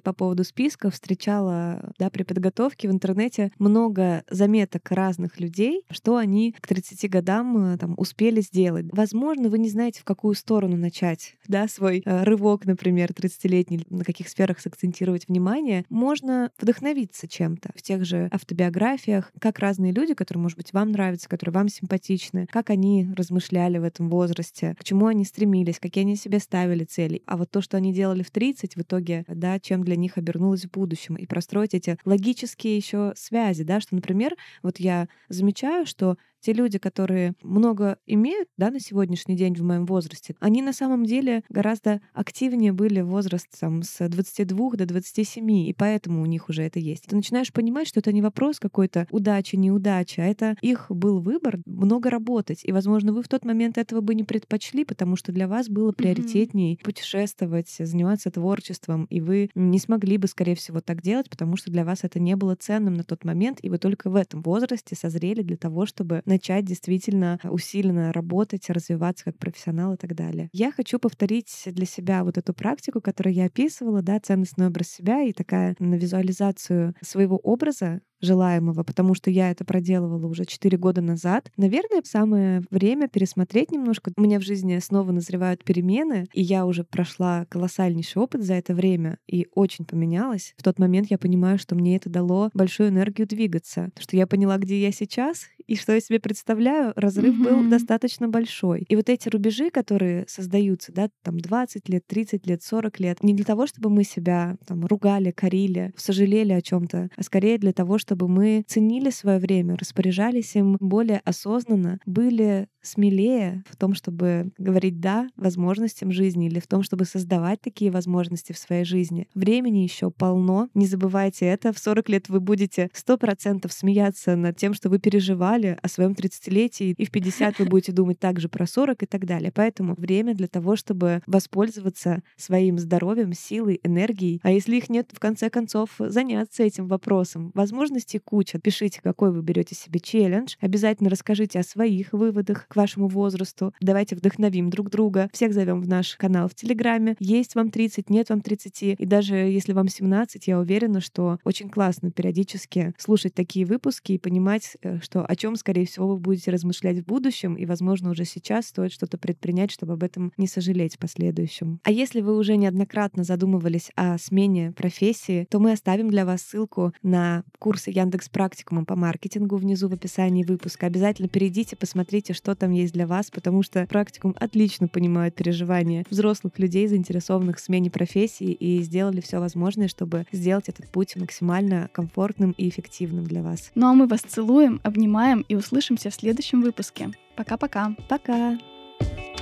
по 0.00 0.12
поводу 0.12 0.44
списков 0.44 0.94
встречала, 0.94 1.92
да, 1.98 2.10
при 2.10 2.24
подготовке 2.24 2.88
в 2.88 2.92
интернете 2.92 3.52
много 3.58 4.24
заметок 4.30 4.90
разных 4.90 5.40
людей, 5.40 5.82
что 5.90 6.16
они 6.16 6.54
к 6.60 6.66
30 6.66 7.10
годам 7.10 7.74
э, 7.74 7.78
там 7.78 7.94
успели 7.96 8.40
сделать. 8.40 8.86
Возможно, 8.92 9.48
вы 9.48 9.58
не 9.58 9.68
знаете, 9.68 10.00
в 10.00 10.04
какую 10.04 10.34
сторону 10.34 10.76
начать, 10.76 11.36
да, 11.46 11.68
свой 11.68 12.02
э, 12.04 12.24
рывок, 12.24 12.66
например, 12.66 13.10
30-летний, 13.10 13.84
на 13.90 14.04
каких 14.04 14.28
сферах 14.28 14.60
сакцентировать 14.60 15.28
внимание. 15.28 15.67
Можно 15.88 16.50
вдохновиться 16.58 17.28
чем-то 17.28 17.70
в 17.74 17.82
тех 17.82 18.04
же 18.04 18.28
автобиографиях, 18.32 19.32
как 19.40 19.58
разные 19.58 19.92
люди, 19.92 20.14
которые, 20.14 20.42
может 20.42 20.56
быть, 20.56 20.72
вам 20.72 20.92
нравятся, 20.92 21.28
которые 21.28 21.54
вам 21.54 21.68
симпатичны, 21.68 22.46
как 22.50 22.70
они 22.70 23.08
размышляли 23.16 23.78
в 23.78 23.84
этом 23.84 24.08
возрасте, 24.08 24.74
к 24.78 24.84
чему 24.84 25.06
они 25.06 25.24
стремились, 25.24 25.78
какие 25.78 26.04
они 26.04 26.16
себе 26.16 26.38
ставили 26.38 26.84
цели. 26.84 27.22
А 27.26 27.36
вот 27.36 27.50
то, 27.50 27.60
что 27.60 27.76
они 27.76 27.92
делали 27.92 28.22
в 28.22 28.30
30, 28.30 28.76
в 28.76 28.80
итоге, 28.80 29.24
да, 29.28 29.58
чем 29.60 29.84
для 29.84 29.96
них 29.96 30.18
обернулось 30.18 30.64
в 30.64 30.70
будущем. 30.70 31.16
И 31.16 31.26
простроить 31.26 31.74
эти 31.74 31.98
логические 32.04 32.76
еще 32.76 33.12
связи, 33.16 33.64
да, 33.64 33.80
что, 33.80 33.94
например, 33.94 34.34
вот 34.62 34.78
я 34.80 35.08
замечаю, 35.28 35.86
что 35.86 36.16
те 36.40 36.52
люди, 36.52 36.78
которые 36.78 37.34
много 37.42 37.98
имеют, 38.06 38.48
да, 38.56 38.70
на 38.70 38.80
сегодняшний 38.80 39.36
день 39.36 39.54
в 39.54 39.62
моем 39.62 39.86
возрасте, 39.86 40.34
они 40.40 40.62
на 40.62 40.72
самом 40.72 41.04
деле 41.04 41.42
гораздо 41.48 42.00
активнее 42.12 42.72
были 42.72 43.00
в 43.00 43.08
возраст 43.08 43.48
там, 43.58 43.82
с 43.82 44.08
22 44.08 44.70
до 44.76 44.86
27, 44.86 45.50
и 45.50 45.74
поэтому 45.76 46.22
у 46.22 46.26
них 46.26 46.48
уже 46.48 46.62
это 46.62 46.78
есть. 46.78 47.06
Ты 47.06 47.16
начинаешь 47.16 47.52
понимать, 47.52 47.88
что 47.88 48.00
это 48.00 48.12
не 48.12 48.22
вопрос 48.22 48.60
какой-то 48.60 49.06
удачи, 49.10 49.56
неудачи, 49.56 50.20
а 50.20 50.24
это 50.24 50.56
их 50.60 50.86
был 50.88 51.20
выбор 51.20 51.58
много 51.66 52.10
работать. 52.10 52.60
И, 52.62 52.72
возможно, 52.72 53.12
вы 53.12 53.22
в 53.22 53.28
тот 53.28 53.44
момент 53.44 53.78
этого 53.78 54.00
бы 54.00 54.14
не 54.14 54.24
предпочли, 54.24 54.84
потому 54.84 55.16
что 55.16 55.32
для 55.32 55.48
вас 55.48 55.68
было 55.68 55.92
приоритетнее 55.92 56.74
mm-hmm. 56.74 56.84
путешествовать, 56.84 57.74
заниматься 57.78 58.30
творчеством, 58.30 59.06
и 59.10 59.20
вы 59.20 59.50
не 59.54 59.78
смогли 59.78 60.18
бы, 60.18 60.28
скорее 60.28 60.54
всего, 60.54 60.80
так 60.80 61.02
делать, 61.02 61.28
потому 61.28 61.56
что 61.56 61.70
для 61.70 61.84
вас 61.84 62.04
это 62.04 62.20
не 62.20 62.36
было 62.36 62.54
ценным 62.54 62.94
на 62.94 63.04
тот 63.04 63.24
момент, 63.24 63.58
и 63.62 63.70
вы 63.70 63.78
только 63.78 64.10
в 64.10 64.16
этом 64.16 64.42
возрасте 64.42 64.94
созрели 64.94 65.42
для 65.42 65.56
того, 65.56 65.86
чтобы 65.86 66.22
начать 66.38 66.64
действительно 66.64 67.38
усиленно 67.44 68.12
работать, 68.12 68.70
развиваться 68.70 69.24
как 69.24 69.38
профессионал 69.38 69.94
и 69.94 69.96
так 69.96 70.14
далее. 70.14 70.48
Я 70.52 70.72
хочу 70.72 70.98
повторить 70.98 71.62
для 71.66 71.86
себя 71.86 72.24
вот 72.24 72.38
эту 72.38 72.54
практику, 72.54 73.00
которую 73.00 73.34
я 73.34 73.46
описывала, 73.46 74.02
да, 74.02 74.20
ценностный 74.20 74.66
образ 74.68 74.88
себя 74.88 75.22
и 75.22 75.32
такая 75.32 75.74
на 75.78 75.96
визуализацию 75.96 76.94
своего 77.02 77.36
образа, 77.38 78.00
желаемого, 78.20 78.82
потому 78.82 79.14
что 79.14 79.30
я 79.30 79.50
это 79.50 79.64
проделывала 79.64 80.26
уже 80.26 80.44
4 80.44 80.76
года 80.78 81.00
назад. 81.00 81.50
Наверное, 81.56 82.02
самое 82.04 82.62
время 82.70 83.08
пересмотреть 83.08 83.70
немножко. 83.70 84.12
У 84.16 84.20
меня 84.20 84.38
в 84.38 84.42
жизни 84.42 84.78
снова 84.78 85.12
назревают 85.12 85.64
перемены, 85.64 86.26
и 86.32 86.42
я 86.42 86.66
уже 86.66 86.84
прошла 86.84 87.46
колоссальнейший 87.48 88.22
опыт 88.22 88.42
за 88.42 88.54
это 88.54 88.74
время 88.74 89.18
и 89.26 89.46
очень 89.54 89.84
поменялась. 89.84 90.54
В 90.56 90.62
тот 90.62 90.78
момент 90.78 91.08
я 91.10 91.18
понимаю, 91.18 91.58
что 91.58 91.74
мне 91.74 91.96
это 91.96 92.10
дало 92.10 92.50
большую 92.54 92.90
энергию 92.90 93.26
двигаться, 93.26 93.90
что 93.98 94.16
я 94.16 94.26
поняла, 94.26 94.58
где 94.58 94.80
я 94.80 94.92
сейчас 94.92 95.46
и 95.66 95.76
что 95.76 95.92
я 95.92 96.00
себе 96.00 96.18
представляю, 96.18 96.92
разрыв 96.96 97.34
mm-hmm. 97.34 97.62
был 97.62 97.70
достаточно 97.70 98.28
большой. 98.28 98.86
И 98.88 98.96
вот 98.96 99.08
эти 99.08 99.28
рубежи, 99.28 99.70
которые 99.70 100.24
создаются, 100.26 100.92
да, 100.92 101.10
там 101.22 101.38
20 101.38 101.88
лет, 101.90 102.06
30 102.06 102.46
лет, 102.46 102.62
40 102.62 103.00
лет, 103.00 103.22
не 103.22 103.34
для 103.34 103.44
того, 103.44 103.66
чтобы 103.66 103.90
мы 103.90 104.04
себя 104.04 104.56
там 104.66 104.86
ругали, 104.86 105.30
корили, 105.30 105.92
сожалели 105.96 106.52
о 106.52 106.62
чем-то, 106.62 107.10
а 107.14 107.22
скорее 107.22 107.58
для 107.58 107.72
того, 107.72 107.98
чтобы 107.98 108.07
мы 108.16 108.64
ценили 108.66 109.10
свое 109.10 109.38
время, 109.38 109.76
распоряжались 109.76 110.54
им 110.56 110.76
более 110.80 111.20
осознанно, 111.24 111.98
были 112.06 112.68
смелее 112.82 113.64
в 113.68 113.76
том, 113.76 113.94
чтобы 113.94 114.50
говорить 114.58 115.00
«да» 115.00 115.28
возможностям 115.36 116.10
жизни 116.10 116.46
или 116.46 116.60
в 116.60 116.66
том, 116.66 116.82
чтобы 116.82 117.04
создавать 117.04 117.60
такие 117.60 117.90
возможности 117.90 118.52
в 118.52 118.58
своей 118.58 118.84
жизни. 118.84 119.28
Времени 119.34 119.78
еще 119.78 120.10
полно. 120.10 120.68
Не 120.74 120.86
забывайте 120.86 121.46
это. 121.46 121.72
В 121.72 121.78
40 121.78 122.08
лет 122.08 122.28
вы 122.28 122.40
будете 122.40 122.90
100% 122.94 123.70
смеяться 123.70 124.36
над 124.36 124.56
тем, 124.56 124.74
что 124.74 124.88
вы 124.88 124.98
переживали 124.98 125.78
о 125.82 125.88
своем 125.88 126.12
30-летии, 126.12 126.94
и 126.96 127.04
в 127.04 127.10
50 127.10 127.58
вы 127.58 127.64
будете 127.66 127.92
думать 127.92 128.18
также 128.18 128.48
про 128.48 128.66
40 128.66 129.02
и 129.02 129.06
так 129.06 129.26
далее. 129.26 129.52
Поэтому 129.54 129.94
время 129.94 130.34
для 130.34 130.48
того, 130.48 130.76
чтобы 130.76 131.22
воспользоваться 131.26 132.22
своим 132.36 132.78
здоровьем, 132.78 133.32
силой, 133.32 133.80
энергией. 133.82 134.40
А 134.42 134.50
если 134.50 134.76
их 134.76 134.88
нет, 134.88 135.10
в 135.12 135.18
конце 135.18 135.50
концов, 135.50 135.90
заняться 135.98 136.62
этим 136.62 136.86
вопросом. 136.88 137.50
Возможностей 137.98 138.20
куча. 138.20 138.60
Пишите, 138.60 139.00
какой 139.02 139.32
вы 139.32 139.42
берете 139.42 139.74
себе 139.74 139.98
челлендж. 139.98 140.54
Обязательно 140.60 141.10
расскажите 141.10 141.58
о 141.58 141.64
своих 141.64 142.12
выводах 142.12 142.68
к 142.68 142.76
вашему 142.76 143.08
возрасту. 143.08 143.74
Давайте 143.80 144.14
вдохновим 144.14 144.70
друг 144.70 144.88
друга. 144.88 145.28
Всех 145.32 145.52
зовем 145.52 145.80
в 145.80 145.88
наш 145.88 146.14
канал 146.14 146.46
в 146.48 146.54
Телеграме. 146.54 147.16
Есть 147.18 147.56
вам 147.56 147.72
30, 147.72 148.08
нет 148.08 148.30
вам 148.30 148.40
30. 148.40 148.82
И 149.00 149.04
даже 149.04 149.34
если 149.34 149.72
вам 149.72 149.88
17, 149.88 150.46
я 150.46 150.60
уверена, 150.60 151.00
что 151.00 151.40
очень 151.42 151.68
классно 151.68 152.12
периодически 152.12 152.94
слушать 152.98 153.34
такие 153.34 153.66
выпуски 153.66 154.12
и 154.12 154.18
понимать, 154.18 154.76
э, 154.82 155.00
что 155.00 155.24
о 155.26 155.34
чем, 155.34 155.56
скорее 155.56 155.84
всего, 155.84 156.06
вы 156.06 156.18
будете 156.18 156.52
размышлять 156.52 157.00
в 157.00 157.04
будущем, 157.04 157.56
и, 157.56 157.66
возможно, 157.66 158.10
уже 158.10 158.24
сейчас 158.24 158.66
стоит 158.66 158.92
что-то 158.92 159.18
предпринять, 159.18 159.72
чтобы 159.72 159.94
об 159.94 160.04
этом 160.04 160.32
не 160.36 160.46
сожалеть 160.46 160.94
в 160.94 160.98
последующем. 161.00 161.80
А 161.82 161.90
если 161.90 162.20
вы 162.20 162.36
уже 162.36 162.56
неоднократно 162.56 163.24
задумывались 163.24 163.90
о 163.96 164.18
смене 164.18 164.70
профессии, 164.70 165.48
то 165.50 165.58
мы 165.58 165.72
оставим 165.72 166.10
для 166.10 166.24
вас 166.24 166.42
ссылку 166.42 166.92
на 167.02 167.42
курсы 167.58 167.87
Яндекс 167.90 168.28
Практикума 168.28 168.84
по 168.84 168.96
маркетингу 168.96 169.56
внизу 169.56 169.88
в 169.88 169.92
описании 169.92 170.44
выпуска. 170.44 170.86
Обязательно 170.86 171.28
перейдите, 171.28 171.76
посмотрите, 171.76 172.32
что 172.32 172.54
там 172.54 172.70
есть 172.70 172.92
для 172.92 173.06
вас, 173.06 173.30
потому 173.30 173.62
что 173.62 173.86
практикум 173.86 174.34
отлично 174.38 174.88
понимает 174.88 175.34
переживания 175.34 176.04
взрослых 176.10 176.58
людей, 176.58 176.86
заинтересованных 176.86 177.56
в 177.56 177.60
смене 177.60 177.90
профессии, 177.90 178.52
и 178.52 178.82
сделали 178.82 179.20
все 179.20 179.38
возможное, 179.38 179.88
чтобы 179.88 180.26
сделать 180.32 180.68
этот 180.68 180.88
путь 180.88 181.16
максимально 181.16 181.88
комфортным 181.92 182.52
и 182.52 182.68
эффективным 182.68 183.24
для 183.24 183.42
вас. 183.42 183.70
Ну 183.74 183.86
а 183.86 183.94
мы 183.94 184.06
вас 184.06 184.20
целуем, 184.20 184.80
обнимаем 184.82 185.44
и 185.48 185.54
услышимся 185.54 186.10
в 186.10 186.14
следующем 186.14 186.62
выпуске. 186.62 187.10
Пока-пока. 187.36 187.94
Пока. 188.08 188.52
-пока. 188.52 188.58
Пока. 188.98 189.37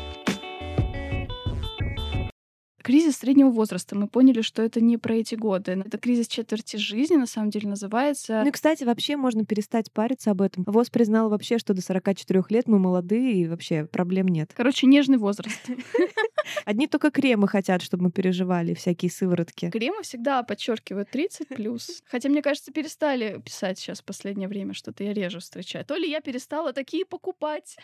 Кризис 2.87 3.17
среднего 3.17 3.51
возраста. 3.51 3.97
Мы 3.97 4.07
поняли, 4.07 4.43
что 4.43 4.63
это 4.63 4.81
не 4.81 4.97
про 4.97 5.17
эти 5.17 5.35
годы. 5.35 5.83
Это 5.85 5.99
кризис 5.99 6.29
четверти 6.29 6.77
жизни, 6.77 7.17
на 7.17 7.27
самом 7.27 7.51
деле, 7.51 7.69
называется. 7.69 8.43
Ну 8.45 8.49
и, 8.49 8.53
кстати, 8.53 8.85
вообще 8.85 9.17
можно 9.17 9.45
перестать 9.45 9.91
париться 9.91 10.31
об 10.31 10.41
этом. 10.41 10.63
ВОЗ 10.63 10.91
признал 10.91 11.29
вообще, 11.29 11.59
что 11.59 11.75
до 11.75 11.83
44 11.83 12.45
лет 12.49 12.69
мы 12.69 12.79
молодые, 12.79 13.33
и 13.33 13.49
вообще 13.49 13.87
проблем 13.87 14.29
нет. 14.29 14.53
Короче, 14.57 14.87
нежный 14.87 15.19
возраст. 15.19 15.61
Одни 16.65 16.87
только 16.87 17.11
кремы 17.11 17.49
хотят, 17.49 17.83
чтобы 17.83 18.05
мы 18.05 18.13
переживали, 18.13 18.73
всякие 18.75 19.11
сыворотки. 19.11 19.71
Кремы 19.71 20.05
всегда 20.05 20.45
подчеркивают 20.45 21.11
30 21.11 21.49
плюс. 21.49 22.05
Хотя, 22.07 22.29
мне 22.29 22.41
кажется, 22.41 22.71
перестали 22.71 23.43
писать 23.45 23.81
сейчас 23.81 24.01
в 24.01 24.05
последнее 24.05 24.47
время, 24.47 24.75
что-то 24.75 25.03
я 25.03 25.13
реже 25.13 25.41
встречаю. 25.41 25.85
То 25.85 25.97
ли 25.97 26.09
я 26.09 26.21
перестала 26.21 26.73
такие 26.73 27.05
покупать. 27.05 27.79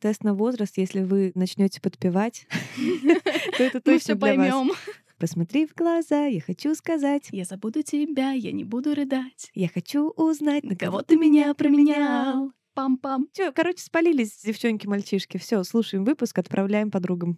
Тест 0.00 0.24
на 0.24 0.34
возраст, 0.34 0.78
если 0.78 1.04
вы 1.04 1.30
начнете 1.36 1.80
подпевать, 1.80 2.48
то 3.56 3.62
это 3.62 3.80
точно 3.80 4.16
для 4.16 4.34
вас 4.34 4.47
поймем. 4.50 4.72
Посмотри 5.18 5.66
в 5.66 5.74
глаза, 5.74 6.26
я 6.26 6.40
хочу 6.40 6.76
сказать. 6.76 7.28
Я 7.32 7.44
забуду 7.44 7.82
тебя, 7.82 8.30
я 8.30 8.52
не 8.52 8.62
буду 8.62 8.94
рыдать. 8.94 9.50
Я 9.52 9.68
хочу 9.68 10.10
узнать, 10.10 10.62
на 10.62 10.76
кого 10.76 11.02
ты 11.02 11.16
меня 11.16 11.52
променял. 11.54 12.52
Пам-пам. 12.76 13.26
Все, 13.32 13.50
короче, 13.50 13.82
спалились 13.82 14.40
девчонки-мальчишки. 14.44 15.36
Все, 15.36 15.64
слушаем 15.64 16.04
выпуск, 16.04 16.38
отправляем 16.38 16.92
подругам. 16.92 17.36